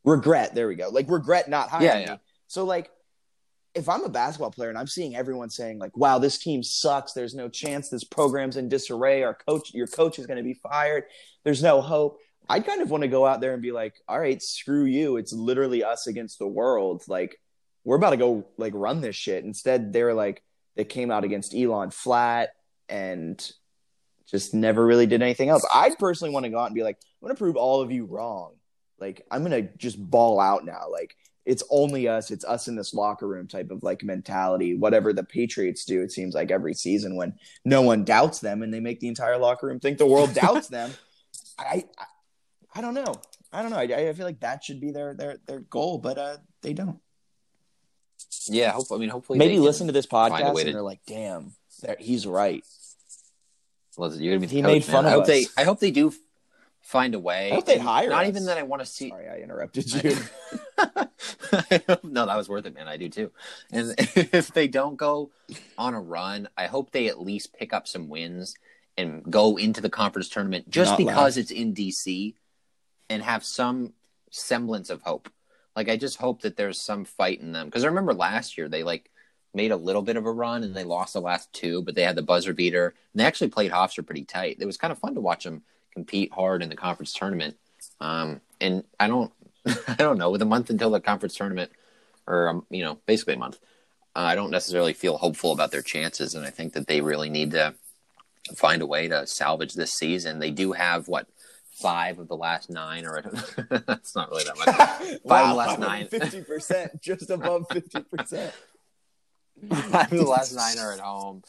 regret 0.04 0.54
there 0.56 0.68
we 0.68 0.76
go 0.76 0.90
like 0.90 1.10
regret 1.10 1.50
not 1.50 1.70
hiring 1.70 1.86
Yeah, 1.86 2.00
yeah. 2.00 2.12
me 2.14 2.20
so 2.48 2.64
like 2.64 2.90
if 3.74 3.90
i'm 3.90 4.04
a 4.04 4.10
basketball 4.10 4.52
player 4.52 4.70
and 4.70 4.78
i'm 4.78 4.88
seeing 4.88 5.16
everyone 5.16 5.50
saying 5.50 5.80
like 5.80 5.96
wow 5.98 6.20
this 6.20 6.38
team 6.38 6.62
sucks 6.64 7.14
there's 7.14 7.34
no 7.36 7.50
chance 7.50 7.90
this 7.90 8.04
program's 8.04 8.56
in 8.58 8.70
disarray 8.70 9.24
our 9.24 9.34
coach 9.34 9.74
your 9.74 9.88
coach 9.88 10.20
is 10.20 10.28
going 10.28 10.38
to 10.38 10.44
be 10.44 10.54
fired 10.54 11.06
there's 11.44 11.64
no 11.64 11.82
hope 11.82 12.20
I'd 12.48 12.66
kind 12.66 12.82
of 12.82 12.92
want 12.92 13.02
to 13.02 13.08
go 13.08 13.26
out 13.26 13.42
there 13.42 13.54
and 13.54 13.62
be 13.62 13.72
like, 13.72 13.96
all 14.08 14.20
right, 14.20 14.40
screw 14.42 14.86
you. 14.86 15.18
It's 15.18 15.34
literally 15.34 15.84
us 15.84 16.06
against 16.06 16.38
the 16.38 16.46
world. 16.48 17.04
Like, 17.08 17.40
we're 17.84 17.96
about 17.96 18.12
to 18.12 18.18
go 18.18 18.46
like 18.58 18.74
run 18.76 19.02
this 19.02 19.16
shit. 19.16 19.44
Instead, 19.44 19.92
they 19.92 20.04
were 20.04 20.14
like, 20.14 20.44
they 20.76 20.84
came 20.86 21.10
out 21.10 21.24
against 21.24 21.56
Elon 21.56 21.90
flat 21.90 22.50
and 22.88 23.52
just 24.30 24.54
never 24.54 24.86
really 24.86 25.06
did 25.06 25.22
anything 25.22 25.50
else. 25.50 25.66
I'd 25.74 25.98
personally 26.00 26.34
want 26.34 26.46
to 26.46 26.50
go 26.50 26.60
out 26.60 26.68
and 26.68 26.76
be 26.76 26.84
like, 26.84 26.98
I'm 27.22 27.28
going 27.28 27.36
to 27.36 27.40
prove 27.40 27.56
all 27.56 27.82
of 27.82 27.92
you 27.92 28.06
wrong. 28.06 28.54
Like, 29.00 29.26
I'm 29.30 29.44
going 29.44 29.64
to 29.64 29.78
just 29.78 29.98
ball 30.00 30.40
out 30.40 30.66
now. 30.66 30.90
Like, 30.92 31.16
it's 31.46 31.64
only 31.70 32.08
us. 32.08 32.32
It's 32.32 32.46
us 32.46 32.68
in 32.68 32.76
this 32.76 32.94
locker 32.94 33.28
room 33.28 33.48
type 33.48 33.70
of 33.70 33.84
like 33.84 34.04
mentality. 34.04 34.76
Whatever 34.76 35.14
the 35.14 35.24
Patriots 35.24 35.86
do, 35.86 36.02
it 36.02 36.12
seems 36.12 36.34
like 36.34 36.50
every 36.50 36.74
season 36.74 37.16
when 37.16 37.36
no 37.64 37.82
one 37.84 38.04
doubts 38.04 38.40
them 38.40 38.64
and 38.64 38.74
they 38.74 38.80
make 38.80 39.00
the 39.00 39.08
entire 39.08 39.38
locker 39.38 39.68
room 39.68 39.80
think 39.80 40.00
the 40.00 40.08
world 40.08 40.34
doubts 40.34 40.70
them. 40.70 40.92
I, 41.60 41.86
I 41.98 42.06
I 42.76 42.82
don't 42.82 42.94
know. 42.94 43.16
I 43.54 43.62
don't 43.62 43.72
know. 43.72 43.78
I, 43.78 44.10
I 44.10 44.14
feel 44.14 44.26
like 44.26 44.42
that 44.42 44.64
should 44.64 44.82
be 44.82 44.92
their 44.92 45.14
their 45.14 45.38
their 45.48 45.60
goal, 45.62 45.98
but 45.98 46.18
uh, 46.18 46.38
they 46.62 46.74
don't. 46.74 47.00
Yeah, 48.48 48.72
hope, 48.72 48.88
I 48.92 48.98
mean, 48.98 49.10
hopefully 49.10 49.40
maybe 49.40 49.60
listen 49.60 49.88
to 49.88 49.94
this 49.94 50.06
podcast 50.06 50.50
and 50.50 50.58
to- 50.58 50.72
they're 50.74 50.82
like, 50.82 51.00
"Damn, 51.08 51.54
he's 52.00 52.28
right." 52.28 52.64
Listen, 53.98 54.22
you're 54.24 54.34
gonna 54.36 54.48
be 54.48 54.54
He 54.54 54.62
coach, 54.62 54.68
made 54.68 54.88
man. 54.88 54.92
fun 54.96 55.06
I 55.06 55.10
of 55.10 55.14
hope 55.14 55.22
us. 55.24 55.28
they. 55.28 55.46
I 55.58 55.64
hope 55.64 55.80
they 55.80 55.92
do 55.92 56.14
find 56.82 57.16
a 57.16 57.20
way. 57.20 57.52
I 57.52 57.56
hope 57.56 57.66
they'd 57.66 57.80
hire 57.80 58.10
Not 58.10 58.24
us. 58.24 58.30
even 58.30 58.46
that 58.46 58.58
I 58.58 58.64
want 58.64 58.82
to 58.82 58.86
see. 58.86 59.10
Sorry, 59.10 59.28
I 59.28 59.38
interrupted 59.40 59.92
you. 59.92 60.16
no, 62.04 62.26
that 62.26 62.36
was 62.36 62.48
worth 62.50 62.66
it, 62.66 62.76
man. 62.76 62.88
I 62.88 62.98
do 62.98 63.10
too. 63.10 63.32
And 63.72 63.96
if 63.98 64.54
they 64.54 64.68
don't 64.68 64.96
go 64.96 65.32
on 65.78 65.94
a 65.94 66.02
run, 66.02 66.48
I 66.58 66.68
hope 66.68 66.92
they 66.92 67.08
at 67.08 67.20
least 67.22 67.54
pick 67.54 67.74
up 67.74 67.88
some 67.88 68.08
wins 68.10 68.56
and 68.98 69.24
go 69.30 69.58
into 69.58 69.82
the 69.82 69.90
conference 69.90 70.30
tournament 70.30 70.70
just 70.70 70.92
Not 70.92 70.98
because 71.00 71.38
it's 71.38 71.52
in 71.52 71.74
DC 71.74 72.36
and 73.10 73.22
have 73.24 73.44
some 73.44 73.94
semblance 74.32 74.90
of 74.90 75.02
hope. 75.02 75.30
Like 75.76 75.90
I 75.90 75.98
just 75.98 76.18
hope 76.18 76.42
that 76.44 76.56
there's 76.56 76.80
some 76.80 77.04
fight 77.06 77.42
in 77.42 77.52
them 77.52 77.66
because 77.68 77.84
I 77.84 77.88
remember 77.88 78.14
last 78.14 78.58
year 78.58 78.70
they 78.70 78.84
like 78.84 79.10
made 79.56 79.72
a 79.72 79.78
little 79.78 80.02
bit 80.02 80.18
of 80.18 80.26
a 80.26 80.32
run 80.32 80.64
and 80.64 80.76
they 80.76 80.84
lost 80.84 81.14
the 81.14 81.22
last 81.22 81.52
two, 81.54 81.82
but 81.82 81.96
they 81.96 82.04
had 82.04 82.16
the 82.16 82.22
buzzer 82.22 82.54
beater 82.54 82.94
and 83.14 83.20
they 83.20 83.26
actually 83.26 83.50
played 83.50 83.72
Hofstra 83.72 84.06
pretty 84.06 84.26
tight. 84.26 84.58
It 84.60 84.66
was 84.66 84.78
kind 84.78 84.92
of 84.92 85.00
fun 85.00 85.16
to 85.16 85.22
watch 85.22 85.44
them 85.44 85.64
compete 85.94 86.32
hard 86.32 86.62
in 86.62 86.70
the 86.70 86.76
conference 86.76 87.14
tournament. 87.14 87.56
Um, 88.00 88.42
and 88.62 88.84
I 89.00 89.08
don't, 89.08 89.32
I 89.88 89.96
don't 89.96 90.18
know, 90.18 90.30
with 90.30 90.42
a 90.42 90.46
month 90.46 90.70
until 90.70 90.92
the 90.92 91.00
conference 91.00 91.36
tournament, 91.36 91.72
or 92.28 92.50
um, 92.50 92.66
you 92.70 92.84
know, 92.84 93.00
basically 93.06 93.36
a 93.36 93.40
month, 93.40 93.60
uh, 94.16 94.20
I 94.20 94.36
don't 94.36 94.52
necessarily 94.52 94.94
feel 94.94 95.18
hopeful 95.18 95.52
about 95.52 95.72
their 95.72 95.82
chances, 95.82 96.36
and 96.36 96.46
I 96.46 96.50
think 96.50 96.74
that 96.74 96.88
they 96.88 97.02
really 97.02 97.30
need 97.30 97.52
to 97.52 97.74
find 98.56 98.82
a 98.82 98.86
way 98.86 99.08
to 99.08 99.26
salvage 99.26 99.74
this 99.74 99.94
season. 99.94 100.40
They 100.40 100.52
do 100.52 100.72
have 100.74 101.08
what 101.08 101.28
five 101.76 102.20
of 102.20 102.28
the 102.28 102.38
last 102.38 102.70
nine, 102.70 103.06
or 103.06 103.22
that's 103.88 104.16
not 104.16 104.30
really 104.30 104.44
that 104.46 104.58
much. 104.58 105.22
Five 105.28 105.46
of 105.46 105.50
the 105.50 105.56
last 105.56 105.80
nine. 105.80 106.08
fifty 106.08 106.42
percent, 106.42 107.02
just 107.02 107.30
above 107.30 107.66
fifty 107.72 108.02
percent. 108.02 108.54
Of 109.72 110.10
the 110.10 110.24
last 110.24 110.54
nine 110.56 110.78
are 110.80 110.94
at 110.94 111.00
home. 111.00 111.44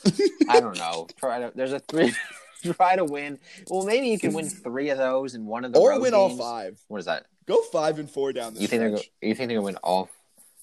I 0.49 0.61
don't 0.61 0.77
know. 0.79 1.07
Try 1.19 1.41
to. 1.41 1.53
There's 1.55 1.73
a 1.73 1.81
three. 1.81 2.13
Try 2.75 2.97
to 2.97 3.05
win. 3.05 3.39
Well, 3.69 3.85
maybe 3.85 4.09
you 4.09 4.19
can 4.19 4.33
win 4.33 4.49
three 4.49 4.89
of 4.91 4.99
those 4.99 5.35
and 5.35 5.47
one 5.47 5.65
of 5.65 5.73
the 5.73 5.79
Or 5.79 6.01
win 6.01 6.15
all 6.15 6.31
five. 6.31 6.81
What 6.89 6.99
is 6.99 7.05
that? 7.07 7.27
Go 7.47 7.61
five 7.71 7.99
and 7.99 8.11
four 8.11 8.33
down 8.33 8.55
the 8.55 8.61
You 8.61 8.67
think 8.67 8.81
they're 8.81 8.97
stretch. 8.97 9.11
go- 9.23 9.27
you 9.29 9.35
think 9.35 9.49
they're 9.49 9.57
gonna 9.59 9.67
win 9.67 9.77
all 9.77 10.09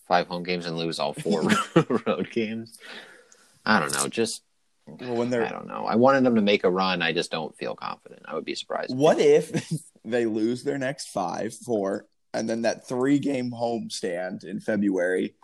five 0.08 0.28
home 0.28 0.44
games 0.44 0.66
and 0.66 0.76
lose 0.78 1.00
all 1.00 1.14
four 1.14 1.44
road 2.08 2.30
games? 2.32 2.78
I 3.66 3.80
don't 3.80 3.94
know. 3.94 4.08
Just 4.08 4.42
Well, 4.86 5.16
when 5.16 5.30
they're 5.30 5.46
I 5.46 5.50
don't 5.52 5.68
know. 5.68 5.86
I 5.86 5.96
wanted 5.96 6.26
them 6.26 6.36
to 6.36 6.42
make 6.42 6.66
a 6.66 6.70
run. 6.70 7.02
I 7.02 7.14
just 7.14 7.32
don't 7.32 7.56
feel 7.56 7.76
confident. 7.76 8.24
I 8.26 8.36
would 8.36 8.44
be 8.46 8.56
surprised. 8.56 8.94
what 8.94 9.20
if 9.20 9.72
they 10.04 10.26
lose 10.26 10.64
their 10.64 10.78
next 10.78 11.08
five, 11.10 11.54
four, 11.54 12.06
and 12.34 12.50
then 12.50 12.64
that 12.64 12.86
three 12.86 13.20
game 13.20 13.52
home 13.52 13.90
stand 13.90 14.44
in 14.44 14.60
February, 14.60 15.36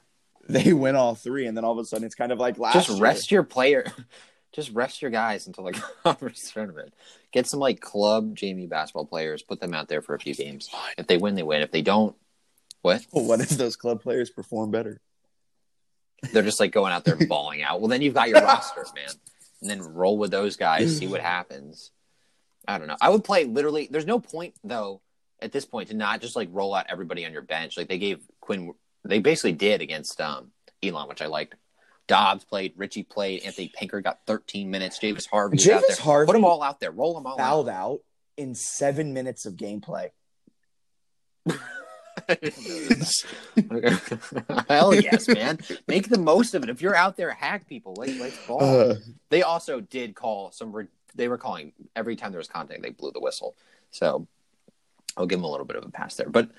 they 0.50 0.74
win 0.74 0.96
all 0.96 1.16
three, 1.16 1.46
and 1.48 1.56
then 1.56 1.64
all 1.64 1.74
of 1.74 1.78
a 1.78 1.86
sudden 1.86 2.06
it's 2.06 2.16
kind 2.16 2.32
of 2.32 2.40
like 2.40 2.58
last 2.58 2.74
just 2.74 2.90
year. 2.90 3.00
rest 3.00 3.32
your 3.32 3.44
player. 3.44 3.86
Just 4.52 4.72
rest 4.72 5.04
your 5.04 5.12
guys 5.12 5.46
until 5.46 5.66
the 5.66 5.74
conference 6.04 6.52
tournament. 6.52 6.92
Get 7.32 7.46
some 7.46 7.60
like 7.60 7.82
club 7.82 8.36
JMU 8.36 8.68
basketball 8.68 9.06
players. 9.06 9.44
Put 9.44 9.60
them 9.60 9.76
out 9.76 9.90
there 9.90 10.02
for 10.02 10.16
a 10.16 10.20
few 10.20 10.34
games. 10.34 10.72
If 10.98 11.06
they 11.06 11.18
win, 11.18 11.36
they 11.36 11.44
win. 11.44 11.62
If 11.62 11.70
they 11.70 11.84
don't, 11.84 12.16
what? 12.82 13.06
What 13.12 13.42
if 13.42 13.50
those 13.50 13.76
club 13.76 14.02
players 14.02 14.32
perform 14.32 14.72
better? 14.72 15.02
They're 16.34 16.42
just 16.42 16.60
like 16.60 16.72
going 16.72 16.92
out 16.92 17.06
there 17.06 17.16
and 17.16 17.30
balling 17.30 17.62
out. 17.62 17.80
Well, 17.80 17.90
then 17.90 18.02
you've 18.02 18.16
got 18.16 18.30
your 18.30 18.42
roster, 18.42 18.86
man. 18.96 19.10
And 19.62 19.70
then 19.70 19.82
roll 19.82 20.18
with 20.18 20.32
those 20.32 20.56
guys. 20.56 20.98
See 20.98 21.06
what 21.06 21.22
happens. 21.22 21.92
I 22.68 22.78
don't 22.80 22.88
know. 22.88 22.98
I 23.00 23.10
would 23.10 23.24
play 23.24 23.46
literally. 23.46 23.88
There's 23.90 24.06
no 24.06 24.20
point 24.20 24.56
though 24.64 25.02
at 25.42 25.52
this 25.52 25.66
point 25.66 25.90
to 25.90 25.96
not 25.96 26.22
just 26.22 26.36
like 26.36 26.50
roll 26.52 26.74
out 26.74 26.88
everybody 26.90 27.26
on 27.26 27.34
your 27.34 27.42
bench. 27.42 27.78
Like 27.78 27.88
they 27.88 27.98
gave 27.98 28.20
Quinn. 28.40 28.74
They 29.04 29.20
basically 29.20 29.54
did 29.54 29.82
against 29.82 30.20
um, 30.22 30.52
Elon, 30.84 31.08
which 31.08 31.22
I 31.22 31.28
liked. 31.28 31.56
Dobbs 32.08 32.44
played, 32.44 32.74
Richie 32.76 33.04
played, 33.04 33.44
Anthony 33.44 33.72
Pinker 33.74 34.02
got 34.02 34.20
13 34.26 34.70
minutes, 34.72 34.98
Javis 34.98 35.28
Harvey 35.28 35.58
Javis 35.58 35.98
there. 35.98 36.04
Harvey 36.04 36.26
Put 36.26 36.34
them 36.34 36.44
all 36.46 36.64
out 36.64 36.80
there, 36.80 36.92
roll 36.92 37.14
them 37.14 37.28
all 37.28 37.38
Fouled 37.38 37.70
out. 37.70 37.76
out 37.76 38.00
in 38.36 38.56
seven 38.56 39.14
minutes 39.14 39.46
of 39.46 39.54
gameplay. 39.54 40.10
Hell 44.68 44.94
yes, 44.96 45.28
man! 45.28 45.60
Make 45.88 46.10
the 46.10 46.20
most 46.20 46.54
of 46.54 46.64
it. 46.64 46.70
If 46.70 46.82
you're 46.82 46.96
out 46.96 47.18
there, 47.18 47.32
hack 47.32 47.68
people. 47.68 47.94
Like, 47.98 48.12
let's 48.20 48.38
ball. 48.46 48.64
Uh, 48.64 48.96
they 49.30 49.42
also 49.44 49.80
did 49.80 50.16
call 50.16 50.52
some. 50.52 50.72
Re- 50.72 50.88
they 51.16 51.28
were 51.28 51.38
calling 51.38 51.74
every 51.96 52.16
time 52.16 52.32
there 52.32 52.40
was 52.40 52.48
contact. 52.48 52.82
They 52.82 52.92
blew 52.92 53.12
the 53.12 53.20
whistle. 53.20 53.56
So 53.92 54.28
I'll 55.18 55.26
give 55.26 55.40
them 55.40 55.46
a 55.46 55.50
little 55.52 55.66
bit 55.66 55.76
of 55.78 55.86
a 55.86 55.90
pass 55.90 56.16
there. 56.16 56.30
But 56.30 56.50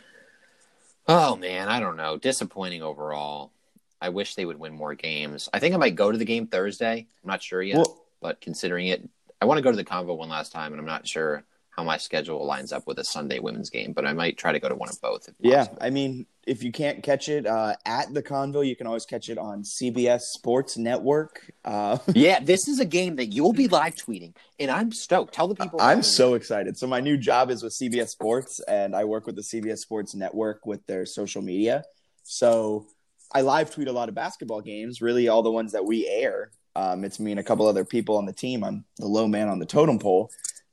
oh 1.09 1.37
man, 1.37 1.69
I 1.69 1.81
don't 1.81 1.97
know. 1.97 2.17
Disappointing 2.17 2.83
overall. 2.83 3.53
I 4.01 4.09
wish 4.09 4.35
they 4.35 4.47
would 4.47 4.59
win 4.59 4.73
more 4.73 4.95
games. 4.95 5.49
I 5.53 5.59
think 5.59 5.75
I 5.75 5.79
might 5.79 5.95
go 5.95 6.11
to 6.11 6.17
the 6.17 6.25
game 6.25 6.47
Thursday. 6.47 7.07
I'm 7.23 7.29
not 7.29 7.43
sure 7.43 7.63
yet, 7.63 7.77
well, 7.77 8.03
but 8.23 8.41
considering 8.41 8.87
it, 8.87 9.07
I 9.41 9.45
want 9.45 9.59
to 9.59 9.63
go 9.63 9.71
to 9.71 9.77
the 9.77 9.85
convo 9.85 10.17
one 10.17 10.29
last 10.29 10.53
time, 10.53 10.73
and 10.73 10.81
I'm 10.81 10.87
not 10.87 11.07
sure 11.07 11.45
how 11.81 11.85
my 11.85 11.97
schedule 11.97 12.45
lines 12.45 12.73
up 12.73 12.87
with 12.87 12.99
a 12.99 13.05
Sunday 13.05 13.39
women's 13.39 13.71
game. 13.71 13.93
But 13.93 14.07
I 14.07 14.13
might 14.13 14.37
try 14.37 14.53
to 14.53 14.61
go 14.61 14.69
to 14.69 14.75
one 14.75 14.91
of 14.91 15.01
both. 15.01 15.29
Yeah, 15.41 15.65
possible. 15.65 15.79
I 15.81 15.91
mean, 15.91 16.27
if 16.47 16.63
you 16.63 16.73
can't 16.73 17.03
catch 17.03 17.29
it 17.29 17.47
uh, 17.47 17.75
at 17.87 18.13
the 18.13 18.23
Convo, 18.23 18.67
you 18.67 18.77
can 18.77 18.87
always 18.87 19.07
catch 19.07 19.31
it 19.31 19.39
on 19.39 19.63
CBS 19.63 20.21
Sports 20.21 20.77
Network. 20.77 21.51
Uh, 21.65 21.99
yeah. 22.15 22.41
This 22.41 22.69
is 22.69 22.81
a 22.81 22.85
game 22.85 23.17
that 23.17 23.27
you'll 23.27 23.53
be 23.53 23.69
live 23.69 23.95
tweeting, 23.95 24.35
and 24.59 24.71
I'm 24.71 24.93
stoked. 24.93 25.35
Tell 25.35 25.49
the 25.49 25.55
people. 25.55 25.81
I'm 25.81 26.03
so 26.03 26.35
excited. 26.35 26.77
So 26.77 26.87
my 26.87 27.01
new 27.01 27.17
job 27.17 27.51
is 27.51 27.63
with 27.63 27.73
CBS 27.73 28.09
Sports, 28.09 28.61
and 28.69 28.95
I 28.95 29.05
work 29.05 29.27
with 29.27 29.37
the 29.37 29.43
CBS 29.43 29.79
Sports 29.79 30.15
Network 30.15 30.67
with 30.67 30.85
their 30.87 31.07
social 31.07 31.43
media. 31.43 31.85
So 32.25 32.87
I 33.33 33.41
live 33.41 33.71
tweet 33.71 33.89
a 33.89 33.93
lot 33.93 34.09
of 34.09 34.15
basketball 34.15 34.61
games, 34.61 35.01
really 35.01 35.29
all 35.29 35.43
the 35.43 35.51
ones 35.51 35.73
that 35.73 35.85
we 35.85 36.07
air. 36.07 36.51
Um, 36.77 37.05
it's 37.05 37.19
me 37.19 37.33
and 37.33 37.41
a 37.41 37.43
couple 37.43 37.67
other 37.67 37.85
people 37.85 38.17
on 38.17 38.27
the 38.27 38.33
team. 38.33 38.63
I'm 38.63 38.85
the 38.97 39.07
low 39.07 39.27
man 39.27 39.49
on 39.49 39.59
the 39.59 39.67
totem 39.67 39.99
pole. 39.99 40.31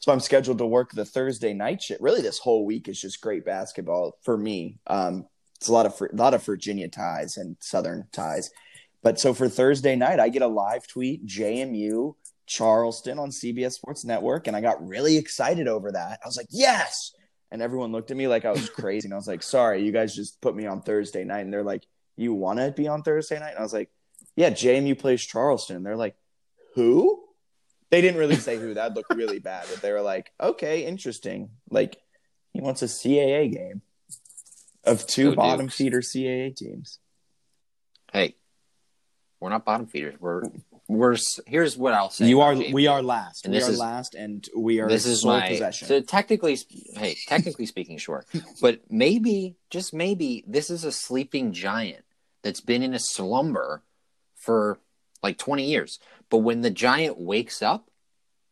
So 0.08 0.14
I'm 0.14 0.22
scheduled 0.22 0.60
to 0.60 0.66
work 0.66 0.93
the 0.93 1.03
Thursday 1.03 1.51
night 1.51 1.82
shift. 1.82 1.99
Really, 1.99 2.22
this 2.22 2.39
whole 2.39 2.66
week 2.66 2.88
is 2.88 3.01
just 3.01 3.20
great 3.20 3.43
basketball 3.43 4.18
for 4.22 4.38
me. 4.38 4.80
Um, 4.88 5.26
it's 5.58 5.68
a 5.68 5.74
lot 5.74 5.86
of 5.86 6.01
a 6.01 6.16
lot 6.16 6.34
of 6.34 6.45
Virginia 6.45 6.88
ties 6.88 7.36
and 7.36 7.58
Southern 7.60 8.08
ties. 8.14 8.49
But 9.03 9.20
so 9.20 9.34
for 9.34 9.49
Thursday 9.49 9.97
night, 9.97 10.22
I 10.22 10.30
get 10.30 10.43
a 10.43 10.47
live 10.47 10.88
tweet 10.88 11.28
JMU 11.28 12.16
Charleston 12.45 13.20
on 13.20 13.32
CBS 13.32 13.74
Sports 13.74 14.05
Network, 14.05 14.47
and 14.47 14.55
I 14.55 14.62
got 14.62 14.88
really 14.88 15.18
excited 15.18 15.68
over 15.68 15.91
that. 15.91 16.22
I 16.24 16.26
was 16.26 16.38
like, 16.38 16.47
yes. 16.51 17.12
And 17.51 17.62
everyone 17.62 17.91
looked 17.91 18.10
at 18.10 18.16
me 18.16 18.30
like 18.30 18.45
I 18.45 18.51
was 18.51 18.70
crazy. 18.80 19.08
And 19.08 19.14
I 19.14 19.18
was 19.18 19.28
like, 19.28 19.43
sorry, 19.43 19.84
you 19.84 19.91
guys 19.91 20.16
just 20.16 20.39
put 20.39 20.55
me 20.55 20.68
on 20.68 20.84
Thursday 20.84 21.26
night. 21.26 21.41
And 21.41 21.51
they're 21.51 21.64
like, 21.64 21.84
you 22.16 22.34
want 22.34 22.60
to 22.60 22.72
be 22.72 22.88
on 22.88 23.03
Thursday 23.03 23.39
night? 23.39 23.49
And 23.49 23.60
I 23.60 23.64
was 23.64 23.74
like, 23.74 23.89
yeah, 24.38 24.51
JMU 24.51 24.97
plays 24.97 25.22
Charleston. 25.22 25.76
And 25.76 25.86
they're 25.86 25.97
like, 25.97 26.16
who? 26.76 27.26
They 27.90 28.02
didn't 28.02 28.20
really 28.20 28.36
say 28.36 28.58
who. 28.58 28.74
That'd 28.74 28.96
look 28.96 29.06
really 29.10 29.40
bad. 29.40 29.66
But 29.72 29.82
they 29.82 29.92
were 29.92 30.02
like, 30.02 30.32
okay, 30.42 30.86
interesting. 30.86 31.50
Like, 31.70 31.98
he 32.54 32.62
wants 32.62 32.82
a 32.82 32.86
CAA 32.86 33.52
game 33.52 33.82
of 34.84 35.06
two 35.08 35.30
Go 35.32 35.36
bottom 35.36 35.68
Dukes. 35.68 35.76
feeder 35.76 36.02
CAA 36.02 36.56
teams. 36.56 37.00
Hey, 38.12 38.36
we're 39.40 39.50
not 39.50 39.66
bottom 39.66 39.86
feeders. 39.86 40.16
We're 40.20 40.44
we're. 40.88 41.18
Here's 41.46 41.78
what 41.78 41.94
I'll 41.94 42.10
say. 42.10 42.28
You 42.28 42.42
are. 42.42 42.54
JMU. 42.56 42.74
We 42.74 42.88
are 42.88 43.04
last. 43.04 43.46
And 43.46 43.54
we 43.54 43.62
are 43.62 43.70
is- 43.70 43.78
last, 43.80 44.16
and 44.16 44.48
we 44.56 44.80
are 44.80 44.88
This 44.88 45.06
is 45.06 45.24
my. 45.26 45.48
possession. 45.50 45.88
So 45.88 46.02
technically, 46.02 46.58
hey, 46.96 47.18
technically 47.28 47.66
speaking, 47.68 47.98
sure, 47.98 48.26
but 48.62 48.80
maybe, 48.90 49.56
just 49.70 49.94
maybe, 49.94 50.44
this 50.48 50.70
is 50.70 50.84
a 50.84 50.92
sleeping 50.92 51.52
giant 51.52 52.04
that's 52.44 52.62
been 52.62 52.82
in 52.82 52.94
a 52.94 53.00
slumber 53.00 53.84
for 54.36 54.80
like 55.24 55.38
20 55.38 55.65
years. 55.65 55.99
But 56.30 56.39
when 56.39 56.61
the 56.61 56.70
giant 56.70 57.18
wakes 57.18 57.61
up, 57.61 57.89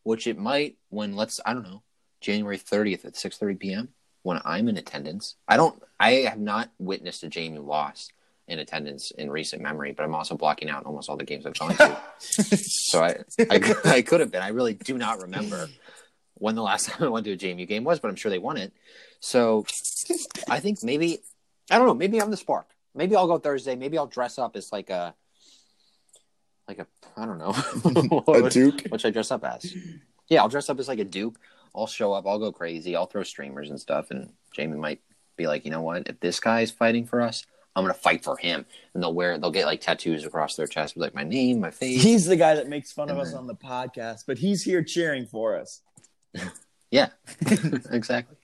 which 0.02 0.26
it 0.26 0.38
might, 0.38 0.76
when 0.88 1.16
let's, 1.16 1.40
I 1.44 1.52
don't 1.52 1.64
know, 1.64 1.82
January 2.20 2.58
30th 2.58 3.04
at 3.04 3.14
6:30 3.14 3.58
p.m. 3.58 3.88
when 4.22 4.40
I'm 4.44 4.68
in 4.68 4.76
attendance, 4.76 5.36
I 5.46 5.56
don't, 5.56 5.82
I 5.98 6.12
have 6.30 6.38
not 6.38 6.70
witnessed 6.78 7.24
a 7.24 7.28
JMU 7.28 7.64
loss 7.64 8.08
in 8.48 8.58
attendance 8.58 9.10
in 9.10 9.30
recent 9.30 9.60
memory, 9.60 9.92
but 9.92 10.04
I'm 10.04 10.14
also 10.14 10.36
blocking 10.36 10.70
out 10.70 10.86
almost 10.86 11.08
all 11.08 11.16
the 11.16 11.24
games 11.24 11.46
I've 11.46 11.58
gone 11.58 11.76
to. 11.76 11.98
so 12.20 13.02
I, 13.02 13.16
I, 13.50 13.74
I 13.84 14.02
could 14.02 14.20
have 14.20 14.30
been. 14.30 14.42
I 14.42 14.48
really 14.48 14.74
do 14.74 14.96
not 14.96 15.22
remember 15.22 15.68
when 16.34 16.54
the 16.54 16.62
last 16.62 16.86
time 16.88 17.02
I 17.04 17.08
went 17.08 17.24
to 17.26 17.32
a 17.32 17.36
JMU 17.36 17.66
game 17.66 17.84
was, 17.84 17.98
but 17.98 18.08
I'm 18.08 18.16
sure 18.16 18.30
they 18.30 18.38
won 18.38 18.56
it. 18.56 18.72
So 19.20 19.64
I 20.48 20.60
think 20.60 20.82
maybe 20.82 21.18
I 21.70 21.78
don't 21.78 21.86
know. 21.86 21.94
Maybe 21.94 22.20
I'm 22.20 22.30
the 22.30 22.36
spark. 22.36 22.68
Maybe 22.94 23.16
I'll 23.16 23.26
go 23.26 23.38
Thursday. 23.38 23.74
Maybe 23.74 23.98
I'll 23.98 24.06
dress 24.06 24.38
up 24.38 24.56
as 24.56 24.70
like 24.72 24.90
a 24.90 25.14
like 26.68 26.78
a 26.78 26.86
I 27.16 27.26
don't 27.26 27.38
know 27.38 27.54
A 28.46 28.50
Duke? 28.50 28.82
What 28.88 29.00
should 29.00 29.08
I 29.08 29.10
dress 29.12 29.30
up 29.30 29.44
as? 29.44 29.74
Yeah, 30.28 30.42
I'll 30.42 30.48
dress 30.48 30.68
up 30.68 30.78
as 30.78 30.88
like 30.88 30.98
a 30.98 31.04
Duke. 31.04 31.38
I'll 31.74 31.86
show 31.86 32.12
up. 32.12 32.26
I'll 32.26 32.38
go 32.38 32.52
crazy. 32.52 32.96
I'll 32.96 33.06
throw 33.06 33.22
streamers 33.22 33.70
and 33.70 33.80
stuff. 33.80 34.10
And 34.10 34.32
JMU 34.56 34.76
might 34.78 35.00
be 35.36 35.46
like, 35.46 35.64
you 35.64 35.70
know 35.70 35.82
what? 35.82 36.08
If 36.08 36.20
this 36.20 36.40
guy 36.40 36.62
is 36.62 36.70
fighting 36.70 37.06
for 37.06 37.20
us, 37.20 37.44
I'm 37.74 37.84
gonna 37.84 37.94
fight 37.94 38.24
for 38.24 38.36
him. 38.38 38.64
And 38.94 39.02
they'll 39.02 39.14
wear 39.14 39.38
they'll 39.38 39.50
get 39.50 39.66
like 39.66 39.80
tattoos 39.80 40.24
across 40.24 40.56
their 40.56 40.66
chest 40.66 40.94
with 40.94 41.02
like 41.02 41.14
my 41.14 41.24
name, 41.24 41.60
my 41.60 41.70
face. 41.70 42.02
He's 42.02 42.26
the 42.26 42.36
guy 42.36 42.54
that 42.54 42.68
makes 42.68 42.92
fun 42.92 43.10
of 43.10 43.18
And 43.18 43.26
us 43.26 43.34
on 43.34 43.46
the 43.46 43.54
podcast, 43.54 44.24
but 44.26 44.38
he's 44.38 44.62
here 44.62 44.82
cheering 44.82 45.26
for 45.26 45.56
us. 45.56 45.82
Yeah, 46.88 47.08
exactly. 47.90 48.36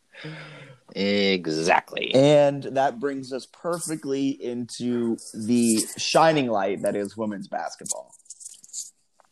Exactly. 0.95 2.15
And 2.15 2.63
that 2.65 3.01
brings 3.01 3.33
us 3.33 3.47
perfectly 3.47 4.29
into 4.31 5.17
the 5.35 5.85
shining 5.97 6.49
light 6.49 6.83
that 6.83 6.95
is 6.97 7.17
women's 7.17 7.49
basketball. 7.49 8.13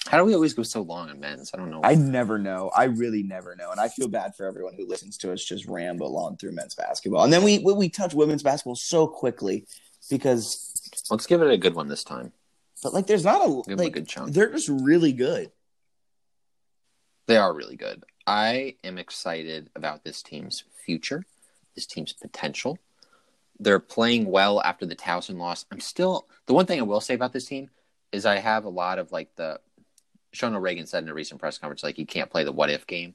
How 0.06 0.16
do 0.18 0.24
we 0.24 0.34
always 0.34 0.54
go 0.54 0.62
so 0.62 0.80
long 0.80 1.10
on 1.10 1.20
men's? 1.20 1.50
I 1.52 1.58
don't 1.58 1.70
know. 1.70 1.82
I 1.84 1.94
never 1.94 2.38
know. 2.38 2.70
I 2.74 2.84
really 2.84 3.22
never 3.22 3.54
know, 3.54 3.70
and 3.70 3.78
I 3.78 3.88
feel 3.88 4.08
bad 4.08 4.34
for 4.34 4.46
everyone 4.46 4.74
who 4.74 4.86
listens 4.88 5.18
to 5.18 5.32
us 5.32 5.44
just 5.44 5.66
ramble 5.66 6.16
on 6.16 6.36
through 6.36 6.52
men's 6.52 6.74
basketball, 6.74 7.22
and 7.24 7.32
then 7.32 7.42
we 7.44 7.58
we, 7.58 7.74
we 7.74 7.88
touch 7.90 8.14
women's 8.14 8.42
basketball 8.42 8.74
so 8.76 9.06
quickly 9.06 9.66
because, 10.08 10.72
Let's 11.10 11.26
give 11.26 11.42
it 11.42 11.50
a 11.50 11.58
good 11.58 11.74
one 11.74 11.88
this 11.88 12.02
time. 12.02 12.32
but 12.82 12.94
like, 12.94 13.06
there's 13.06 13.24
not 13.24 13.42
a 13.42 13.70
'em 13.70 13.78
a 13.78 13.90
good 13.90 14.08
chunk. 14.08 14.32
they're 14.32 14.50
just 14.50 14.68
really 14.70 15.12
good. 15.12 15.52
They 17.26 17.36
are 17.36 17.52
really 17.54 17.76
good. 17.76 18.02
I 18.26 18.76
am 18.82 18.98
excited 18.98 19.70
about 19.76 20.02
this 20.02 20.22
team's 20.22 20.64
future, 20.84 21.24
this 21.74 21.86
team's 21.86 22.12
potential. 22.12 22.78
They're 23.58 23.78
playing 23.78 24.26
well 24.26 24.60
after 24.62 24.86
the 24.86 24.96
Towson 24.96 25.38
loss. 25.38 25.66
I'm 25.70 25.80
still 25.80 26.26
the 26.46 26.54
one 26.54 26.66
thing 26.66 26.78
I 26.78 26.82
will 26.82 27.00
say 27.00 27.14
about 27.14 27.32
this 27.32 27.46
team 27.46 27.70
is 28.12 28.26
I 28.26 28.38
have 28.38 28.64
a 28.64 28.70
lot 28.70 28.98
of 28.98 29.12
like 29.12 29.34
the 29.36 29.60
Sean 30.32 30.54
O'Regan 30.54 30.86
said 30.86 31.02
in 31.02 31.08
a 31.08 31.14
recent 31.14 31.40
press 31.40 31.58
conference 31.58 31.82
like 31.82 31.98
you 31.98 32.06
can't 32.06 32.30
play 32.30 32.44
the 32.44 32.52
what 32.52 32.70
if 32.70 32.86
game. 32.86 33.14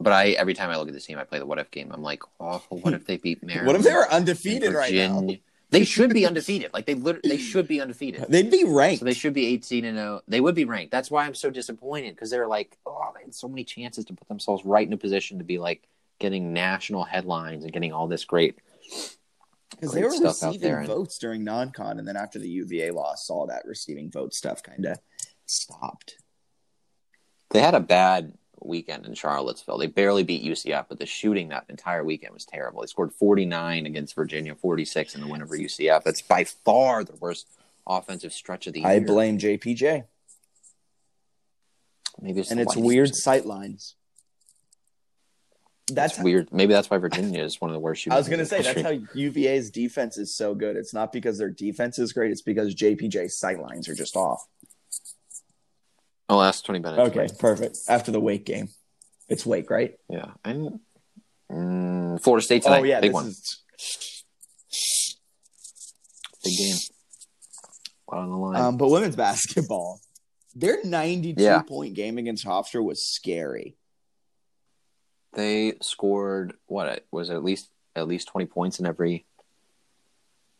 But 0.00 0.12
I 0.12 0.30
every 0.30 0.54
time 0.54 0.70
I 0.70 0.76
look 0.76 0.88
at 0.88 0.94
this 0.94 1.06
team, 1.06 1.18
I 1.18 1.24
play 1.24 1.38
the 1.38 1.46
what 1.46 1.58
if 1.58 1.70
game. 1.70 1.90
I'm 1.92 2.02
like, 2.02 2.22
oh, 2.40 2.62
what 2.68 2.94
if 2.94 3.06
they 3.06 3.16
beat 3.16 3.42
Maryland? 3.42 3.66
What 3.66 3.76
if 3.76 3.82
they 3.82 3.92
were 3.92 4.10
undefeated 4.10 4.72
right 4.72 4.92
now? 4.92 5.28
They 5.70 5.84
should 5.84 6.12
be 6.12 6.24
undefeated. 6.24 6.72
Like 6.72 6.86
they 6.86 6.94
literally, 6.94 7.28
they 7.28 7.36
should 7.36 7.66
be 7.66 7.80
undefeated. 7.80 8.26
They'd 8.28 8.50
be 8.50 8.64
ranked. 8.64 9.00
So 9.00 9.06
they 9.06 9.14
should 9.14 9.34
be 9.34 9.46
18 9.46 9.84
and 9.84 9.98
0. 9.98 10.20
They 10.28 10.40
would 10.40 10.54
be 10.54 10.64
ranked. 10.64 10.92
That's 10.92 11.10
why 11.10 11.26
I'm 11.26 11.34
so 11.34 11.50
disappointed 11.50 12.14
because 12.14 12.30
they're 12.30 12.46
like, 12.46 12.78
oh, 12.86 13.10
they 13.16 13.22
had 13.22 13.34
so 13.34 13.48
many 13.48 13.64
chances 13.64 14.04
to 14.04 14.14
put 14.14 14.28
themselves 14.28 14.64
right 14.64 14.86
in 14.86 14.92
a 14.92 14.96
position 14.96 15.38
to 15.38 15.44
be 15.44 15.58
like 15.58 15.88
getting 16.18 16.52
national 16.52 17.04
headlines 17.04 17.64
and 17.64 17.72
getting 17.72 17.92
all 17.92 18.08
this 18.08 18.24
great. 18.24 18.56
Because 19.70 19.92
they 19.92 20.02
were 20.02 20.10
receiving 20.10 20.60
there 20.60 20.78
and- 20.78 20.86
votes 20.86 21.18
during 21.18 21.44
non-con, 21.44 21.98
and 21.98 22.06
then 22.06 22.16
after 22.16 22.38
the 22.38 22.48
UVA 22.48 22.90
loss, 22.90 23.28
all 23.28 23.46
that 23.46 23.64
receiving 23.66 24.10
vote 24.10 24.32
stuff 24.32 24.62
kind 24.62 24.86
of 24.86 24.98
stopped. 25.46 26.16
They 27.50 27.60
had 27.60 27.74
a 27.74 27.80
bad 27.80 28.34
weekend 28.62 29.06
in 29.06 29.14
Charlottesville. 29.14 29.78
They 29.78 29.86
barely 29.86 30.22
beat 30.22 30.42
UCF, 30.42 30.86
but 30.88 30.98
the 30.98 31.06
shooting 31.06 31.48
that 31.48 31.66
entire 31.68 32.04
weekend 32.04 32.32
was 32.32 32.44
terrible. 32.44 32.80
They 32.80 32.86
scored 32.86 33.12
49 33.12 33.86
against 33.86 34.14
Virginia, 34.14 34.54
46 34.54 35.14
in 35.14 35.20
the 35.20 35.26
win 35.26 35.42
over 35.42 35.56
UCF. 35.56 36.02
That's 36.04 36.22
by 36.22 36.44
far 36.44 37.04
the 37.04 37.16
worst 37.16 37.46
offensive 37.86 38.32
stretch 38.32 38.66
of 38.66 38.72
the 38.72 38.80
year. 38.80 38.88
I 38.88 39.00
blame 39.00 39.38
JPJ, 39.38 40.04
Maybe 42.20 42.40
it's 42.40 42.50
and 42.50 42.60
it's 42.60 42.76
weird 42.76 43.14
sight 43.14 43.44
lines. 43.44 43.96
That's 45.92 46.18
weird. 46.18 46.50
Maybe 46.50 46.72
that's 46.72 46.88
why 46.88 46.96
Virginia 46.96 47.42
is 47.42 47.60
one 47.60 47.70
of 47.70 47.74
the 47.74 47.80
worst. 47.80 48.08
I 48.10 48.16
was 48.16 48.28
gonna 48.28 48.46
say 48.46 48.62
that's 48.62 48.80
how 48.80 48.92
UVA's 49.14 49.70
defense 49.70 50.16
is 50.16 50.36
so 50.36 50.54
good. 50.54 50.76
It's 50.76 50.94
not 50.94 51.12
because 51.12 51.38
their 51.38 51.50
defense 51.50 51.98
is 51.98 52.12
great; 52.12 52.30
it's 52.30 52.42
because 52.42 52.74
JPJ's 52.74 53.38
sight 53.38 53.60
lines 53.60 53.88
are 53.88 53.94
just 53.94 54.16
off. 54.16 54.46
I'll 56.28 56.42
ask 56.42 56.64
Tony 56.64 56.78
Bennett. 56.78 57.00
Okay, 57.00 57.28
perfect. 57.38 57.78
After 57.86 58.10
the 58.10 58.20
Wake 58.20 58.46
game, 58.46 58.68
it's 59.28 59.44
Wake, 59.44 59.68
right? 59.68 59.94
Yeah, 60.08 60.32
and 60.42 60.80
mm, 61.52 62.22
Florida 62.22 62.42
State 62.42 62.62
tonight. 62.62 62.80
oh 62.80 62.84
yeah, 62.84 63.00
big 63.00 63.12
one, 63.12 63.26
is 63.26 63.62
big 66.42 66.56
game. 66.56 66.76
Lot 68.10 68.18
on 68.20 68.30
the 68.30 68.36
line. 68.36 68.56
Um, 68.56 68.76
but 68.78 68.88
women's 68.88 69.16
basketball, 69.16 70.00
their 70.54 70.82
92 70.82 71.42
Yeah. 71.42 71.60
point 71.62 71.94
game 71.94 72.16
against 72.16 72.46
Hofstra 72.46 72.82
was 72.82 73.04
scary. 73.04 73.76
They 75.34 75.74
scored 75.82 76.54
what 76.66 76.88
it 76.88 77.06
was 77.10 77.30
it, 77.30 77.34
at 77.34 77.44
least 77.44 77.68
at 77.94 78.08
least 78.08 78.28
twenty 78.28 78.46
points 78.46 78.78
in 78.78 78.86
every. 78.86 79.24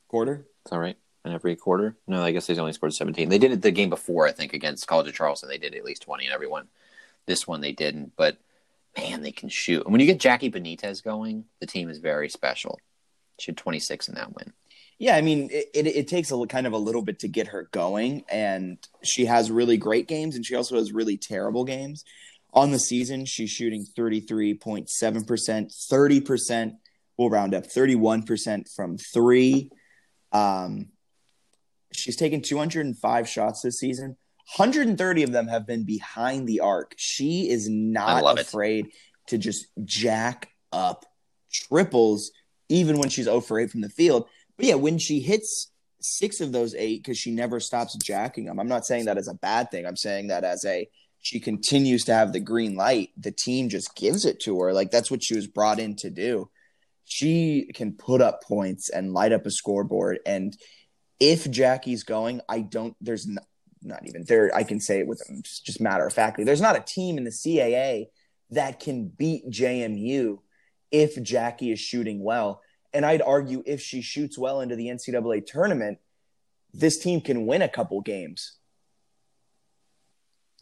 Quarter? 0.09 0.47
Is 0.65 0.71
that 0.71 0.79
right? 0.79 0.97
In 1.25 1.33
every 1.33 1.57
quarter? 1.57 1.97
No, 2.07 2.23
I 2.23 2.31
guess 2.31 2.47
they 2.47 2.57
only 2.57 2.73
scored 2.73 2.95
seventeen. 2.95 3.31
They 3.31 3.39
did 3.39 3.51
it 3.51 3.63
the 3.63 3.73
game 3.73 3.91
before, 3.91 4.29
I 4.29 4.33
think, 4.33 4.53
against 4.53 4.87
College 4.87 5.09
of 5.09 5.15
Charleston. 5.15 5.49
They 5.49 5.59
did 5.59 5.75
at 5.75 5.85
least 5.85 6.03
twenty 6.03 6.27
in 6.27 6.33
every 6.33 6.47
one. 6.47 6.69
This 7.27 7.49
one 7.49 7.61
they 7.61 7.73
didn't, 7.73 8.13
but 8.17 8.37
man, 8.97 9.23
they 9.23 9.33
can 9.33 9.49
shoot. 9.49 9.83
And 9.83 9.93
when 9.93 10.01
you 10.01 10.07
get 10.07 10.21
Jackie 10.21 10.53
Benitez 10.53 11.03
going, 11.03 11.47
the 11.59 11.67
team 11.67 11.89
is 11.89 11.99
very 11.99 12.29
special. 12.29 12.79
She 13.41 13.51
had 13.51 13.57
twenty 13.57 13.81
six 13.81 14.09
in 14.09 14.15
that 14.15 14.35
win. 14.35 14.53
Yeah, 14.99 15.17
I 15.17 15.23
mean, 15.23 15.49
it, 15.51 15.71
it, 15.75 15.87
it 15.89 16.09
takes 16.09 16.31
a 16.31 16.47
kind 16.47 16.69
of 16.69 16.73
a 16.73 16.79
little 16.79 17.03
bit 17.03 17.19
to 17.21 17.29
get 17.29 17.49
her 17.49 17.69
going, 17.73 18.25
and 18.31 18.79
she 19.03 19.25
has 19.25 19.51
really 19.51 19.77
great 19.77 20.07
games, 20.07 20.37
and 20.37 20.47
she 20.47 20.55
also 20.55 20.77
has 20.77 20.93
really 20.93 21.17
terrible 21.17 21.65
games. 21.65 22.05
On 22.55 22.71
the 22.71 22.79
season, 22.79 23.25
she's 23.25 23.51
shooting 23.51 23.85
33.7%, 23.99 24.87
30%, 24.87 26.73
we'll 27.19 27.29
round 27.29 27.53
up, 27.53 27.65
31% 27.65 28.73
from 28.73 28.97
three. 28.97 29.71
Um, 30.31 30.91
she's 31.93 32.17
taken 32.17 32.43
205 32.43 33.29
shots 33.29 33.63
this 33.63 33.81
season. 33.81 34.17
130 34.57 35.23
of 35.25 35.33
them 35.33 35.49
have 35.49 35.67
been 35.67 35.85
behind 35.85 36.47
the 36.47 36.61
arc. 36.61 36.95
She 36.97 37.51
is 37.51 37.69
not 37.69 38.23
love 38.23 38.39
it. 38.39 38.47
afraid 38.47 38.93
to 39.29 39.39
just 39.39 39.67
jack 39.85 40.51
up 40.71 41.05
triples, 41.51 42.31
even 42.69 42.99
when 42.99 43.09
she's 43.09 43.25
0 43.25 43.41
for 43.41 43.59
8 43.59 43.71
from 43.71 43.81
the 43.81 43.89
field. 43.89 44.29
But 44.57 44.67
yeah, 44.67 44.75
when 44.75 44.99
she 44.99 45.21
hits 45.21 45.73
six 46.01 46.41
of 46.41 46.53
those 46.53 46.75
eight, 46.75 47.03
because 47.03 47.19
she 47.19 47.31
never 47.31 47.59
stops 47.59 47.97
jacking 47.97 48.45
them, 48.45 48.61
I'm 48.61 48.69
not 48.69 48.87
saying 48.87 49.07
that 49.07 49.19
as 49.19 49.29
a 49.29 49.35
bad 49.35 49.71
thing. 49.71 49.87
I'm 49.87 49.97
saying 49.97 50.29
that 50.29 50.45
as 50.45 50.65
a 50.65 50.89
she 51.25 51.41
continues 51.41 52.05
to 52.05 52.13
have 52.13 52.35
the 52.35 52.39
green 52.39 52.77
light. 52.77 53.09
The 53.17 53.33
team 53.33 53.71
just 53.71 53.97
gives 53.97 54.27
it 54.27 54.41
to 54.41 54.61
her. 54.61 54.75
Like 54.75 54.91
that's 54.91 55.11
what 55.11 55.25
she 55.25 55.35
was 55.35 55.47
brought 55.47 55.81
in 55.81 55.97
to 55.97 56.11
do. 56.11 56.51
She 57.07 57.71
can 57.75 57.95
put 57.95 58.21
up 58.21 58.43
points 58.43 58.91
and 58.91 59.15
light 59.15 59.33
up 59.33 59.47
a 59.47 59.51
scoreboard. 59.51 60.19
And 60.27 60.55
if 61.19 61.51
Jackie's 61.51 62.05
going, 62.05 62.43
I 62.47 62.61
don't. 62.61 62.95
There's 63.01 63.27
not, 63.27 63.47
not 63.83 64.07
even 64.07 64.25
there. 64.29 64.55
I 64.55 64.65
can 64.65 64.81
say 64.81 64.99
it 64.99 65.07
with 65.07 65.23
um, 65.31 65.41
just 65.43 65.65
just 65.65 65.81
matter 65.81 66.07
of 66.07 66.13
factly. 66.13 66.45
There's 66.45 66.61
not 66.61 66.77
a 66.77 66.85
team 66.87 67.17
in 67.17 67.25
the 67.25 67.31
CAA 67.31 68.09
that 68.51 68.79
can 68.79 69.09
beat 69.09 69.49
JMU 69.49 70.41
if 70.93 71.21
Jackie 71.23 71.73
is 71.73 71.81
shooting 71.81 72.23
well. 72.23 72.61
And 72.93 73.07
I'd 73.07 73.23
argue 73.23 73.63
if 73.65 73.81
she 73.81 74.03
shoots 74.03 74.39
well 74.39 74.61
into 74.61 74.77
the 74.77 74.89
NCAA 74.89 75.47
tournament, 75.47 76.01
this 76.75 76.99
team 76.99 77.23
can 77.23 77.47
win 77.47 77.63
a 77.63 77.69
couple 77.69 78.03
games. 78.03 78.59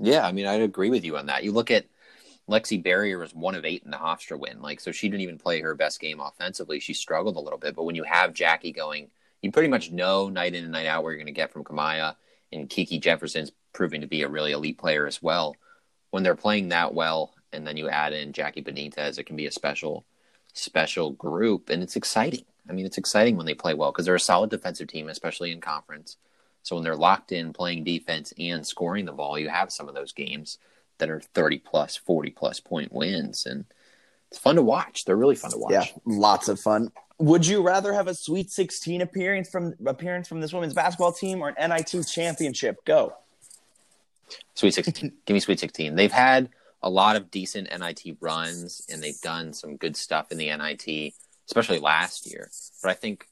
Yeah, 0.02 0.26
I 0.26 0.32
mean, 0.32 0.46
I'd 0.46 0.60
agree 0.60 0.90
with 0.90 1.04
you 1.04 1.16
on 1.16 1.26
that. 1.26 1.44
You 1.44 1.52
look 1.52 1.70
at 1.70 1.86
Lexi 2.48 2.82
Barrier 2.82 3.18
was 3.18 3.34
one 3.34 3.54
of 3.54 3.64
eight 3.64 3.84
in 3.84 3.92
the 3.92 3.96
Hofstra 3.96 4.38
win, 4.38 4.60
like 4.60 4.80
so 4.80 4.90
she 4.90 5.08
didn't 5.08 5.22
even 5.22 5.38
play 5.38 5.60
her 5.60 5.76
best 5.76 6.00
game 6.00 6.18
offensively. 6.18 6.80
She 6.80 6.92
struggled 6.92 7.36
a 7.36 7.40
little 7.40 7.58
bit, 7.58 7.76
but 7.76 7.84
when 7.84 7.94
you 7.94 8.02
have 8.02 8.34
Jackie 8.34 8.72
going, 8.72 9.10
you 9.42 9.52
pretty 9.52 9.68
much 9.68 9.92
know 9.92 10.28
night 10.28 10.54
in 10.54 10.64
and 10.64 10.72
night 10.72 10.86
out 10.86 11.04
where 11.04 11.12
you're 11.12 11.18
going 11.18 11.26
to 11.26 11.32
get 11.32 11.52
from 11.52 11.62
Kamiah 11.62 12.16
and 12.52 12.68
Kiki 12.68 12.98
Jefferson's 12.98 13.52
proving 13.72 14.00
to 14.00 14.08
be 14.08 14.22
a 14.22 14.28
really 14.28 14.52
elite 14.52 14.76
player 14.76 15.06
as 15.06 15.22
well. 15.22 15.56
When 16.10 16.24
they're 16.24 16.34
playing 16.34 16.68
that 16.70 16.92
well, 16.92 17.34
and 17.52 17.64
then 17.64 17.76
you 17.76 17.88
add 17.88 18.12
in 18.12 18.32
Jackie 18.32 18.62
Benitez, 18.62 19.18
it 19.18 19.24
can 19.24 19.36
be 19.36 19.46
a 19.46 19.52
special, 19.52 20.04
special 20.52 21.12
group, 21.12 21.70
and 21.70 21.82
it's 21.82 21.96
exciting. 21.96 22.44
I 22.68 22.72
mean, 22.72 22.86
it's 22.86 22.98
exciting 22.98 23.36
when 23.36 23.46
they 23.46 23.54
play 23.54 23.74
well 23.74 23.92
because 23.92 24.06
they're 24.06 24.14
a 24.16 24.20
solid 24.20 24.50
defensive 24.50 24.88
team, 24.88 25.08
especially 25.08 25.52
in 25.52 25.60
conference. 25.60 26.16
So 26.62 26.76
when 26.76 26.84
they're 26.84 26.96
locked 26.96 27.32
in 27.32 27.52
playing 27.52 27.84
defense 27.84 28.32
and 28.38 28.66
scoring 28.66 29.04
the 29.04 29.12
ball, 29.12 29.38
you 29.38 29.48
have 29.48 29.72
some 29.72 29.88
of 29.88 29.94
those 29.94 30.12
games 30.12 30.58
that 30.98 31.10
are 31.10 31.20
30 31.20 31.58
plus, 31.58 31.96
40 31.96 32.30
plus 32.30 32.60
point 32.60 32.92
wins. 32.92 33.46
And 33.46 33.64
it's 34.30 34.38
fun 34.38 34.56
to 34.56 34.62
watch. 34.62 35.04
They're 35.04 35.16
really 35.16 35.34
fun 35.34 35.50
to 35.50 35.58
watch. 35.58 35.72
Yeah, 35.72 35.86
lots 36.04 36.48
of 36.48 36.60
fun. 36.60 36.92
Would 37.18 37.46
you 37.46 37.62
rather 37.62 37.92
have 37.92 38.08
a 38.08 38.14
Sweet 38.14 38.50
16 38.50 39.00
appearance 39.00 39.48
from 39.48 39.74
appearance 39.86 40.28
from 40.28 40.40
this 40.40 40.52
women's 40.52 40.74
basketball 40.74 41.12
team 41.12 41.40
or 41.40 41.48
an 41.56 41.70
NIT 41.70 42.06
championship? 42.06 42.84
Go. 42.84 43.14
Sweet 44.54 44.74
16. 44.74 45.12
Give 45.26 45.34
me 45.34 45.40
Sweet 45.40 45.60
16. 45.60 45.94
They've 45.94 46.10
had 46.10 46.48
a 46.82 46.90
lot 46.90 47.16
of 47.16 47.30
decent 47.30 47.68
NIT 47.76 48.16
runs 48.20 48.86
and 48.90 49.02
they've 49.02 49.20
done 49.20 49.52
some 49.52 49.76
good 49.76 49.96
stuff 49.96 50.32
in 50.32 50.38
the 50.38 50.46
NIT, 50.56 51.14
especially 51.46 51.78
last 51.78 52.30
year. 52.30 52.50
But 52.82 52.90
I 52.90 52.94
think 52.94 53.28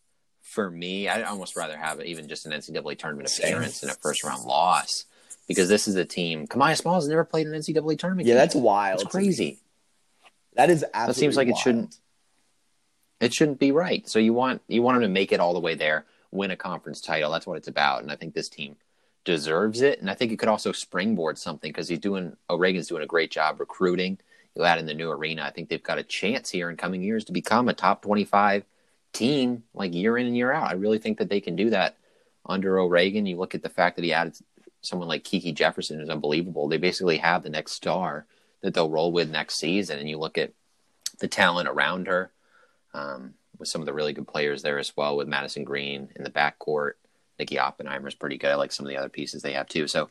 for 0.50 0.68
me, 0.68 1.08
I'd 1.08 1.22
almost 1.22 1.54
rather 1.54 1.76
have 1.76 2.04
even 2.04 2.26
just 2.26 2.44
an 2.44 2.52
NCAA 2.52 2.98
tournament 2.98 3.32
appearance 3.38 3.80
than 3.80 3.90
a 3.90 3.94
first 3.94 4.24
round 4.24 4.44
loss 4.44 5.04
because 5.46 5.68
this 5.68 5.86
is 5.86 5.94
a 5.94 6.04
team. 6.04 6.48
Kamiah 6.48 6.76
Smalls 6.76 7.04
has 7.04 7.08
never 7.08 7.24
played 7.24 7.46
an 7.46 7.52
NCAA 7.52 7.96
tournament. 7.96 8.26
Yeah, 8.26 8.34
game. 8.34 8.38
that's 8.38 8.56
wild. 8.56 8.98
That's 8.98 9.12
crazy. 9.12 9.60
That 10.56 10.68
is 10.68 10.84
absolutely 10.92 11.06
That 11.06 11.20
seems 11.20 11.36
like 11.36 11.48
it 11.48 11.56
shouldn't. 11.56 11.96
It 13.20 13.32
shouldn't 13.32 13.60
be 13.60 13.70
right. 13.70 14.08
So 14.08 14.18
you 14.18 14.32
want 14.32 14.60
you 14.66 14.82
want 14.82 14.96
them 14.96 15.02
to 15.02 15.08
make 15.08 15.30
it 15.30 15.38
all 15.38 15.54
the 15.54 15.60
way 15.60 15.76
there, 15.76 16.04
win 16.32 16.50
a 16.50 16.56
conference 16.56 17.00
title. 17.00 17.30
That's 17.30 17.46
what 17.46 17.56
it's 17.56 17.68
about, 17.68 18.02
and 18.02 18.10
I 18.10 18.16
think 18.16 18.34
this 18.34 18.48
team 18.48 18.74
deserves 19.24 19.82
it. 19.82 20.00
And 20.00 20.10
I 20.10 20.14
think 20.14 20.32
it 20.32 20.40
could 20.40 20.48
also 20.48 20.72
springboard 20.72 21.38
something 21.38 21.70
because 21.70 21.88
he's 21.88 22.00
doing 22.00 22.36
O'Regan's 22.48 22.88
doing 22.88 23.04
a 23.04 23.06
great 23.06 23.30
job 23.30 23.60
recruiting. 23.60 24.18
You 24.56 24.64
add 24.64 24.80
in 24.80 24.86
the 24.86 24.94
new 24.94 25.10
arena. 25.10 25.42
I 25.42 25.50
think 25.50 25.68
they've 25.68 25.80
got 25.80 25.98
a 25.98 26.02
chance 26.02 26.50
here 26.50 26.70
in 26.70 26.76
coming 26.76 27.02
years 27.02 27.24
to 27.26 27.32
become 27.32 27.68
a 27.68 27.74
top 27.74 28.02
twenty-five 28.02 28.64
team, 29.12 29.64
like 29.74 29.94
year 29.94 30.16
in 30.18 30.26
and 30.26 30.36
year 30.36 30.52
out. 30.52 30.70
I 30.70 30.74
really 30.74 30.98
think 30.98 31.18
that 31.18 31.28
they 31.28 31.40
can 31.40 31.56
do 31.56 31.70
that 31.70 31.96
under 32.46 32.78
O'Regan. 32.78 33.26
You 33.26 33.36
look 33.36 33.54
at 33.54 33.62
the 33.62 33.68
fact 33.68 33.96
that 33.96 34.04
he 34.04 34.12
added 34.12 34.36
someone 34.82 35.08
like 35.08 35.24
Kiki 35.24 35.52
Jefferson, 35.52 36.00
is 36.00 36.08
unbelievable. 36.08 36.68
They 36.68 36.78
basically 36.78 37.18
have 37.18 37.42
the 37.42 37.50
next 37.50 37.72
star 37.72 38.26
that 38.62 38.74
they'll 38.74 38.90
roll 38.90 39.12
with 39.12 39.30
next 39.30 39.56
season, 39.56 39.98
and 39.98 40.08
you 40.08 40.18
look 40.18 40.38
at 40.38 40.52
the 41.18 41.28
talent 41.28 41.68
around 41.68 42.06
her. 42.06 42.30
um, 42.94 43.34
with 43.58 43.68
some 43.68 43.82
of 43.82 43.86
the 43.86 43.92
really 43.92 44.12
good 44.12 44.26
players 44.26 44.62
there 44.62 44.78
as 44.78 44.96
well, 44.96 45.16
with 45.16 45.28
Madison 45.28 45.64
Green 45.64 46.08
in 46.16 46.24
the 46.24 46.30
backcourt. 46.30 46.92
Nikki 47.38 47.58
Oppenheimer 47.58 48.08
is 48.08 48.14
pretty 48.14 48.38
good. 48.38 48.50
I 48.50 48.54
like 48.54 48.72
some 48.72 48.86
of 48.86 48.90
the 48.90 48.96
other 48.96 49.08
pieces 49.08 49.42
they 49.42 49.52
have 49.52 49.68
too. 49.68 49.86
So 49.86 50.10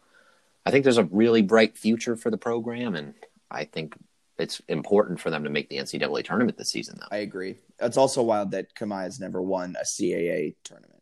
I 0.65 0.71
think 0.71 0.83
there's 0.83 0.97
a 0.97 1.03
really 1.05 1.41
bright 1.41 1.77
future 1.77 2.15
for 2.15 2.29
the 2.29 2.37
program, 2.37 2.95
and 2.95 3.13
I 3.49 3.65
think 3.65 3.95
it's 4.39 4.61
important 4.67 5.19
for 5.19 5.29
them 5.29 5.43
to 5.43 5.49
make 5.49 5.69
the 5.69 5.77
NCAA 5.77 6.23
tournament 6.23 6.57
this 6.57 6.69
season. 6.69 6.97
Though 6.99 7.07
I 7.11 7.17
agree. 7.17 7.57
It's 7.79 7.97
also 7.97 8.23
wild 8.23 8.51
that 8.51 8.73
Kamiah 8.75 9.03
has 9.03 9.19
never 9.19 9.41
won 9.41 9.75
a 9.79 9.83
CAA 9.83 10.55
tournament. 10.63 11.01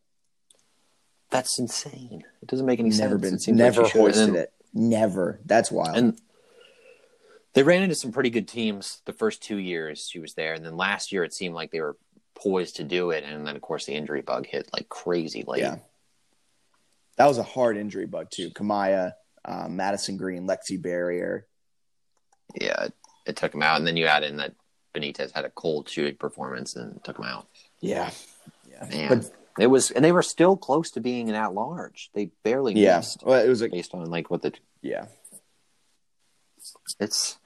That's 1.29 1.59
insane. 1.59 2.23
It 2.41 2.47
doesn't 2.47 2.65
make 2.65 2.79
any 2.79 2.89
never 2.89 3.19
sense. 3.19 3.45
Been, 3.45 3.57
never 3.57 3.83
like 3.83 3.91
hoisted 3.91 4.35
it. 4.35 4.53
Never. 4.73 5.39
That's 5.45 5.71
wild. 5.71 5.97
And 5.97 6.21
they 7.53 7.63
ran 7.63 7.83
into 7.83 7.95
some 7.95 8.11
pretty 8.11 8.29
good 8.29 8.47
teams 8.47 9.01
the 9.05 9.13
first 9.13 9.41
two 9.41 9.57
years 9.57 10.07
she 10.07 10.19
was 10.19 10.35
there, 10.35 10.53
and 10.53 10.63
then 10.63 10.77
last 10.77 11.11
year 11.11 11.23
it 11.23 11.33
seemed 11.33 11.55
like 11.55 11.71
they 11.71 11.81
were 11.81 11.97
poised 12.35 12.75
to 12.75 12.83
do 12.83 13.09
it, 13.11 13.23
and 13.23 13.47
then 13.47 13.55
of 13.55 13.61
course 13.61 13.85
the 13.85 13.93
injury 13.93 14.21
bug 14.21 14.45
hit 14.45 14.69
like 14.73 14.88
crazy 14.89 15.43
late. 15.47 15.61
Yeah, 15.61 15.77
that 17.17 17.25
was 17.25 17.39
a 17.39 17.43
hard 17.43 17.77
injury 17.77 18.05
bug 18.05 18.29
too. 18.29 18.51
Kamiah, 18.51 19.13
um, 19.43 19.75
Madison 19.75 20.17
Green, 20.17 20.47
Lexi 20.47 20.79
Barrier. 20.79 21.47
Yeah, 22.61 22.89
it, 23.28 23.30
it 23.30 23.36
took 23.36 23.53
him 23.53 23.63
out, 23.63 23.78
and 23.78 23.88
then 23.88 23.97
you 23.97 24.05
add 24.05 24.23
in 24.23 24.38
that 24.38 24.53
Benitez 24.95 25.32
had 25.32 25.45
a 25.45 25.49
cold 25.49 25.89
shooting 25.89 26.15
performance 26.15 26.75
and 26.75 27.03
took 27.03 27.17
him 27.17 27.25
out. 27.25 27.47
Yeah, 27.80 28.11
yeah, 28.69 28.86
Man. 28.89 29.09
but 29.09 29.32
it 29.59 29.67
was, 29.67 29.91
and 29.91 30.03
they 30.03 30.11
were 30.11 30.23
still 30.23 30.57
close 30.57 30.91
to 30.91 31.01
being 31.01 31.30
an 31.30 31.36
at 31.36 31.53
large. 31.53 32.09
They 32.13 32.32
barely 32.43 32.73
yeah. 32.73 32.97
missed. 32.97 33.23
Well, 33.23 33.43
it 33.43 33.49
was 33.49 33.61
like, 33.61 33.71
based 33.71 33.93
on 33.93 34.09
like 34.09 34.30
what 34.30 34.41
the 34.41 34.53
yeah. 34.82 35.05
It's 36.99 37.38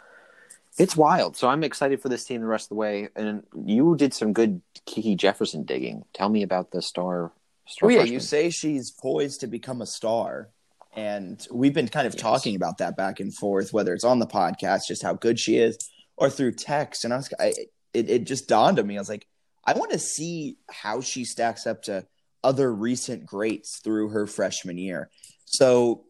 it's 0.78 0.96
wild. 0.96 1.38
So 1.38 1.48
I'm 1.48 1.64
excited 1.64 2.02
for 2.02 2.10
this 2.10 2.24
team 2.24 2.42
the 2.42 2.48
rest 2.48 2.66
of 2.66 2.70
the 2.70 2.76
way. 2.76 3.10
And 3.16 3.44
you 3.66 3.96
did 3.96 4.14
some 4.14 4.34
good 4.34 4.62
Kiki 4.86 5.16
Jefferson 5.16 5.64
digging. 5.64 6.06
Tell 6.14 6.30
me 6.30 6.44
about 6.44 6.72
the 6.72 6.82
star. 6.82 7.32
star 7.68 7.88
oh 7.88 7.92
yeah, 7.92 8.00
freshman. 8.00 8.14
you 8.14 8.20
say 8.20 8.50
she's 8.50 8.92
poised 8.92 9.42
to 9.42 9.48
become 9.48 9.82
a 9.82 9.86
star, 9.86 10.50
and 10.94 11.46
we've 11.52 11.74
been 11.74 11.88
kind 11.88 12.08
of 12.08 12.14
yes. 12.14 12.22
talking 12.22 12.56
about 12.56 12.80
that 12.80 12.98
back 12.98 13.20
and 13.20 13.36
forth, 13.36 13.72
whether 13.72 13.94
it's 13.94 14.04
on 14.04 14.20
the 14.20 14.28
podcast, 14.28 14.82
just 14.88 15.04
how 15.04 15.14
good 15.14 15.40
she 15.40 15.58
is, 15.58 15.78
or 16.18 16.30
through 16.30 16.54
text. 16.54 17.06
And 17.06 17.14
I 17.14 17.18
was, 17.18 17.34
I, 17.40 17.54
it 17.94 18.10
it 18.10 18.24
just 18.26 18.48
dawned 18.48 18.80
on 18.80 18.88
me. 18.88 18.98
I 18.98 19.02
was 19.02 19.10
like, 19.10 19.28
I 19.64 19.74
want 19.74 19.92
to 19.92 20.00
see 20.00 20.58
how 20.70 21.02
she 21.02 21.24
stacks 21.26 21.66
up 21.66 21.84
to 21.84 22.06
other 22.44 22.74
recent 22.74 23.26
greats 23.26 23.80
through 23.84 24.10
her 24.10 24.28
freshman 24.28 24.78
year. 24.78 25.10
So 25.46 26.06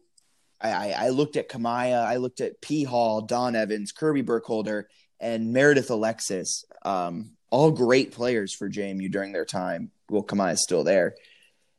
I, 0.60 0.92
I 0.92 1.08
looked 1.10 1.36
at 1.36 1.48
Kamiah, 1.48 2.04
I 2.04 2.16
looked 2.16 2.40
at 2.40 2.60
P. 2.60 2.84
Hall, 2.84 3.20
Dawn 3.20 3.56
Evans, 3.56 3.92
Kirby 3.92 4.22
Burkholder, 4.22 4.88
and 5.20 5.52
Meredith 5.52 5.90
Alexis. 5.90 6.64
Um, 6.84 7.32
all 7.50 7.70
great 7.70 8.12
players 8.12 8.54
for 8.54 8.70
JMU 8.70 9.10
during 9.10 9.32
their 9.32 9.44
time. 9.44 9.90
Well, 10.08 10.22
Kamiah 10.22 10.54
is 10.54 10.62
still 10.62 10.84
there, 10.84 11.16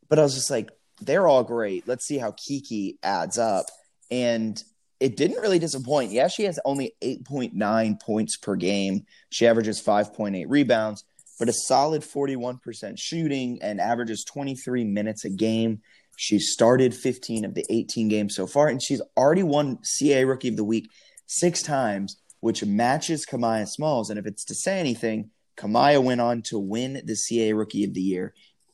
but 0.09 0.19
I 0.19 0.23
was 0.23 0.35
just 0.35 0.51
like, 0.51 0.69
they're 1.01 1.27
all 1.27 1.43
great. 1.43 1.87
Let's 1.87 2.05
see 2.05 2.17
how 2.17 2.31
Kiki 2.31 2.97
adds 3.03 3.37
up. 3.37 3.65
And 4.11 4.61
it 4.99 5.17
didn't 5.17 5.41
really 5.41 5.59
disappoint. 5.59 6.11
Yeah, 6.11 6.27
she 6.27 6.43
has 6.43 6.59
only 6.63 6.95
8.9 7.03 8.01
points 8.01 8.37
per 8.37 8.55
game. 8.55 9.05
She 9.29 9.45
averages 9.45 9.81
5.8 9.81 10.45
rebounds, 10.47 11.03
but 11.39 11.49
a 11.49 11.53
solid 11.53 12.03
41% 12.03 12.97
shooting 12.97 13.59
and 13.61 13.81
averages 13.81 14.23
23 14.23 14.85
minutes 14.85 15.25
a 15.25 15.29
game. 15.29 15.81
She 16.15 16.39
started 16.39 16.93
15 16.93 17.43
of 17.43 17.53
the 17.53 17.65
18 17.69 18.07
games 18.07 18.35
so 18.35 18.47
far, 18.47 18.67
and 18.67 18.81
she's 18.81 19.01
already 19.17 19.43
won 19.43 19.79
CA 19.83 20.25
Rookie 20.25 20.49
of 20.49 20.57
the 20.57 20.63
Week 20.63 20.89
six 21.25 21.61
times, 21.61 22.17
which 22.39 22.63
matches 22.63 23.25
Kamiah 23.25 23.67
Smalls. 23.67 24.09
And 24.09 24.19
if 24.19 24.25
it's 24.25 24.45
to 24.45 24.55
say 24.55 24.79
anything, 24.79 25.31
Kamiah 25.57 26.01
went 26.01 26.21
on 26.21 26.43
to 26.43 26.59
win 26.59 27.01
the 27.03 27.15
CA 27.15 27.53
Rookie 27.53 27.83
of 27.83 27.93
the 27.93 28.01
Year 28.01 28.33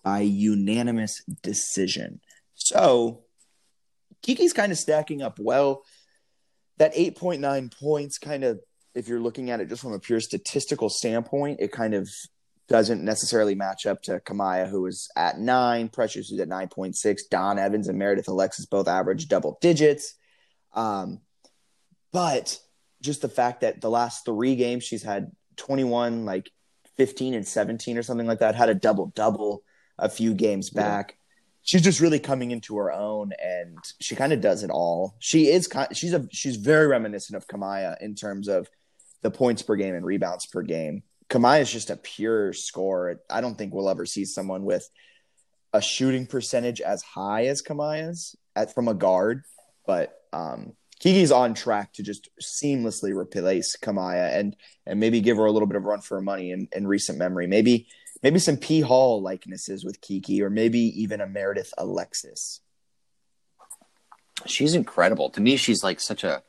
by 0.09 0.21
unanimous 0.21 1.21
decision. 1.43 2.19
So 2.55 3.25
Kiki's 4.23 4.53
kind 4.53 4.71
of 4.71 4.79
stacking 4.79 5.21
up 5.21 5.37
well. 5.39 5.83
That 6.77 6.95
8.9 6.95 7.77
points 7.79 8.17
kind 8.17 8.43
of, 8.43 8.59
if 8.95 9.07
you're 9.07 9.19
looking 9.19 9.51
at 9.51 9.59
it 9.59 9.69
just 9.69 9.83
from 9.83 9.93
a 9.93 9.99
pure 9.99 10.19
statistical 10.19 10.89
standpoint, 10.89 11.59
it 11.59 11.71
kind 11.71 11.93
of 11.93 12.09
doesn't 12.67 13.03
necessarily 13.03 13.53
match 13.53 13.85
up 13.85 14.01
to 14.03 14.19
Kamiah, 14.21 14.67
who 14.67 14.87
is 14.87 15.11
at 15.15 15.39
nine, 15.39 15.89
Precious, 15.89 16.29
who's 16.29 16.39
at 16.39 16.49
9.6, 16.49 17.19
Dawn 17.29 17.59
Evans 17.59 17.87
and 17.87 17.99
Meredith 17.99 18.27
Alexis 18.27 18.65
both 18.65 18.87
average 18.87 19.27
double 19.27 19.59
digits. 19.61 20.15
Um, 20.73 21.19
but 22.11 22.57
just 23.03 23.21
the 23.21 23.29
fact 23.29 23.61
that 23.61 23.79
the 23.79 23.91
last 23.91 24.25
three 24.25 24.55
games 24.55 24.83
she's 24.83 25.03
had 25.03 25.31
21, 25.57 26.25
like 26.25 26.49
15 26.97 27.35
and 27.35 27.47
17 27.47 27.95
or 27.95 28.01
something 28.01 28.25
like 28.25 28.39
that, 28.39 28.55
had 28.55 28.69
a 28.69 28.75
double 28.75 29.11
double 29.15 29.61
a 30.01 30.09
few 30.09 30.33
games 30.33 30.69
back. 30.69 31.11
Yeah. 31.11 31.15
She's 31.63 31.81
just 31.81 31.99
really 31.99 32.19
coming 32.19 32.51
into 32.51 32.77
her 32.77 32.91
own, 32.91 33.31
and 33.43 33.77
she 33.99 34.15
kind 34.15 34.33
of 34.33 34.41
does 34.41 34.63
it 34.63 34.71
all. 34.71 35.15
She 35.19 35.47
is 35.47 35.69
she's 35.93 36.13
a 36.13 36.27
she's 36.31 36.55
very 36.55 36.87
reminiscent 36.87 37.37
of 37.37 37.47
Kamiah 37.47 37.95
in 38.01 38.15
terms 38.15 38.47
of 38.47 38.69
the 39.21 39.29
points 39.29 39.61
per 39.61 39.75
game 39.75 39.93
and 39.93 40.05
rebounds 40.05 40.45
per 40.45 40.61
game. 40.61 41.03
Kamiah 41.29 41.61
is 41.61 41.71
just 41.71 41.89
a 41.89 41.97
pure 41.97 42.53
scorer. 42.53 43.21
I 43.29 43.41
don't 43.41 43.57
think 43.57 43.73
we'll 43.73 43.89
ever 43.89 44.05
see 44.05 44.25
someone 44.25 44.63
with 44.63 44.89
a 45.73 45.81
shooting 45.81 46.25
percentage 46.25 46.81
as 46.81 47.03
high 47.03 47.45
as 47.45 47.61
Kamiah's 47.61 48.35
at 48.55 48.73
from 48.73 48.87
a 48.87 48.95
guard, 48.95 49.43
but 49.85 50.15
um, 50.33 50.73
Kiki's 50.99 51.31
on 51.31 51.53
track 51.53 51.93
to 51.93 52.03
just 52.03 52.29
seamlessly 52.41 53.15
replace 53.15 53.75
Kamiah 53.77 54.37
and 54.37 54.55
and 54.85 54.99
maybe 54.99 55.21
give 55.21 55.37
her 55.37 55.45
a 55.45 55.51
little 55.51 55.67
bit 55.67 55.77
of 55.77 55.83
run 55.83 56.01
for 56.01 56.15
her 56.15 56.21
money 56.21 56.51
in, 56.51 56.67
in 56.75 56.87
recent 56.87 57.17
memory. 57.17 57.47
Maybe 57.47 57.87
maybe 58.23 58.39
some 58.39 58.57
P 58.57 58.81
Hall 58.81 59.21
likenesses 59.21 59.83
with 59.83 60.01
Kiki, 60.01 60.41
or 60.41 60.49
maybe 60.49 60.79
even 61.01 61.21
a 61.21 61.27
Meredith 61.27 61.73
Alexis. 61.77 62.61
She's 64.45 64.73
incredible. 64.73 65.29
To 65.31 65.41
me, 65.41 65.57
she's 65.57 65.83
like 65.83 65.99
such 65.99 66.23
a 66.23 66.43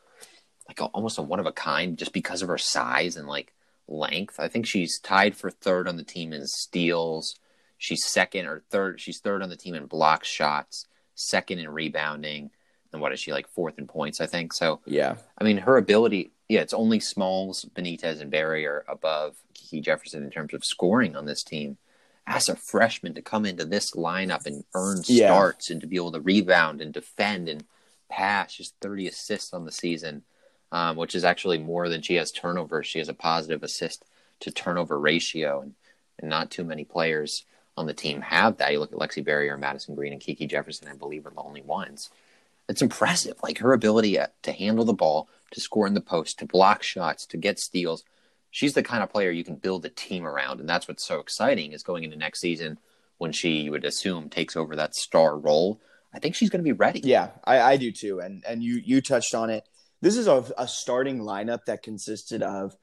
like 0.68 0.81
a, 0.81 0.85
almost 0.87 1.18
a 1.18 1.23
one 1.23 1.41
of 1.41 1.47
a 1.47 1.53
kind 1.53 1.99
just 1.99 2.12
because 2.12 2.43
of 2.43 2.49
her 2.49 2.59
size 2.59 3.16
and 3.16 3.27
like 3.27 3.53
length. 3.89 4.39
I 4.39 4.49
think 4.49 4.66
she's 4.66 5.01
tied 5.01 5.37
for 5.37 5.51
third 5.51 5.89
on 5.89 5.97
the 5.97 6.05
team 6.05 6.33
in 6.33 6.47
steals. 6.47 7.37
She's 7.79 8.07
second 8.07 8.47
or 8.47 8.62
third. 8.71 9.01
She's 9.01 9.18
third 9.18 9.43
on 9.43 9.49
the 9.49 9.57
team 9.57 9.75
in 9.75 9.87
block 9.87 10.25
shots, 10.25 10.87
second 11.14 11.59
in 11.59 11.68
rebounding. 11.68 12.51
And 12.93 13.01
what 13.01 13.12
is 13.12 13.21
she 13.21 13.33
like 13.33 13.49
fourth 13.49 13.79
in 13.79 13.87
points? 13.87 14.21
I 14.21 14.27
think 14.27 14.53
so. 14.53 14.81
Yeah. 14.85 15.16
I 15.39 15.45
mean, 15.45 15.59
her 15.59 15.77
ability. 15.77 16.31
Yeah, 16.51 16.61
it's 16.61 16.74
only 16.74 17.01
Smalls, 17.01 17.64
Benitez, 17.74 18.20
and 18.20 18.30
Barrier 18.30 18.84
above 18.88 19.36
Kiki 19.55 19.80
Jefferson 19.80 20.22
in 20.22 20.30
terms 20.30 20.53
of 20.53 20.64
scoring 20.64 21.16
on 21.16 21.26
this 21.26 21.42
team. 21.42 21.78
As 22.26 22.48
a 22.48 22.57
freshman 22.57 23.14
to 23.14 23.22
come 23.22 23.46
into 23.46 23.64
this 23.64 23.92
lineup 23.92 24.46
and 24.46 24.64
earn 24.74 25.03
yeah. 25.07 25.28
starts 25.28 25.70
and 25.70 25.80
to 25.80 25.86
be 25.86 25.96
able 25.96 26.12
to 26.12 26.20
rebound 26.20 26.80
and 26.80 26.92
defend 26.92 27.48
and 27.48 27.64
pass, 28.09 28.55
just 28.55 28.74
30 28.80 29.09
assists 29.09 29.53
on 29.53 29.64
the 29.64 29.72
season 29.72 30.22
um, 30.72 30.96
which 30.96 31.14
is 31.14 31.24
actually 31.24 31.59
more 31.59 31.88
than 31.88 32.03
she 32.03 32.14
has 32.14 32.30
turnovers. 32.30 32.86
She 32.86 32.98
has 32.98 33.09
a 33.09 33.14
positive 33.14 33.62
assist 33.62 34.05
to 34.40 34.51
turnover 34.51 34.98
ratio, 34.98 35.61
and, 35.61 35.74
and 36.18 36.30
not 36.30 36.51
too 36.51 36.64
many 36.64 36.84
players 36.84 37.44
on 37.76 37.86
the 37.86 37.94
team 37.94 38.20
have 38.20 38.59
that. 38.59 38.72
You 38.72 38.78
look 38.78 38.92
at 38.92 38.98
Lexi 38.98 39.24
Barrier, 39.24 39.57
Madison 39.57 39.94
Green, 39.94 40.12
and 40.12 40.20
Kiki 40.20 40.46
Jefferson, 40.46 40.88
I 40.88 40.94
believe, 40.94 41.26
are 41.26 41.30
the 41.30 41.40
only 41.40 41.62
ones. 41.62 42.11
It's 42.71 42.83
impressive. 42.83 43.37
Like 43.43 43.59
her 43.59 43.73
ability 43.73 44.18
uh, 44.18 44.29
to 44.43 44.53
handle 44.53 44.85
the 44.85 44.95
ball, 44.95 45.29
to 45.51 45.61
score 45.61 45.87
in 45.87 45.95
the 45.95 46.01
post, 46.01 46.39
to 46.39 46.47
block 46.47 46.83
shots, 46.83 47.27
to 47.27 47.37
get 47.37 47.59
steals. 47.59 48.05
She's 48.53 48.75
the 48.75 48.83
kind 48.83 49.03
of 49.03 49.11
player 49.11 49.31
you 49.31 49.45
can 49.45 49.57
build 49.57 49.85
a 49.85 49.91
team 49.91 50.27
around, 50.27 50.61
and 50.61 50.68
that's 50.68 50.89
what's 50.89 51.05
so 51.05 51.21
exciting 51.21 51.73
is 51.73 51.83
going 51.83 52.05
into 52.05 52.16
next 52.16 52.41
season 52.41 52.79
when 53.18 53.33
she, 53.33 53.62
you 53.62 53.71
would 53.73 53.85
assume, 53.85 54.29
takes 54.29 54.57
over 54.57 54.77
that 54.77 54.95
star 54.95 55.37
role. 55.37 55.81
I 56.14 56.18
think 56.18 56.35
she's 56.35 56.51
going 56.51 56.61
to 56.61 56.64
be 56.64 56.73
ready. 56.73 57.01
Yeah, 57.05 57.31
I, 57.45 57.61
I 57.61 57.77
do 57.77 57.93
too. 57.93 58.21
And 58.21 58.45
and 58.47 58.62
you 58.62 58.81
you 58.85 59.01
touched 59.01 59.35
on 59.35 59.51
it. 59.51 59.68
This 60.01 60.16
is 60.16 60.27
a, 60.27 60.45
a 60.57 60.66
starting 60.66 61.21
lineup 61.21 61.66
that 61.66 61.83
consisted 61.83 62.43
of 62.43 62.77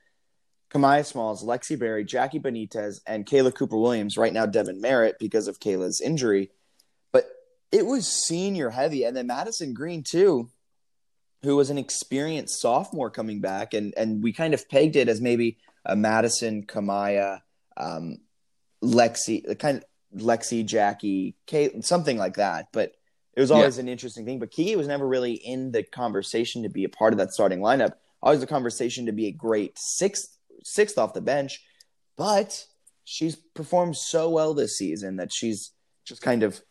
Kamiah 0.70 1.06
Smalls, 1.06 1.44
Lexi 1.44 1.80
Barrier, 1.80 2.04
Jackie 2.04 2.40
Benitez, 2.40 3.00
and 3.08 3.26
Kayla 3.26 3.54
Cooper 3.54 3.78
Williams. 3.78 4.18
Right 4.18 4.34
now, 4.34 4.46
Devin 4.46 4.82
Merritt 4.82 5.18
because 5.20 5.48
of 5.48 5.60
Kayla's 5.60 6.02
injury. 6.02 6.52
It 7.72 7.86
was 7.86 8.08
senior 8.08 8.70
heavy. 8.70 9.04
And 9.04 9.16
then 9.16 9.28
Madison 9.28 9.74
Green, 9.74 10.04
too, 10.04 10.50
who 11.44 11.56
was 11.56 11.70
an 11.70 11.78
experienced 11.78 12.60
sophomore 12.60 13.10
coming 13.10 13.42
back. 13.42 13.74
And, 13.74 13.94
and 13.98 14.24
we 14.24 14.34
kind 14.34 14.54
of 14.54 14.68
pegged 14.70 14.96
it 14.96 15.10
as 15.10 15.22
maybe 15.22 15.58
a 15.86 15.96
Madison, 15.96 16.66
Kamiah, 16.66 17.40
um, 17.76 18.18
Lexi, 18.84 19.58
kind 19.60 19.78
of 19.78 20.22
Lexi, 20.22 20.66
Jackie, 20.66 21.36
Kate, 21.46 21.84
something 21.84 22.18
like 22.18 22.36
that. 22.36 22.68
But 22.72 22.94
it 23.34 23.42
was 23.42 23.52
always 23.52 23.78
yeah. 23.78 23.84
an 23.84 23.90
interesting 23.90 24.26
thing, 24.26 24.40
but 24.40 24.50
Kiki 24.50 24.76
was 24.76 24.88
never 24.88 25.08
really 25.08 25.34
in 25.34 25.72
the 25.72 25.84
conversation 25.84 26.64
to 26.64 26.70
be 26.70 26.86
a 26.86 26.90
part 26.90 27.14
of 27.14 27.20
that 27.20 27.32
starting 27.32 27.60
lineup. 27.60 27.94
Always 28.22 28.42
a 28.42 28.48
conversation 28.48 29.06
to 29.06 29.12
be 29.12 29.28
a 29.28 29.32
great 29.32 29.78
sixth 29.78 30.38
sixth 30.64 30.98
off 30.98 31.14
the 31.14 31.22
bench, 31.22 31.64
but 32.18 32.66
she's 33.04 33.36
performed 33.36 33.96
so 33.96 34.30
well 34.30 34.54
this 34.54 34.78
season 34.78 35.18
that 35.18 35.32
she's 35.32 35.72
just 36.04 36.22
kind 36.22 36.42
of 36.42 36.62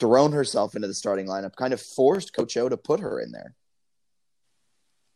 thrown 0.00 0.32
herself 0.32 0.74
into 0.74 0.88
the 0.88 0.94
starting 0.94 1.26
lineup, 1.26 1.56
kind 1.56 1.72
of 1.72 1.80
forced 1.96 2.34
Coach 2.34 2.56
O 2.56 2.68
to 2.68 2.76
put 2.76 3.00
her 3.00 3.20
in 3.20 3.32
there. 3.32 3.54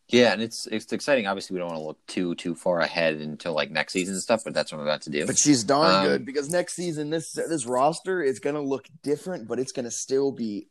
Yeah, 0.07 0.33
and 0.33 0.41
it's 0.41 0.65
it's 0.71 0.91
exciting. 0.91 1.27
Obviously, 1.27 1.53
we 1.53 1.59
don't 1.59 1.67
want 1.69 1.79
to 1.81 1.85
look 1.85 2.05
too 2.07 2.33
too 2.33 2.55
far 2.55 2.79
ahead 2.79 3.15
until 3.17 3.53
like 3.53 3.69
next 3.69 3.93
season 3.93 4.15
and 4.15 4.23
stuff, 4.23 4.41
but 4.43 4.55
that's 4.55 4.71
what 4.71 4.79
I'm 4.79 4.87
about 4.87 5.03
to 5.03 5.11
do. 5.11 5.27
But 5.27 5.37
she's 5.37 5.63
darn 5.63 5.93
Um, 5.93 6.05
good 6.05 6.25
because 6.25 6.49
next 6.49 6.75
season 6.75 7.11
this 7.11 7.31
this 7.33 7.65
roster 7.67 8.21
is 8.23 8.39
going 8.39 8.55
to 8.55 8.61
look 8.61 8.87
different, 9.03 9.47
but 9.47 9.59
it's 9.59 9.71
going 9.71 9.85
to 9.85 9.91
still 9.91 10.31
be 10.31 10.67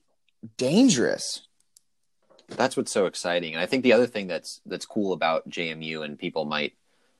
dangerous. 0.56 1.42
that's 2.48 2.76
what's 2.76 2.90
so 2.90 3.06
exciting. 3.06 3.52
And 3.52 3.62
I 3.62 3.66
think 3.66 3.84
the 3.84 3.92
other 3.92 4.06
thing 4.08 4.26
that's 4.26 4.60
that's 4.66 4.86
cool 4.86 5.12
about 5.12 5.48
JMU 5.48 6.04
and 6.04 6.18
people 6.18 6.44
might 6.44 6.72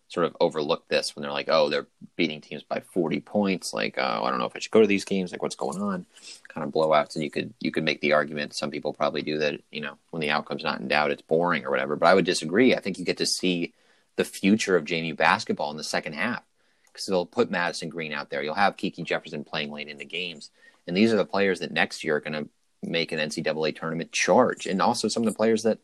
sort 0.09 0.26
of 0.26 0.36
overlook 0.40 0.88
this 0.88 1.14
when 1.14 1.22
they're 1.22 1.32
like, 1.32 1.48
oh, 1.50 1.68
they're 1.68 1.86
beating 2.16 2.40
teams 2.40 2.62
by 2.62 2.80
40 2.80 3.20
points. 3.20 3.74
Like, 3.74 3.96
oh, 3.98 4.24
I 4.24 4.30
don't 4.30 4.38
know 4.38 4.46
if 4.46 4.56
I 4.56 4.59
should 4.59 4.72
go 4.72 4.80
to 4.80 4.86
these 4.86 5.04
games. 5.04 5.32
Like, 5.32 5.42
what's 5.42 5.54
going 5.54 5.80
on? 5.80 6.06
Kind 6.48 6.66
of 6.66 6.72
blowouts. 6.72 7.14
And 7.14 7.22
you 7.22 7.30
could 7.30 7.52
you 7.61 7.70
could 7.70 7.84
make 7.84 8.00
the 8.00 8.14
argument. 8.14 8.54
Some 8.54 8.70
people 8.70 8.92
probably 8.92 9.22
do 9.22 9.38
that. 9.38 9.61
You 9.70 9.82
know, 9.82 9.98
when 10.11 10.20
the 10.20 10.30
outcome's 10.30 10.64
not 10.64 10.80
in 10.80 10.88
doubt, 10.88 11.11
it's 11.11 11.22
boring 11.22 11.64
or 11.64 11.70
whatever. 11.70 11.94
But 11.96 12.06
I 12.06 12.14
would 12.14 12.24
disagree. 12.24 12.74
I 12.74 12.80
think 12.80 12.98
you 12.98 13.04
get 13.04 13.18
to 13.18 13.26
see 13.26 13.74
the 14.16 14.24
future 14.24 14.76
of 14.76 14.84
JMU 14.84 15.16
basketball 15.16 15.70
in 15.70 15.76
the 15.76 15.84
second 15.84 16.14
half 16.14 16.42
because 16.84 17.06
they'll 17.06 17.26
put 17.26 17.50
Madison 17.50 17.88
Green 17.88 18.12
out 18.12 18.30
there. 18.30 18.42
You'll 18.42 18.54
have 18.54 18.76
Kiki 18.76 19.02
Jefferson 19.02 19.44
playing 19.44 19.70
late 19.70 19.88
into 19.88 20.04
games, 20.04 20.50
and 20.86 20.96
these 20.96 21.12
are 21.12 21.16
the 21.16 21.24
players 21.24 21.61
that 21.61 21.70
next 21.70 22.02
year 22.02 22.16
are 22.16 22.20
going 22.20 22.32
to 22.44 22.48
make 22.82 23.12
an 23.12 23.18
NCAA 23.18 23.76
tournament 23.78 24.11
charge, 24.11 24.66
and 24.66 24.80
also 24.80 25.09
some 25.09 25.22
of 25.22 25.32
the 25.32 25.36
players 25.36 25.64
that 25.64 25.78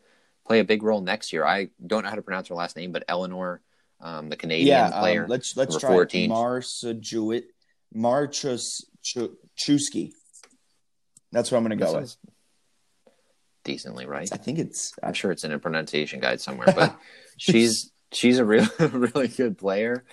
play 0.46 0.60
a 0.60 0.64
big 0.64 0.82
role 0.82 1.00
next 1.00 1.32
year. 1.32 1.44
I 1.44 1.68
don't 1.86 2.02
know 2.02 2.10
how 2.10 2.16
to 2.16 2.22
pronounce 2.22 2.48
her 2.48 2.54
last 2.54 2.76
name, 2.76 2.92
but 2.92 3.04
Eleanor, 3.08 3.60
um, 4.00 4.28
the 4.28 4.36
Canadian 4.36 4.68
yeah, 4.68 4.98
player. 4.98 5.24
um, 5.24 5.30
let's 5.30 5.56
let's 5.56 5.78
try 5.78 5.90
14. 5.90 6.28
Marsa 6.28 6.94
Jewett, 6.94 7.46
Marchewski. 7.94 10.12
That's 11.32 11.50
what 11.50 11.58
I'm 11.58 11.64
going 11.64 11.78
to 11.78 11.84
go 11.84 12.00
with. 12.00 12.16
decently 13.64 14.06
right. 14.06 14.28
I 14.32 14.36
think 14.36 14.58
it's 14.58 14.92
I'm 15.02 15.14
sure 15.14 15.32
it's 15.32 15.44
in 15.44 15.52
a 15.52 15.58
pronunciation 15.58 16.20
guide 16.20 16.40
somewhere, 16.40 16.72
but 16.74 16.96
she's 17.36 17.90
she's 18.12 18.38
a 18.38 18.44
real 18.44 18.66
really 18.78 19.28
good 19.28 19.58
player, 19.58 20.04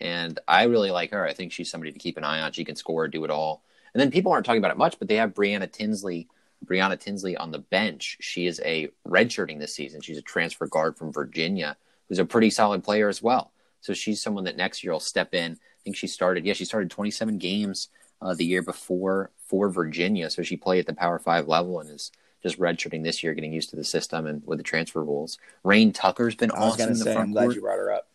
and 0.00 0.38
I 0.48 0.64
really 0.64 0.90
like 0.90 1.10
her. 1.10 1.26
I 1.26 1.32
think 1.32 1.52
she's 1.52 1.70
somebody 1.70 1.92
to 1.92 1.98
keep 1.98 2.16
an 2.16 2.24
eye 2.24 2.40
on. 2.40 2.52
She 2.52 2.64
can 2.64 2.76
score, 2.76 3.08
do 3.08 3.24
it 3.24 3.30
all. 3.30 3.62
And 3.94 4.00
then 4.00 4.10
people 4.10 4.32
aren't 4.32 4.46
talking 4.46 4.60
about 4.60 4.70
it 4.70 4.78
much, 4.78 4.98
but 4.98 5.08
they 5.08 5.16
have 5.16 5.34
Brianna 5.34 5.70
Tinsley, 5.70 6.28
Brianna 6.64 6.98
Tinsley 6.98 7.36
on 7.36 7.50
the 7.50 7.58
bench. 7.58 8.16
She 8.20 8.46
is 8.46 8.60
a 8.64 8.88
redshirting 9.06 9.58
this 9.58 9.74
season. 9.74 10.00
She's 10.00 10.18
a 10.18 10.22
transfer 10.22 10.66
guard 10.66 10.96
from 10.96 11.12
Virginia, 11.12 11.76
who's 12.12 12.18
a 12.18 12.26
pretty 12.26 12.50
solid 12.50 12.84
player 12.84 13.08
as 13.08 13.22
well. 13.22 13.52
So 13.80 13.94
she's 13.94 14.20
someone 14.20 14.44
that 14.44 14.58
next 14.58 14.84
year 14.84 14.92
will 14.92 15.00
step 15.00 15.32
in. 15.32 15.52
I 15.52 15.80
think 15.82 15.96
she 15.96 16.06
started, 16.06 16.44
yeah, 16.44 16.52
she 16.52 16.66
started 16.66 16.90
27 16.90 17.38
games 17.38 17.88
uh, 18.20 18.34
the 18.34 18.44
year 18.44 18.60
before 18.60 19.30
for 19.46 19.70
Virginia. 19.70 20.28
So 20.28 20.42
she 20.42 20.58
played 20.58 20.80
at 20.80 20.86
the 20.86 20.92
Power 20.92 21.18
Five 21.18 21.48
level 21.48 21.80
and 21.80 21.88
is 21.88 22.12
just 22.42 22.60
redshirting 22.60 23.02
this 23.02 23.22
year, 23.22 23.32
getting 23.32 23.54
used 23.54 23.70
to 23.70 23.76
the 23.76 23.82
system 23.82 24.26
and 24.26 24.42
with 24.44 24.58
the 24.58 24.62
transfer 24.62 25.02
rules. 25.02 25.38
Rain 25.64 25.90
Tucker's 25.90 26.34
been 26.34 26.50
awesome 26.50 26.90
in 26.90 26.98
the 26.98 27.04
say. 27.04 27.14
front 27.14 27.28
I'm 27.28 27.32
glad 27.32 27.44
court. 27.44 27.54
you 27.54 27.62
brought 27.62 27.78
her 27.78 27.90
up. 27.90 28.08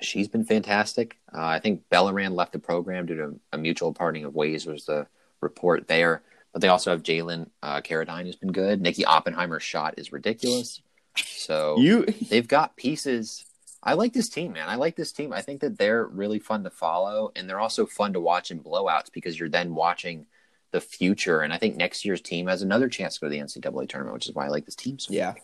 She's 0.00 0.28
been 0.28 0.44
fantastic. 0.44 1.16
Uh, 1.34 1.44
I 1.44 1.58
think 1.58 1.82
Bellaran 1.90 2.36
left 2.36 2.52
the 2.52 2.60
program 2.60 3.06
due 3.06 3.16
to 3.16 3.40
a 3.52 3.58
mutual 3.58 3.94
parting 3.94 4.24
of 4.24 4.36
ways 4.36 4.64
was 4.64 4.84
the 4.86 5.08
report 5.40 5.88
there. 5.88 6.22
But 6.52 6.62
they 6.62 6.68
also 6.68 6.92
have 6.92 7.02
Jalen 7.02 7.50
uh, 7.64 7.80
Carradine 7.80 8.26
who's 8.26 8.36
been 8.36 8.52
good. 8.52 8.80
Nikki 8.80 9.04
Oppenheimer's 9.04 9.64
shot 9.64 9.94
is 9.96 10.12
ridiculous. 10.12 10.82
So 11.24 11.76
You 11.78 12.04
they've 12.04 12.46
got 12.46 12.76
pieces. 12.76 13.44
I 13.82 13.94
like 13.94 14.12
this 14.12 14.28
team, 14.28 14.52
man. 14.52 14.68
I 14.68 14.74
like 14.74 14.96
this 14.96 15.12
team. 15.12 15.32
I 15.32 15.42
think 15.42 15.60
that 15.60 15.78
they're 15.78 16.04
really 16.04 16.40
fun 16.40 16.64
to 16.64 16.70
follow, 16.70 17.30
and 17.36 17.48
they're 17.48 17.60
also 17.60 17.86
fun 17.86 18.14
to 18.14 18.20
watch 18.20 18.50
in 18.50 18.60
blowouts 18.60 19.12
because 19.12 19.38
you're 19.38 19.48
then 19.48 19.74
watching 19.74 20.26
the 20.72 20.80
future. 20.80 21.40
And 21.40 21.52
I 21.52 21.58
think 21.58 21.76
next 21.76 22.04
year's 22.04 22.20
team 22.20 22.48
has 22.48 22.62
another 22.62 22.88
chance 22.88 23.14
to 23.14 23.20
go 23.20 23.28
to 23.28 23.30
the 23.30 23.40
NCAA 23.40 23.88
tournament, 23.88 24.14
which 24.14 24.28
is 24.28 24.34
why 24.34 24.46
I 24.46 24.48
like 24.48 24.64
this 24.64 24.74
team. 24.74 24.98
So 24.98 25.12
Yeah. 25.12 25.34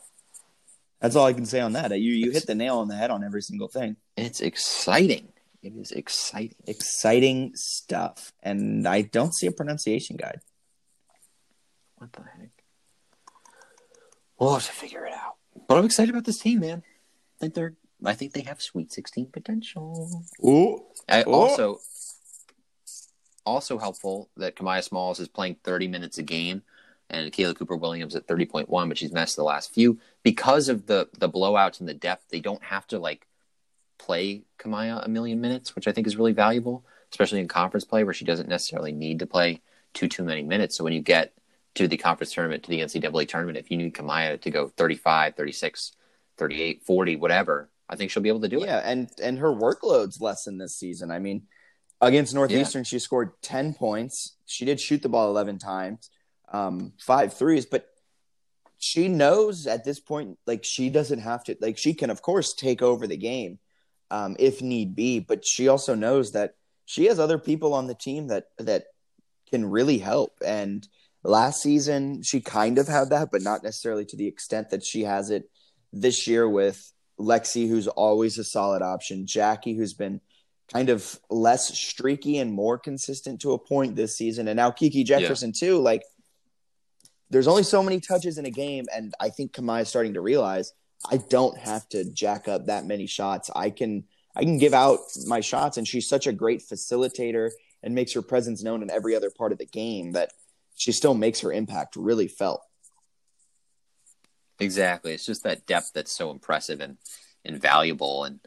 That's 1.01 1.17
all 1.17 1.27
I 1.27 1.33
can 1.33 1.47
say 1.47 1.61
on 1.61 1.73
that. 1.73 1.91
You 1.99 2.13
you 2.13 2.31
hit 2.31 2.47
the 2.47 2.55
nail 2.55 2.79
on 2.79 2.89
the 2.89 2.95
head 2.95 3.11
on 3.11 3.25
every 3.25 3.43
single 3.43 3.69
thing. 3.69 3.97
it's 4.17 4.41
exciting. 4.41 5.33
It 5.63 5.75
is 5.77 5.93
exciting. 5.93 6.57
Exciting 6.67 7.53
stuff. 7.55 8.33
And 8.43 8.87
I 8.87 9.03
don't 9.03 9.35
see 9.35 9.47
a 9.47 9.53
pronunciation 9.53 10.17
guide. 10.17 10.41
What 11.97 12.13
the 12.13 12.23
heck? 12.23 12.51
We'll 14.39 14.55
have 14.55 14.67
to 14.67 14.73
figure 14.73 15.05
it 15.07 15.13
out. 15.13 15.37
But 15.73 15.79
I'm 15.79 15.85
excited 15.87 16.11
about 16.11 16.25
this 16.25 16.39
team, 16.39 16.61
man. 16.61 16.83
I 16.85 17.39
think 17.41 17.55
they're. 17.55 17.75
I 18.05 18.15
think 18.15 18.33
they 18.33 18.43
have 18.43 18.61
Sweet 18.61 18.93
16 18.93 19.27
potential. 19.33 20.25
Ooh. 20.45 20.85
I, 21.09 21.23
Oh. 21.25 21.33
Also, 21.33 21.79
also 23.47 23.79
helpful 23.79 24.29
that 24.37 24.57
Kamiah 24.57 24.83
Smalls 24.83 25.21
is 25.21 25.29
playing 25.29 25.57
30 25.65 25.89
minutes 25.89 26.19
a 26.19 26.23
game, 26.23 26.63
and 27.09 27.33
Kayla 27.33 27.57
Cooper 27.57 27.77
Williams 27.77 28.15
at 28.17 28.27
30.1, 28.27 28.89
but 28.89 28.99
she's 28.99 29.13
missed 29.13 29.37
the 29.37 29.45
last 29.45 29.73
few 29.73 29.99
because 30.23 30.69
of 30.69 30.87
the 30.87 31.09
the 31.19 31.29
blowouts 31.29 31.81
and 31.81 31.89
the 31.89 31.95
depth. 31.95 32.29
They 32.29 32.41
don't 32.41 32.63
have 32.65 32.87
to 32.89 32.99
like 32.99 33.27
play 33.99 34.43
Kamiah 34.59 35.05
a 35.05 35.09
million 35.09 35.41
minutes, 35.41 35.75
which 35.75 35.87
I 35.89 35.93
think 35.93 36.07
is 36.07 36.17
really 36.17 36.33
valuable, 36.33 36.85
especially 37.11 37.41
in 37.41 37.49
conference 37.49 37.85
play 37.85 38.05
where 38.05 38.15
she 38.15 38.25
doesn't 38.25 38.49
necessarily 38.49 38.93
need 38.93 39.21
to 39.21 39.27
play 39.27 39.61
too 39.95 40.09
too 40.09 40.25
many 40.25 40.43
minutes. 40.43 40.77
So 40.77 40.85
when 40.85 40.93
you 40.93 41.01
get 41.01 41.33
to 41.75 41.89
the 41.89 41.97
conference 41.97 42.33
tournament, 42.33 42.65
to 42.65 42.71
the 42.71 42.81
NCAA 42.81 43.29
tournament, 43.29 43.59
if 43.59 43.71
you 43.71 43.77
need 43.77 43.95
Kamiah 43.95 44.41
to 44.41 44.51
go 44.51 44.69
35, 44.69 45.37
36, 45.37 45.93
38, 46.37 46.83
40, 46.85 47.17
whatever, 47.17 47.71
I 47.89 47.97
think 47.97 48.11
she'll 48.11 48.23
be 48.23 48.29
able 48.29 48.41
to 48.41 48.49
do 48.49 48.63
it. 48.63 48.67
Yeah, 48.67 48.81
and 48.85 49.11
and 49.23 49.39
her 49.39 49.53
workload's 49.53 50.21
less 50.21 50.47
lessened 50.47 50.61
this 50.61 50.75
season. 50.77 51.11
I 51.11 51.19
mean, 51.19 51.43
against 52.01 52.35
Northeastern, 52.35 52.85
she 52.85 52.99
scored 52.99 53.33
ten 53.43 53.75
points. 53.75 54.37
She 54.47 54.65
did 54.65 54.81
shoot 54.81 55.03
the 55.03 55.11
ball 55.11 55.29
eleven 55.29 55.59
times, 55.59 56.11
um, 56.51 56.93
five 56.99 57.35
threes, 57.35 57.67
but 57.67 57.87
she 58.79 59.09
knows 59.09 59.67
at 59.67 59.85
this 59.85 60.01
point, 60.01 60.39
like 60.47 60.65
she 60.65 60.89
doesn't 60.89 61.21
have 61.21 61.45
to. 61.45 61.57
Like 61.61 61.77
she 61.77 61.93
can, 61.93 62.09
of 62.09 62.23
course, 62.23 62.55
take 62.55 62.81
over 62.81 63.07
the 63.07 63.17
game 63.17 63.59
um, 64.11 64.37
if 64.39 64.63
need 64.63 64.97
be, 64.97 65.21
but 65.21 65.45
she 65.45 65.69
also 65.69 65.95
knows 65.95 66.33
that 66.33 66.55
she 66.85 67.07
has 67.07 67.19
other 67.19 67.39
people 67.39 67.75
on 67.75 67.87
the 67.87 67.95
team 67.95 68.29
that 68.29 68.45
that 68.59 68.85
can 69.51 69.65
really 69.67 69.99
help. 69.99 70.33
And 70.45 70.87
last 71.23 71.63
season, 71.63 72.23
she 72.23 72.41
kind 72.41 72.79
of 72.79 72.89
had 72.89 73.11
that, 73.11 73.31
but 73.31 73.43
not 73.43 73.63
necessarily 73.63 74.05
to 74.07 74.17
the 74.17 74.27
extent 74.27 74.71
that 74.71 74.85
she 74.85 75.03
has 75.03 75.31
it 75.31 75.49
this 75.93 76.27
year 76.27 76.49
with 76.49 76.93
Lexi, 77.19 77.69
who's 77.69 77.89
always 77.89 78.39
a 78.39 78.45
solid 78.45 78.83
option, 78.83 79.27
Jackie, 79.27 79.75
who's 79.75 79.95
been 79.95 80.21
kind 80.73 80.89
of 80.89 81.19
less 81.31 81.77
streaky 81.77 82.39
and 82.39 82.53
more 82.53 82.79
consistent 82.79 83.41
to 83.43 83.53
a 83.53 83.59
point 83.59 83.95
this 83.95 84.17
season, 84.17 84.49
and 84.49 84.57
now 84.57 84.71
Kiki 84.71 85.05
Jefferson 85.05 85.53
too. 85.53 85.79
Like, 85.79 86.03
there's 87.31 87.49
only 87.49 87.63
so 87.63 87.83
many 87.83 88.01
touches 88.01 88.39
in 88.39 88.47
a 88.47 88.51
game, 88.51 88.87
and 88.95 89.15
I 89.21 89.31
think 89.31 89.53
Kamiah 89.53 89.83
is 89.83 89.89
starting 89.89 90.15
to 90.15 90.21
realize 90.21 90.73
I 91.11 91.17
don't 91.17 91.57
have 91.59 91.89
to 91.91 92.05
jack 92.05 92.49
up 92.49 92.67
that 92.67 92.87
many 92.87 93.07
shots. 93.07 93.51
I 93.55 93.71
can 93.71 94.05
I 94.35 94.45
can 94.45 94.59
give 94.59 94.73
out 94.75 94.99
my 95.27 95.41
shots, 95.41 95.77
and 95.77 95.87
she's 95.87 96.09
such 96.09 96.27
a 96.27 96.33
great 96.33 96.63
facilitator 96.63 97.51
and 97.83 97.95
makes 97.95 98.13
her 98.13 98.23
presence 98.23 98.63
known 98.63 98.83
in 98.83 98.91
every 98.91 99.15
other 99.15 99.31
part 99.31 99.53
of 99.53 99.59
the 99.59 99.67
game 99.67 100.13
that 100.13 100.33
she 100.77 100.93
still 100.93 101.15
makes 101.15 101.41
her 101.41 101.53
impact 101.53 101.97
really 101.97 102.29
felt. 102.29 102.63
Exactly. 104.59 105.13
It's 105.13 105.27
just 105.27 105.43
that 105.45 105.67
depth 105.67 105.93
that's 105.95 106.13
so 106.13 106.31
impressive 106.31 106.81
and, 106.81 106.97
and 107.45 107.61
valuable. 107.61 108.25
And 108.25 108.41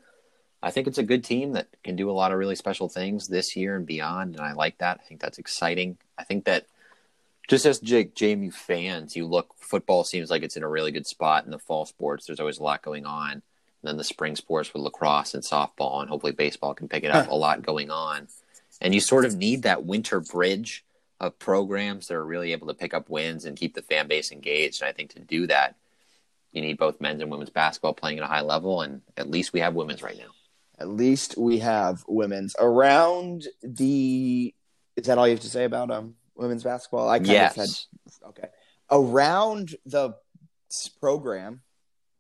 I 0.64 0.72
think 0.72 0.88
it's 0.88 0.98
a 0.98 1.04
good 1.04 1.24
team 1.24 1.54
that 1.54 1.68
can 1.84 1.96
do 1.96 2.10
a 2.10 2.14
lot 2.14 2.32
of 2.32 2.38
really 2.38 2.56
special 2.56 2.90
things 2.90 3.28
this 3.28 3.56
year 3.56 3.76
and 3.76 3.86
beyond. 3.86 4.36
And 4.36 4.46
I 4.46 4.54
like 4.54 4.78
that. 4.80 5.00
I 5.04 5.08
think 5.08 5.22
that's 5.22 5.38
exciting. 5.38 5.98
I 6.18 6.24
think 6.24 6.46
that 6.46 6.66
just 7.48 7.66
as 7.66 7.80
J- 7.80 8.06
JMU 8.06 8.54
fans, 8.54 9.16
you 9.16 9.26
look, 9.26 9.54
football 9.60 10.04
seems 10.04 10.32
like 10.32 10.42
it's 10.42 10.58
in 10.58 10.64
a 10.64 10.70
really 10.70 10.92
good 10.92 11.06
spot 11.06 11.46
in 11.46 11.52
the 11.52 11.60
fall 11.60 11.86
sports. 11.86 12.26
There's 12.26 12.40
always 12.40 12.60
a 12.60 12.64
lot 12.64 12.82
going 12.82 13.06
on. 13.06 13.32
And 13.34 13.44
then 13.84 13.98
the 13.98 14.04
spring 14.04 14.36
sports 14.36 14.74
with 14.74 14.82
lacrosse 14.82 15.36
and 15.36 15.44
softball, 15.44 16.02
and 16.02 16.10
hopefully 16.10 16.32
baseball 16.32 16.74
can 16.74 16.88
pick 16.88 17.04
it 17.04 17.12
up. 17.12 17.30
a 17.30 17.36
lot 17.36 17.62
going 17.62 17.92
on. 17.92 18.28
And 18.82 18.96
you 18.96 19.00
sort 19.00 19.26
of 19.26 19.36
need 19.36 19.64
that 19.64 19.86
winter 19.86 20.20
bridge 20.20 20.84
of 21.20 21.40
programs 21.40 22.08
that 22.08 22.16
are 22.16 22.26
really 22.26 22.52
able 22.52 22.68
to 22.68 22.74
pick 22.74 22.94
up 22.94 23.10
wins 23.10 23.46
and 23.46 23.58
keep 23.58 23.74
the 23.74 23.82
fan 23.82 24.08
base 24.08 24.32
engaged. 24.32 24.82
And 24.82 24.90
I 24.90 24.92
think 24.92 25.12
to 25.12 25.20
do 25.20 25.48
that, 25.48 25.76
you 26.52 26.62
need 26.62 26.78
both 26.78 27.02
men's 27.02 27.22
and 27.22 27.32
women's 27.32 27.50
basketball 27.50 27.94
playing 27.94 28.18
at 28.18 28.24
a 28.24 28.28
high 28.28 28.42
level, 28.42 28.82
and 28.82 29.02
at 29.18 29.30
least 29.30 29.54
we 29.54 29.60
have 29.60 29.76
women's 29.76 30.02
right 30.02 30.18
now. 30.18 30.32
At 30.80 30.90
least 30.90 31.38
we 31.38 31.60
have 31.60 32.04
women's 32.08 32.56
around 32.60 33.46
the. 33.62 34.54
Is 34.96 35.08
that 35.08 35.18
all 35.18 35.28
you 35.28 35.34
have 35.34 35.42
to 35.42 35.50
say 35.50 35.66
about 35.66 35.92
um 35.92 36.16
women's 36.36 36.64
basketball? 36.64 37.10
I 37.10 37.20
kind 37.20 37.30
yes, 37.30 37.58
of 37.58 37.62
had 37.62 38.30
okay 38.30 38.48
around 38.92 39.76
the 39.86 40.16
program. 41.00 41.62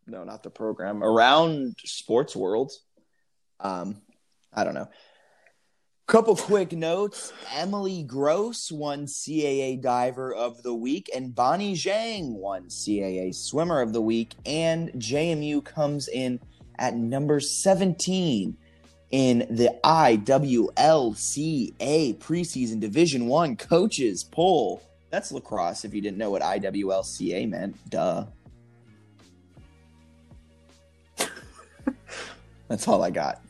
No, 0.08 0.24
not 0.24 0.43
the 0.43 0.50
program. 0.50 1.04
Around 1.04 1.78
sports 1.84 2.36
world. 2.36 2.72
Um, 3.60 4.02
I 4.54 4.64
don't 4.64 4.74
know. 4.74 4.89
Couple 6.08 6.36
quick 6.36 6.72
notes. 6.72 7.34
Emily 7.51 8.03
Gross 8.03 8.72
won 8.72 9.08
CAA 9.08 9.82
Diver 9.82 10.36
of 10.36 10.62
the 10.62 10.74
Week, 10.74 11.10
and 11.16 11.34
Bonnie 11.34 11.74
Zhang 11.74 12.34
won 12.34 12.66
CAA 12.66 13.34
Swimmer 13.34 13.82
of 13.82 13.91
the 13.91 14.01
Week. 14.01 14.36
And 14.45 14.91
JMU 14.91 15.66
comes 15.66 16.08
in 16.08 16.39
at 16.78 16.95
number 16.95 17.39
17 17.39 18.56
in 19.10 19.39
the 19.49 19.76
IWLCA 19.84 20.70
preseason 22.20 22.80
Division 22.80 23.26
One 23.26 23.56
coaches 23.56 24.24
poll. 24.24 24.84
That's 25.10 25.32
lacrosse. 25.32 25.86
If 25.86 25.95
you 25.95 26.01
didn't 26.01 26.20
know 26.20 26.30
what 26.30 26.43
IWLCA 26.43 27.49
meant, 27.49 27.89
duh. 27.89 28.26
That's 32.68 32.88
all 32.88 33.01
I 33.03 33.10
got. 33.10 33.41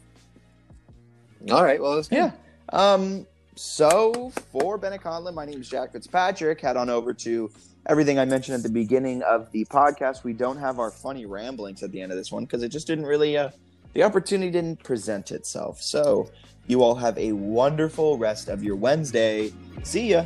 All 1.51 1.63
right. 1.65 1.81
Well, 1.81 1.95
that's 1.95 2.09
Yeah. 2.09 2.31
Um, 2.75 3.25
so 3.55 4.33
for 4.51 4.77
Bennett 4.77 4.99
Conlon, 4.99 5.33
my 5.33 5.45
name 5.45 5.61
is 5.61 5.69
Jack 5.69 5.93
Fitzpatrick. 5.93 6.59
Head 6.59 6.75
on 6.75 6.89
over 6.89 7.13
to 7.13 7.49
everything 7.87 8.19
I 8.19 8.25
mentioned 8.25 8.55
at 8.55 8.63
the 8.63 8.69
beginning 8.69 9.23
of 9.23 9.49
the 9.53 9.63
podcast. 9.65 10.25
We 10.25 10.33
don't 10.33 10.57
have 10.57 10.77
our 10.77 10.91
funny 10.91 11.25
ramblings 11.25 11.83
at 11.83 11.93
the 11.93 12.01
end 12.01 12.11
of 12.11 12.17
this 12.17 12.33
one 12.33 12.43
because 12.43 12.63
it 12.63 12.69
just 12.69 12.85
didn't 12.85 13.05
really, 13.05 13.37
uh, 13.37 13.51
the 13.93 14.03
opportunity 14.03 14.51
didn't 14.51 14.83
present 14.83 15.31
itself. 15.31 15.81
So 15.81 16.29
you 16.67 16.83
all 16.83 16.95
have 16.95 17.17
a 17.17 17.31
wonderful 17.31 18.17
rest 18.17 18.49
of 18.49 18.61
your 18.61 18.75
Wednesday. 18.75 19.53
See 19.83 20.09
ya. 20.09 20.25